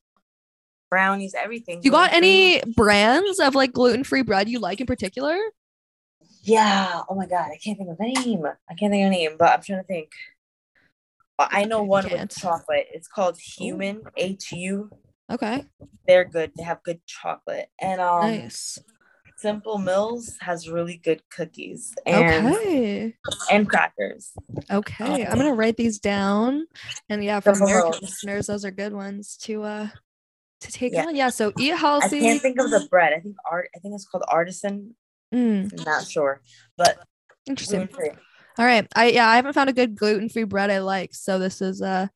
brownies, 0.89 1.33
everything. 1.37 1.81
You 1.83 1.91
got 1.91 2.13
any 2.13 2.61
brands 2.75 3.39
of 3.39 3.55
like 3.55 3.73
gluten-free 3.73 4.21
bread 4.23 4.47
you 4.49 4.59
like 4.59 4.79
in 4.81 4.87
particular? 4.87 5.37
Yeah. 6.45 7.01
Oh 7.09 7.15
my 7.15 7.25
god, 7.25 7.49
I 7.51 7.57
can't 7.57 7.77
think 7.77 7.89
of 7.89 7.97
a 7.99 8.03
name. 8.03 8.45
I 8.45 8.73
can't 8.75 8.91
think 8.91 9.03
of 9.05 9.07
a 9.07 9.09
name, 9.09 9.35
but 9.37 9.51
I'm 9.51 9.61
trying 9.61 9.79
to 9.81 9.87
think. 9.87 10.11
Uh, 11.37 11.47
I 11.51 11.65
know 11.65 11.83
one 11.83 12.09
with 12.09 12.29
chocolate. 12.37 12.87
It's 12.93 13.07
called 13.07 13.37
Human 13.39 14.03
H 14.15 14.51
U. 14.53 14.89
Okay. 15.31 15.65
They're 16.07 16.23
good. 16.25 16.51
They 16.55 16.63
have 16.63 16.83
good 16.83 17.01
chocolate. 17.05 17.69
And 17.81 17.99
um 17.99 18.21
nice. 18.21 18.77
Simple 19.37 19.79
Mills 19.79 20.37
has 20.39 20.69
really 20.69 20.95
good 20.95 21.21
cookies 21.29 21.93
and 22.05 22.47
Okay. 22.47 23.15
and 23.51 23.67
crackers. 23.67 24.31
Okay. 24.71 25.25
I'm 25.25 25.37
gonna 25.37 25.53
write 25.53 25.75
these 25.77 25.99
down. 25.99 26.67
And 27.09 27.23
yeah, 27.23 27.39
for 27.41 27.53
Simple 27.53 27.67
American 27.67 27.91
Mills. 27.91 28.01
listeners, 28.03 28.47
those 28.47 28.63
are 28.63 28.71
good 28.71 28.93
ones 28.93 29.35
to 29.41 29.63
uh 29.63 29.87
to 30.61 30.71
take 30.71 30.93
Yeah. 30.93 31.07
on. 31.07 31.15
Yeah. 31.15 31.29
So 31.29 31.51
eat 31.59 31.73
I 31.73 31.75
healthy. 31.75 32.19
can't 32.21 32.41
think 32.41 32.59
of 32.61 32.69
the 32.69 32.87
bread. 32.89 33.11
I 33.13 33.19
think 33.19 33.35
art. 33.49 33.69
I 33.75 33.79
think 33.79 33.93
it's 33.95 34.05
called 34.05 34.23
artisan. 34.29 34.95
Mm, 35.33 35.71
I'm 35.77 35.83
not 35.83 36.07
sure, 36.07 36.41
but 36.77 36.97
interesting. 37.47 37.79
gluten 37.87 37.95
free. 37.95 38.11
All 38.57 38.65
right. 38.65 38.87
I 38.95 39.09
yeah, 39.09 39.27
I 39.27 39.35
haven't 39.35 39.53
found 39.53 39.69
a 39.69 39.73
good 39.73 39.95
gluten-free 39.95 40.43
bread 40.45 40.71
I 40.71 40.79
like. 40.79 41.13
So 41.13 41.39
this 41.39 41.61
is 41.61 41.81
uh 41.81 42.07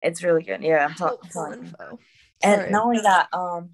It's 0.00 0.22
really 0.22 0.42
good. 0.42 0.62
Yeah, 0.62 0.84
I'm, 0.84 0.94
ta- 0.94 1.06
I'm 1.06 1.08
helpful 1.08 1.28
telling 1.32 1.62
you. 1.62 1.68
info. 1.68 1.98
And 2.44 2.72
not 2.72 2.84
only 2.84 3.00
that, 3.00 3.28
um, 3.32 3.70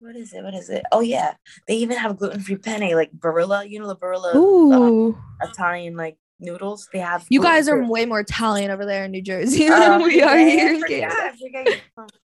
what 0.00 0.16
is 0.16 0.32
it? 0.32 0.42
What 0.42 0.54
is 0.54 0.68
it? 0.68 0.84
Oh 0.90 1.00
yeah, 1.00 1.34
they 1.68 1.76
even 1.76 1.96
have 1.96 2.16
gluten 2.16 2.40
free 2.40 2.56
penne, 2.56 2.94
like 2.94 3.12
Barilla. 3.12 3.68
You 3.68 3.80
know 3.80 3.88
the 3.88 3.96
Barilla 3.96 4.34
Ooh. 4.36 5.16
Italian 5.42 5.96
like 5.96 6.16
noodles. 6.40 6.88
They 6.92 6.98
have. 6.98 7.24
You 7.28 7.40
guys 7.40 7.68
are 7.68 7.84
way 7.84 8.04
more 8.06 8.20
Italian 8.20 8.70
over 8.70 8.84
there 8.84 9.04
in 9.04 9.12
New 9.12 9.22
Jersey 9.22 9.68
Uh, 9.68 9.98
than 9.98 10.02
we 10.02 10.20
are 10.22 10.36
yeah, 10.38 10.44
here 10.44 10.66
I 10.66 10.70
in 10.70 10.80
forgot, 10.80 10.88
Canada. 10.88 11.16
I 11.20 11.32
forgot. 11.36 12.12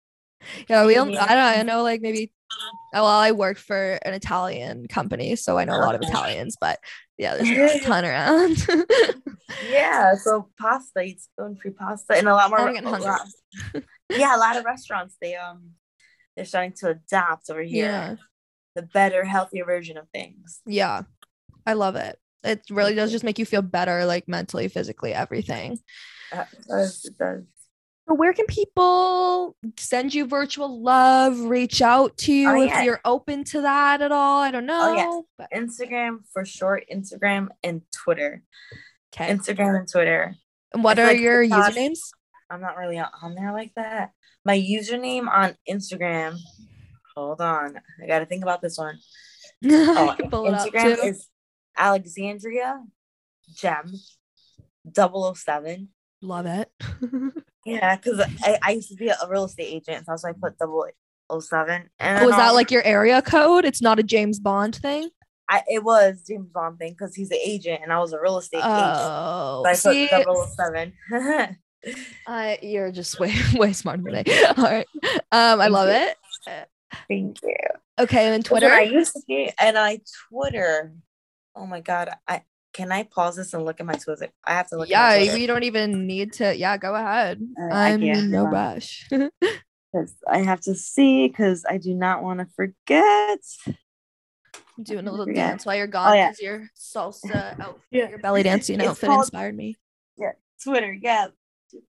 Yeah, 0.69 0.85
we 0.87 0.95
don't. 0.95 1.17
I 1.17 1.35
don't. 1.35 1.59
I 1.59 1.63
know 1.63 1.83
like 1.83 2.01
maybe. 2.01 2.31
Oh, 2.63 3.03
Well, 3.03 3.07
I 3.07 3.33
work 3.33 3.59
for 3.59 3.99
an 4.03 4.15
Italian 4.15 4.87
company, 4.89 5.37
so 5.37 5.59
I 5.59 5.65
know 5.65 5.77
a 5.77 5.81
lot 5.85 5.95
of 5.95 6.03
Italians. 6.03 6.57
But 6.61 6.79
yeah, 7.19 7.37
there's 7.37 7.73
a 7.77 7.81
ton 7.81 8.05
around. 8.11 8.67
Yeah, 9.69 10.15
so 10.17 10.49
pasta, 10.59 11.01
it's 11.05 11.29
gluten 11.37 11.57
free 11.57 11.71
pasta, 11.71 12.15
and 12.17 12.27
a 12.29 12.35
lot 12.35 12.51
more. 12.51 12.67
A 12.69 12.81
lot- 12.83 13.29
yeah, 14.11 14.35
a 14.35 14.39
lot 14.39 14.57
of 14.57 14.65
restaurants 14.73 15.17
they 15.21 15.37
um 15.37 15.71
they're 16.35 16.45
starting 16.47 16.73
to 16.79 16.89
adapt 16.89 17.51
over 17.51 17.63
here 17.63 17.87
yeah, 17.87 18.17
the 18.75 18.83
better, 18.83 19.23
healthier 19.25 19.65
version 19.65 19.97
of 19.97 20.09
things. 20.11 20.61
yeah, 20.67 21.03
I 21.67 21.75
love 21.75 21.95
it. 21.97 22.19
It 22.43 22.63
really 22.71 22.95
does 22.95 23.11
just 23.13 23.23
make 23.25 23.39
you 23.39 23.47
feel 23.47 23.63
better, 23.63 24.05
like 24.07 24.27
mentally, 24.29 24.69
physically, 24.69 25.15
everything. 25.15 25.79
Uh, 26.33 26.45
It 26.53 26.67
does, 26.69 27.05
it 27.05 27.19
does. 27.19 27.43
So 28.07 28.15
where 28.15 28.35
can 28.35 28.45
people 28.47 29.57
send 29.79 30.13
you 30.13 30.27
virtual 30.27 30.83
love, 30.83 31.41
reach 31.41 31.81
out 31.81 32.17
to 32.19 32.33
you 32.35 32.51
Oh, 32.51 32.61
if 32.63 32.69
yeah. 32.69 32.83
you're 32.83 33.01
open 33.05 33.45
to 33.45 33.63
that 33.63 34.03
at 34.03 34.13
all? 34.13 34.41
I 34.43 34.51
don't 34.51 34.69
oh, 34.69 34.73
know. 34.75 34.91
Oh, 34.91 34.95
yeah. 34.97 35.21
but- 35.39 35.51
Instagram 35.59 36.19
for 36.33 36.45
short, 36.45 36.85
Instagram 36.93 37.49
and 37.63 37.81
Twitter. 37.95 38.43
okay. 39.15 39.33
Instagram 39.33 39.79
and 39.79 39.89
Twitter. 39.91 40.35
And 40.75 40.85
what 40.85 40.99
are 40.99 41.07
like 41.07 41.21
your 41.21 41.43
TikTok- 41.43 41.73
usernames? 41.73 41.99
I'm 42.51 42.61
not 42.61 42.77
really 42.77 42.99
on 42.99 43.35
there 43.35 43.53
like 43.53 43.73
that. 43.77 44.11
My 44.45 44.59
username 44.59 45.27
on 45.29 45.57
Instagram. 45.69 46.37
Hold 47.17 47.41
on, 47.41 47.81
I 48.03 48.07
got 48.07 48.19
to 48.19 48.27
think 48.27 48.43
about 48.43 48.61
this 48.61 48.77
one. 48.77 48.99
Oh, 49.67 50.15
pull 50.29 50.47
it 50.47 50.53
up 50.53 50.69
Instagram 50.69 51.05
is 51.05 51.27
Alexandria 51.79 52.83
Gem 53.55 53.95
007. 54.95 55.89
Love 56.21 56.45
it. 56.47 56.71
Yeah, 57.65 57.97
because 57.97 58.21
I, 58.45 58.59
I 58.63 58.71
used 58.73 58.91
to 58.91 58.95
be 58.95 59.09
a 59.09 59.17
real 59.29 59.45
estate 59.45 59.69
agent, 59.73 60.05
so 60.07 60.13
that's 60.13 60.25
why 60.25 60.31
I 60.31 60.33
put 60.33 60.59
007. 61.41 61.91
And 61.99 62.19
Oh, 62.19 62.29
is 62.29 62.31
then, 62.31 62.39
that 62.39 62.51
um, 62.51 62.55
like 62.55 62.71
your 62.71 62.83
area 62.83 63.23
code? 63.23 63.65
It's 63.65 63.81
not 63.81 63.99
a 63.99 64.03
James 64.03 64.39
Bond 64.39 64.77
thing. 64.77 65.09
I, 65.49 65.63
it 65.69 65.85
was 65.85 66.23
James 66.27 66.49
Bond 66.51 66.79
thing 66.79 66.93
because 66.93 67.15
he's 67.15 67.31
an 67.31 67.39
agent 67.45 67.81
and 67.83 67.93
I 67.93 67.99
was 67.99 68.13
a 68.13 68.21
real 68.21 68.39
estate 68.39 68.59
agent. 68.59 68.73
Oh, 68.75 69.63
So 69.75 69.91
I 69.91 69.93
see, 69.93 70.09
put 70.09 70.27
007. 70.57 70.93
I 72.27 72.59
you're 72.63 72.91
just 72.91 73.21
way 73.21 73.35
way 73.55 73.73
smarter 73.75 74.03
than 74.03 74.23
me. 74.27 74.45
All 74.57 74.65
right, 74.65 74.87
um, 75.33 75.61
I 75.61 75.69
love 75.69 75.89
it. 75.91 76.17
Thank 77.09 77.39
you. 77.43 77.57
Okay, 77.99 78.33
and 78.35 78.47
what 78.49 78.65
I 78.65 78.85
Twitter. 78.87 78.95
used 78.95 79.13
to 79.15 79.23
be, 79.29 79.53
and 79.61 79.77
I 79.77 80.01
Twitter. 80.31 80.95
Oh 81.55 81.67
my 81.67 81.81
god! 81.81 82.11
I 82.27 82.43
can 82.75 82.93
I 82.93 83.05
pause 83.05 83.37
this 83.37 83.55
and 83.55 83.65
look 83.65 83.81
at 83.81 83.87
my 83.87 83.95
Twitter? 83.95 84.29
I 84.45 84.53
have 84.55 84.69
to 84.69 84.77
look. 84.77 84.89
Yeah, 84.91 85.07
at 85.07 85.19
my 85.21 85.25
Twitter, 85.25 85.39
we 85.41 85.47
don't 85.47 85.63
even 85.63 86.07
need 86.07 86.35
to. 86.35 86.55
Yeah, 86.57 86.77
go 86.77 86.95
ahead. 86.95 87.41
Uh, 87.59 87.73
I 87.75 87.91
I'm 87.93 88.31
no 88.31 88.45
rush. 88.47 89.09
'cause 89.95 90.15
I 90.29 90.39
have 90.39 90.61
to 90.63 90.75
see 90.75 91.29
because 91.29 91.65
I 91.69 91.79
do 91.79 91.95
not 91.95 92.23
want 92.23 92.41
to 92.41 92.47
forget. 92.57 93.39
Doing 94.83 95.07
a 95.07 95.11
little 95.13 95.27
forget. 95.27 95.51
dance 95.51 95.65
while 95.67 95.77
you're 95.77 95.87
gone 95.87 96.11
oh, 96.11 96.15
yeah. 96.15 96.33
your 96.41 96.67
salsa 96.77 97.59
outfit, 97.61 97.81
Yeah. 97.93 98.09
your 98.09 98.19
belly 98.19 98.43
dancing 98.51 98.81
It's 98.81 98.89
outfit 98.89 99.09
called- 99.09 99.23
inspired 99.23 99.57
me. 99.57 99.77
Yeah, 100.17 100.33
Twitter, 100.63 100.93
yeah, 100.93 101.29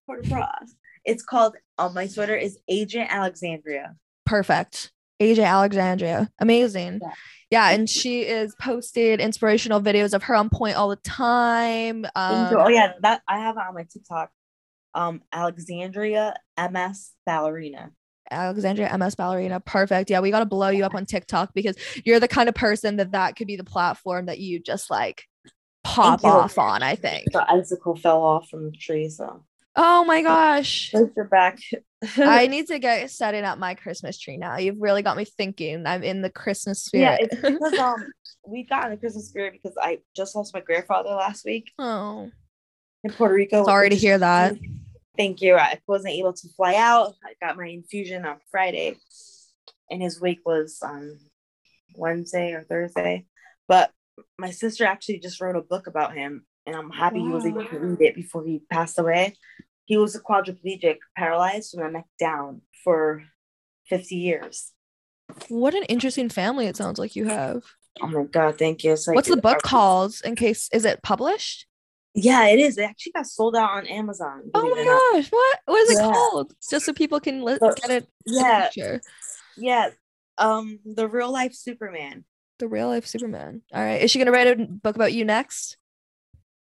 Porter 0.06 0.22
Cross. 0.28 0.74
It's 1.04 1.22
called. 1.24 1.56
On 1.78 1.92
my 1.94 2.06
Twitter 2.06 2.36
is 2.36 2.58
Agent 2.68 3.08
Alexandria. 3.12 3.96
Perfect. 4.24 4.92
AJ 5.20 5.44
Alexandria. 5.46 6.30
Amazing. 6.38 7.00
Yeah. 7.02 7.12
Yeah, 7.48 7.70
and 7.70 7.88
she 7.88 8.22
is 8.22 8.56
posted 8.56 9.20
inspirational 9.20 9.80
videos 9.80 10.14
of 10.14 10.24
her 10.24 10.34
on 10.34 10.50
pointe 10.50 10.76
all 10.76 10.88
the 10.88 10.96
time. 10.96 12.04
Um, 12.16 12.48
oh 12.56 12.68
yeah, 12.68 12.94
that 13.02 13.22
I 13.28 13.38
have 13.38 13.56
it 13.56 13.62
on 13.68 13.74
my 13.74 13.84
TikTok. 13.84 14.30
Um, 14.94 15.22
Alexandria 15.32 16.34
MS 16.58 17.12
ballerina. 17.24 17.92
Alexandria 18.32 18.96
MS 18.98 19.14
ballerina. 19.14 19.60
Perfect. 19.60 20.10
Yeah, 20.10 20.18
we 20.20 20.32
got 20.32 20.40
to 20.40 20.46
blow 20.46 20.70
you 20.70 20.84
up 20.84 20.94
on 20.96 21.06
TikTok 21.06 21.54
because 21.54 21.76
you're 22.04 22.18
the 22.18 22.26
kind 22.26 22.48
of 22.48 22.56
person 22.56 22.96
that 22.96 23.12
that 23.12 23.36
could 23.36 23.46
be 23.46 23.56
the 23.56 23.62
platform 23.62 24.26
that 24.26 24.40
you 24.40 24.58
just 24.58 24.90
like 24.90 25.24
pop 25.84 26.24
off 26.24 26.58
on, 26.58 26.82
I 26.82 26.96
think. 26.96 27.30
The 27.30 27.48
icicle 27.48 27.94
fell 27.94 28.22
off 28.22 28.48
from 28.48 28.64
the 28.64 28.72
tree, 28.72 29.08
so 29.08 29.44
Oh 29.76 30.04
my 30.04 30.22
gosh. 30.22 30.90
place 30.90 31.10
it 31.16 31.30
back. 31.30 31.58
I 32.18 32.46
need 32.48 32.66
to 32.68 32.78
get 32.78 33.10
setting 33.10 33.44
up 33.44 33.58
my 33.58 33.74
Christmas 33.74 34.18
tree 34.18 34.36
now. 34.36 34.58
You've 34.58 34.80
really 34.80 35.02
got 35.02 35.16
me 35.16 35.24
thinking. 35.24 35.86
I'm 35.86 36.02
in 36.02 36.22
the 36.22 36.30
Christmas 36.30 36.82
spirit. 36.82 37.02
yeah, 37.02 37.16
it's 37.20 37.34
because 37.34 37.72
um 37.78 38.06
we 38.46 38.64
got 38.64 38.84
in 38.86 38.90
the 38.92 38.96
Christmas 38.96 39.28
spirit 39.28 39.54
because 39.54 39.76
I 39.80 39.98
just 40.14 40.36
lost 40.36 40.54
my 40.54 40.60
grandfather 40.60 41.10
last 41.10 41.44
week 41.44 41.72
oh, 41.78 42.30
in 43.02 43.12
Puerto 43.12 43.34
Rico. 43.34 43.64
sorry 43.64 43.90
to 43.90 43.96
hear 43.96 44.18
that. 44.18 44.56
Thank 45.16 45.40
you. 45.40 45.56
I 45.56 45.80
wasn't 45.86 46.14
able 46.14 46.34
to 46.34 46.48
fly 46.56 46.74
out. 46.76 47.14
I 47.24 47.34
got 47.44 47.56
my 47.56 47.66
infusion 47.66 48.26
on 48.26 48.36
Friday, 48.50 48.96
and 49.90 50.02
his 50.02 50.20
wake 50.20 50.40
was 50.44 50.78
on 50.82 51.18
Wednesday 51.94 52.52
or 52.52 52.64
Thursday. 52.64 53.24
But 53.66 53.90
my 54.38 54.50
sister 54.50 54.84
actually 54.84 55.20
just 55.20 55.40
wrote 55.40 55.56
a 55.56 55.62
book 55.62 55.86
about 55.86 56.14
him, 56.14 56.44
and 56.66 56.76
I'm 56.76 56.90
happy 56.90 57.20
he 57.20 57.28
was 57.28 57.46
able 57.46 57.64
to 57.64 57.78
read 57.78 58.00
it 58.02 58.14
before 58.14 58.44
he 58.44 58.60
passed 58.70 58.98
away. 58.98 59.36
He 59.86 59.96
was 59.96 60.14
a 60.14 60.20
quadriplegic, 60.20 60.98
paralyzed 61.16 61.72
from 61.72 61.84
the 61.84 61.90
neck 61.90 62.06
down 62.20 62.60
for 62.84 63.22
50 63.88 64.14
years. 64.16 64.72
What 65.48 65.74
an 65.74 65.84
interesting 65.84 66.28
family 66.28 66.66
it 66.66 66.76
sounds 66.76 66.98
like 66.98 67.16
you 67.16 67.26
have. 67.26 67.62
Oh 68.00 68.06
my 68.08 68.24
god, 68.24 68.58
thank 68.58 68.84
you. 68.84 68.90
Like 69.06 69.16
What's 69.16 69.28
the 69.28 69.36
book 69.36 69.62
called? 69.62 70.14
In 70.24 70.34
case 70.36 70.68
is 70.72 70.84
it 70.84 71.02
published? 71.02 71.66
Yeah, 72.14 72.46
it 72.48 72.58
is. 72.58 72.78
It 72.78 72.82
actually 72.82 73.12
got 73.12 73.26
sold 73.26 73.56
out 73.56 73.70
on 73.70 73.86
Amazon. 73.86 74.42
Oh 74.54 74.68
my 74.70 74.84
gosh, 74.84 75.28
what? 75.30 75.58
What 75.66 75.78
is 75.88 75.98
it 75.98 76.02
Yeah. 76.02 76.12
called? 76.12 76.52
Just 76.70 76.86
so 76.86 76.92
people 76.92 77.20
can 77.20 77.42
li- 77.44 77.58
So- 77.58 77.72
get 77.74 77.90
it. 77.90 78.08
Yeah, 78.26 78.70
yeah. 79.56 79.90
Um, 80.38 80.80
the 80.84 81.08
real 81.08 81.30
life 81.32 81.54
Superman. 81.54 82.24
The 82.58 82.68
real 82.68 82.88
life 82.88 83.06
Superman. 83.06 83.62
All 83.72 83.82
right. 83.82 84.00
Is 84.02 84.10
she 84.10 84.18
gonna 84.18 84.32
write 84.32 84.46
a 84.46 84.56
book 84.66 84.96
about 84.96 85.12
you 85.12 85.24
next? 85.24 85.76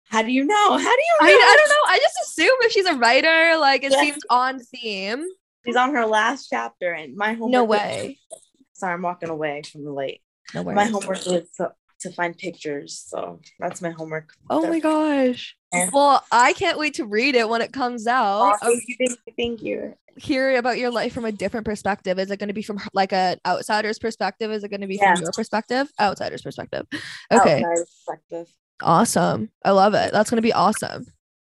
How 0.09 0.23
do 0.23 0.31
you 0.31 0.45
know? 0.45 0.71
How 0.73 0.79
do 0.79 0.85
you 0.85 1.17
I, 1.21 1.27
know? 1.29 1.33
I 1.33 1.57
don't 1.59 1.69
know. 1.69 1.93
I 1.95 1.99
just 1.99 2.15
assume 2.25 2.57
if 2.61 2.73
she's 2.73 2.87
a 2.87 2.95
writer, 2.95 3.57
like 3.59 3.83
it 3.85 3.93
Yeah. 3.93 4.01
seems 4.01 4.23
on 4.31 4.61
theme. 4.61 5.25
She's 5.67 5.77
on 5.77 5.95
her 5.95 6.07
last 6.07 6.49
chapter, 6.51 6.93
and 6.93 7.17
my 7.17 7.33
homework. 7.33 7.51
No 7.53 7.65
was- 7.65 7.79
way. 7.81 8.19
Sorry, 8.75 8.93
I'm 8.93 9.03
walking 9.03 9.31
away 9.31 9.63
from 9.71 9.85
the 9.85 9.93
light. 9.93 10.21
No 10.53 10.63
way. 10.63 10.75
My 10.75 10.85
homework 10.85 11.25
was 11.27 11.49
to, 11.59 11.73
to 12.01 12.11
find 12.11 12.37
pictures, 12.37 13.03
so 13.07 13.41
that's 13.61 13.81
my 13.81 13.91
homework. 13.91 14.35
Oh 14.51 14.67
my 14.69 14.81
gosh. 14.81 15.57
Yeah. 15.73 15.91
Well, 15.93 16.25
I 16.33 16.53
can't 16.55 16.77
wait 16.79 16.95
to 16.95 17.05
read 17.07 17.35
it 17.37 17.49
when 17.49 17.63
it 17.63 17.73
comes 17.73 18.07
Oh, 18.07 18.13
out. 18.13 18.61
thank 18.61 18.83
you, 18.87 18.97
thank 18.99 19.19
you, 19.27 19.33
thank 19.39 19.63
you. 19.63 19.95
Hear 20.17 20.57
about 20.59 20.79
your 20.79 20.91
life 20.91 21.13
from 21.13 21.25
a 21.25 21.33
different 21.33 21.65
perspective. 21.67 22.19
Is 22.19 22.31
it 22.31 22.39
going 22.39 22.49
to 22.49 22.53
be 22.55 22.63
from 22.63 22.79
like 22.93 23.13
an 23.13 23.39
outsider's 23.47 23.99
perspective? 23.99 24.51
Is 24.51 24.65
it 24.65 24.69
going 24.69 24.81
to 24.83 24.87
be 24.87 24.97
Yeah. 24.97 25.15
from 25.15 25.23
your 25.23 25.33
perspective? 25.33 25.89
Outsider's 25.99 26.43
perspective. 26.43 26.87
Okay. 27.33 27.63
Outside 27.65 27.77
perspective. 27.77 28.47
Awesome. 28.83 29.51
I 29.65 29.71
love 29.71 29.95
it. 29.95 30.13
That's 30.13 30.31
going 30.31 30.37
to 30.37 30.43
be 30.43 30.53
awesome. 30.53 31.07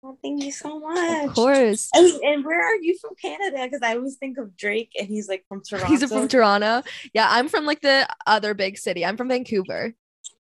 Well, 0.02 0.18
thank 0.22 0.44
you 0.44 0.52
so 0.52 0.78
much. 0.78 1.26
Of 1.26 1.34
course. 1.34 1.90
And, 1.94 2.06
and 2.22 2.44
where 2.44 2.64
are 2.64 2.76
you 2.76 2.96
from 2.98 3.10
Canada? 3.20 3.64
Because 3.64 3.80
I 3.82 3.96
always 3.96 4.16
think 4.16 4.38
of 4.38 4.56
Drake, 4.56 4.92
and 4.98 5.08
he's 5.08 5.28
like 5.28 5.44
from 5.48 5.62
Toronto. 5.62 5.88
He's 5.90 6.04
from 6.04 6.28
Toronto. 6.28 6.82
Yeah, 7.12 7.26
I'm 7.28 7.48
from 7.48 7.66
like 7.66 7.80
the 7.80 8.08
other 8.26 8.54
big 8.54 8.78
city. 8.78 9.04
I'm 9.04 9.16
from 9.16 9.28
Vancouver. 9.28 9.94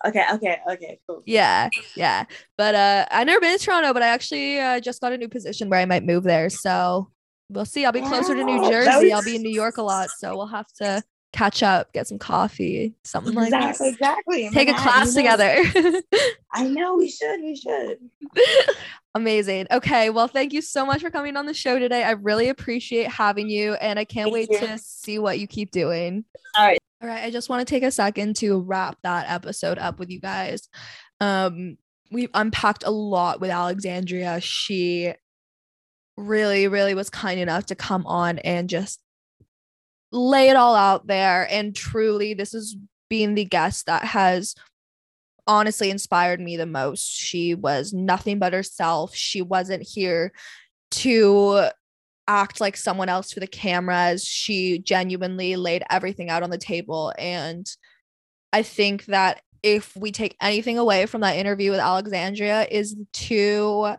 Okay, 0.04 0.24
okay, 0.34 0.58
okay, 0.70 1.00
cool. 1.08 1.22
Yeah, 1.24 1.70
yeah. 1.96 2.24
But 2.58 2.74
uh 2.74 3.06
I've 3.10 3.26
never 3.26 3.40
been 3.40 3.56
to 3.56 3.64
Toronto, 3.64 3.94
but 3.94 4.02
I 4.02 4.08
actually 4.08 4.58
uh, 4.60 4.80
just 4.80 5.00
got 5.00 5.12
a 5.12 5.16
new 5.16 5.28
position 5.28 5.70
where 5.70 5.80
I 5.80 5.86
might 5.86 6.04
move 6.04 6.24
there. 6.24 6.50
So 6.50 7.10
we'll 7.48 7.64
see. 7.64 7.86
I'll 7.86 7.92
be 7.92 8.02
closer 8.02 8.34
to 8.34 8.44
New 8.44 8.60
Wow, 8.60 8.70
Jersey. 8.70 9.12
I'll 9.12 9.24
be 9.24 9.36
in 9.36 9.42
New 9.42 9.54
York 9.54 9.78
a 9.78 9.82
lot, 9.82 10.10
so 10.10 10.36
we'll 10.36 10.48
have 10.48 10.70
to 10.80 11.02
catch 11.34 11.64
up, 11.64 11.92
get 11.92 12.06
some 12.06 12.18
coffee, 12.18 12.94
something 13.02 13.34
like 13.34 13.50
that. 13.50 13.70
Exactly, 13.70 13.88
exactly. 13.88 14.50
Take 14.50 14.68
a 14.68 14.74
class 14.74 15.14
together. 15.14 15.56
I 16.52 16.68
know 16.68 16.94
we 16.96 17.10
should, 17.10 17.40
we 17.40 17.56
should. 17.56 17.98
Amazing. 19.16 19.66
Okay. 19.72 20.10
Well, 20.10 20.28
thank 20.28 20.52
you 20.52 20.62
so 20.62 20.86
much 20.86 21.00
for 21.00 21.10
coming 21.10 21.36
on 21.36 21.46
the 21.46 21.54
show 21.54 21.80
today. 21.80 22.04
I 22.04 22.12
really 22.12 22.48
appreciate 22.48 23.08
having 23.08 23.50
you, 23.50 23.74
and 23.74 23.98
I 23.98 24.04
can't 24.04 24.32
Thank 24.32 24.48
wait 24.48 24.50
you. 24.50 24.66
to 24.66 24.78
see 24.78 25.18
what 25.18 25.40
you 25.40 25.48
keep 25.48 25.72
doing. 25.72 26.24
All 26.56 26.66
right. 26.66 26.78
All 27.02 27.08
right. 27.08 27.24
I 27.24 27.30
just 27.30 27.48
want 27.48 27.66
to 27.66 27.74
take 27.74 27.82
a 27.82 27.90
second 27.90 28.36
to 28.36 28.60
wrap 28.60 28.96
that 29.02 29.28
episode 29.28 29.78
up 29.78 29.98
with 29.98 30.10
you 30.10 30.20
guys. 30.20 30.68
Um, 31.20 31.78
we've 32.12 32.30
unpacked 32.32 32.84
a 32.86 32.90
lot 32.90 33.40
with 33.40 33.50
Alexandria. 33.50 34.40
She 34.40 35.12
really, 36.16 36.68
really 36.68 36.94
was 36.94 37.10
kind 37.10 37.40
enough 37.40 37.66
to 37.66 37.74
come 37.74 38.06
on 38.06 38.38
and 38.38 38.68
just 38.68 39.00
lay 40.14 40.48
it 40.48 40.56
all 40.56 40.74
out 40.74 41.06
there. 41.06 41.46
And 41.50 41.74
truly, 41.74 42.34
this 42.34 42.54
is 42.54 42.76
being 43.10 43.34
the 43.34 43.44
guest 43.44 43.86
that 43.86 44.04
has 44.04 44.54
honestly 45.46 45.90
inspired 45.90 46.40
me 46.40 46.56
the 46.56 46.66
most. 46.66 47.04
She 47.12 47.54
was 47.54 47.92
nothing 47.92 48.38
but 48.38 48.52
herself. 48.52 49.14
She 49.14 49.42
wasn't 49.42 49.82
here 49.82 50.32
to 50.92 51.68
act 52.26 52.60
like 52.60 52.76
someone 52.76 53.08
else 53.08 53.32
for 53.32 53.40
the 53.40 53.46
cameras. 53.46 54.24
She 54.24 54.78
genuinely 54.78 55.56
laid 55.56 55.82
everything 55.90 56.30
out 56.30 56.42
on 56.42 56.50
the 56.50 56.58
table. 56.58 57.12
And 57.18 57.66
I 58.52 58.62
think 58.62 59.06
that 59.06 59.42
if 59.62 59.94
we 59.96 60.12
take 60.12 60.36
anything 60.40 60.78
away 60.78 61.06
from 61.06 61.22
that 61.22 61.36
interview 61.36 61.70
with 61.70 61.80
Alexandria, 61.80 62.66
is 62.70 62.96
to 63.12 63.96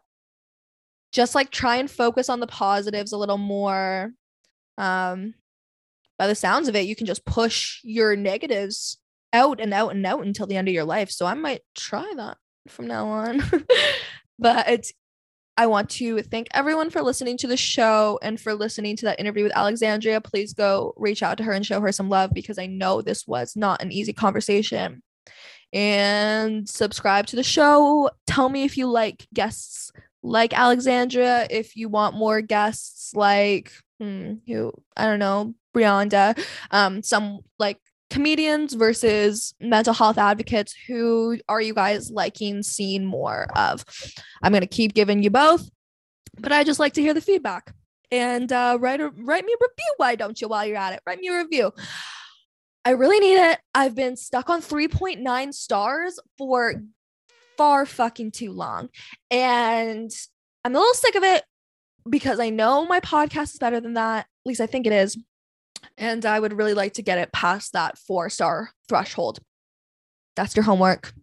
just 1.11 1.35
like 1.35 1.49
try 1.49 1.77
and 1.77 1.89
focus 1.89 2.29
on 2.29 2.39
the 2.39 2.47
positives 2.47 3.11
a 3.11 3.17
little 3.17 3.37
more. 3.37 4.11
Um, 4.77 5.33
by 6.17 6.27
the 6.27 6.35
sounds 6.35 6.67
of 6.67 6.75
it, 6.75 6.85
you 6.85 6.95
can 6.95 7.05
just 7.05 7.25
push 7.25 7.79
your 7.83 8.15
negatives 8.15 8.97
out 9.33 9.59
and 9.59 9.73
out 9.73 9.91
and 9.91 10.05
out 10.05 10.25
until 10.25 10.47
the 10.47 10.55
end 10.55 10.67
of 10.67 10.73
your 10.73 10.85
life. 10.85 11.11
So 11.11 11.25
I 11.25 11.33
might 11.33 11.61
try 11.75 12.11
that 12.15 12.37
from 12.67 12.87
now 12.87 13.07
on. 13.07 13.43
but 14.39 14.91
I 15.57 15.67
want 15.67 15.89
to 15.91 16.21
thank 16.21 16.47
everyone 16.51 16.89
for 16.89 17.01
listening 17.01 17.37
to 17.37 17.47
the 17.47 17.57
show 17.57 18.19
and 18.21 18.39
for 18.39 18.53
listening 18.53 18.97
to 18.97 19.05
that 19.05 19.19
interview 19.19 19.43
with 19.43 19.55
Alexandria. 19.55 20.19
Please 20.19 20.53
go 20.53 20.93
reach 20.97 21.23
out 21.23 21.37
to 21.37 21.43
her 21.43 21.53
and 21.53 21.65
show 21.65 21.79
her 21.79 21.91
some 21.91 22.09
love 22.09 22.31
because 22.33 22.57
I 22.57 22.65
know 22.65 23.01
this 23.01 23.25
was 23.25 23.55
not 23.55 23.81
an 23.81 23.91
easy 23.91 24.11
conversation. 24.11 25.01
And 25.71 26.67
subscribe 26.67 27.27
to 27.27 27.35
the 27.35 27.43
show. 27.43 28.09
Tell 28.27 28.49
me 28.49 28.63
if 28.63 28.77
you 28.77 28.87
like 28.87 29.27
guests 29.33 29.91
like 30.23 30.57
Alexandria, 30.57 31.47
if 31.49 31.75
you 31.75 31.87
want 31.87 32.15
more 32.15 32.41
guests 32.41 33.13
like 33.15 33.71
who 33.99 34.73
I 34.95 35.05
don't 35.05 35.19
know, 35.19 35.55
Brianda, 35.75 36.39
um, 36.71 37.03
some 37.03 37.39
like 37.59 37.79
comedians 38.09 38.73
versus 38.73 39.53
mental 39.59 39.93
health 39.93 40.17
advocates 40.17 40.73
who 40.87 41.39
are 41.49 41.61
you 41.61 41.73
guys 41.73 42.11
liking 42.11 42.63
seeing 42.63 43.05
more 43.05 43.47
of? 43.55 43.83
I'm 44.43 44.53
to 44.53 44.67
keep 44.67 44.93
giving 44.93 45.23
you 45.23 45.29
both 45.29 45.69
but 46.39 46.51
i 46.51 46.63
just 46.63 46.79
like 46.79 46.93
to 46.93 47.01
hear 47.01 47.13
the 47.13 47.21
feedback. 47.21 47.73
And 48.11 48.51
uh, 48.51 48.77
write 48.79 49.01
a 49.01 49.09
write 49.09 49.45
me 49.45 49.53
a 49.53 49.57
review 49.59 49.93
why 49.97 50.15
don't 50.15 50.39
you 50.39 50.47
while 50.47 50.65
you're 50.65 50.77
at 50.77 50.93
it? 50.93 51.01
Write 51.05 51.19
me 51.19 51.29
a 51.29 51.37
review. 51.37 51.73
I 52.85 52.91
really 52.91 53.19
need 53.19 53.51
it. 53.51 53.59
I've 53.73 53.95
been 53.95 54.15
stuck 54.15 54.49
on 54.49 54.61
3.9 54.61 55.53
stars 55.53 56.19
for 56.37 56.75
far 57.57 57.85
fucking 57.85 58.31
too 58.31 58.51
long 58.51 58.89
and 59.31 60.11
i'm 60.65 60.75
a 60.75 60.77
little 60.77 60.93
sick 60.93 61.15
of 61.15 61.23
it 61.23 61.41
because 62.09 62.39
i 62.39 62.49
know 62.49 62.85
my 62.85 62.99
podcast 62.99 63.53
is 63.53 63.59
better 63.59 63.79
than 63.79 63.93
that 63.93 64.19
at 64.19 64.27
least 64.45 64.61
i 64.61 64.65
think 64.65 64.85
it 64.85 64.93
is 64.93 65.17
and 65.97 66.25
I 66.25 66.39
would 66.39 66.53
really 66.53 66.73
like 66.73 66.93
to 66.93 67.01
get 67.01 67.17
it 67.17 67.31
past 67.31 67.73
that 67.73 67.97
four 67.97 68.29
star 68.29 68.71
threshold. 68.87 69.39
That's 70.35 70.55
your 70.55 70.63
homework. 70.63 71.13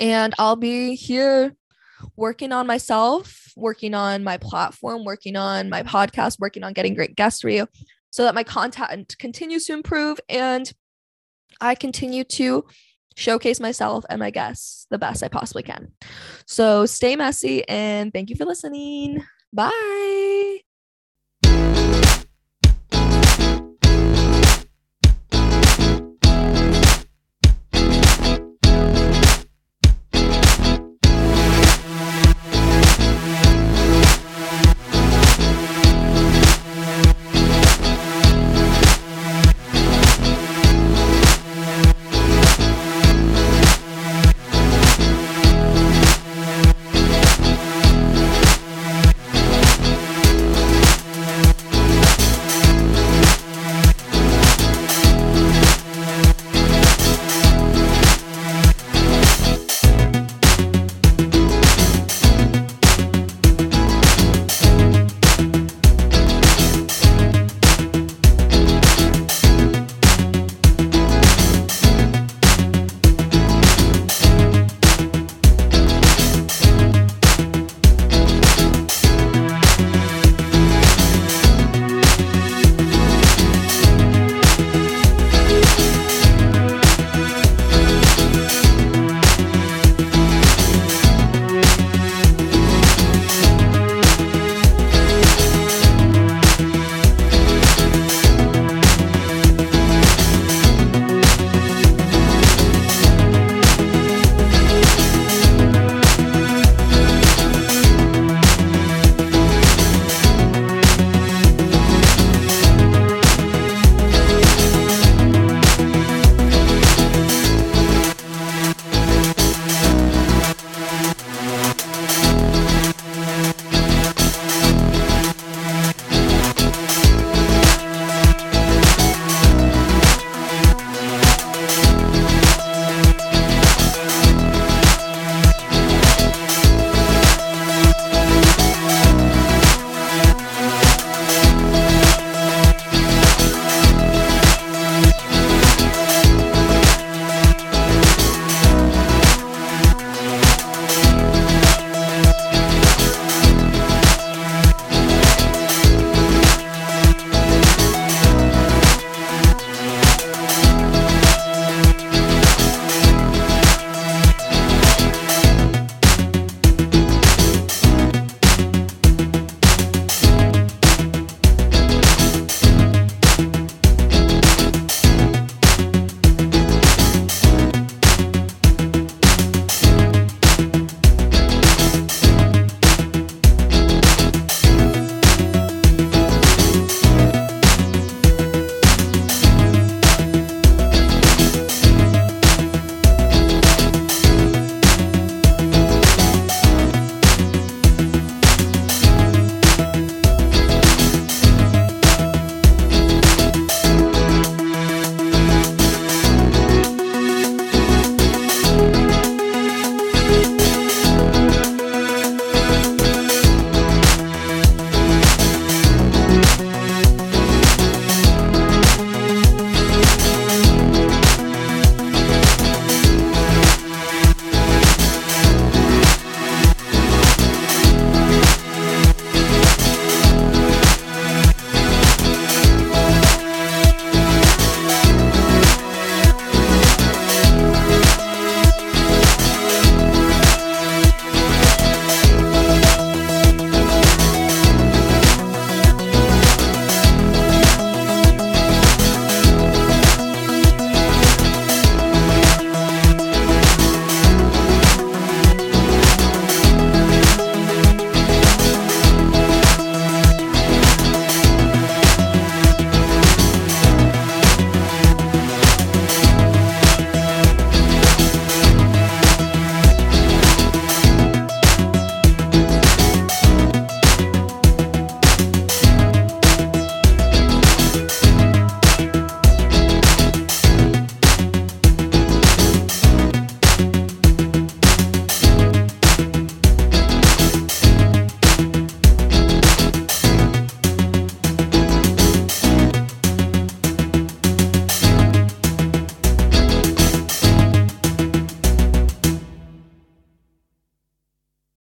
And 0.00 0.34
I'll 0.38 0.56
be 0.56 0.94
here 0.94 1.54
working 2.16 2.52
on 2.52 2.66
myself, 2.66 3.52
working 3.56 3.94
on 3.94 4.24
my 4.24 4.36
platform, 4.36 5.04
working 5.04 5.36
on 5.36 5.68
my 5.68 5.82
podcast, 5.82 6.40
working 6.40 6.64
on 6.64 6.72
getting 6.72 6.94
great 6.94 7.16
guests 7.16 7.40
for 7.40 7.48
you 7.48 7.68
so 8.10 8.24
that 8.24 8.34
my 8.34 8.42
content 8.42 9.16
continues 9.18 9.66
to 9.66 9.72
improve 9.72 10.18
and 10.28 10.72
I 11.60 11.74
continue 11.74 12.24
to 12.24 12.64
showcase 13.16 13.60
myself 13.60 14.04
and 14.10 14.18
my 14.18 14.30
guests 14.30 14.86
the 14.90 14.98
best 14.98 15.22
I 15.22 15.28
possibly 15.28 15.62
can. 15.62 15.92
So 16.46 16.84
stay 16.86 17.14
messy 17.14 17.66
and 17.68 18.12
thank 18.12 18.30
you 18.30 18.36
for 18.36 18.44
listening. 18.44 19.24
Bye. 19.54 20.13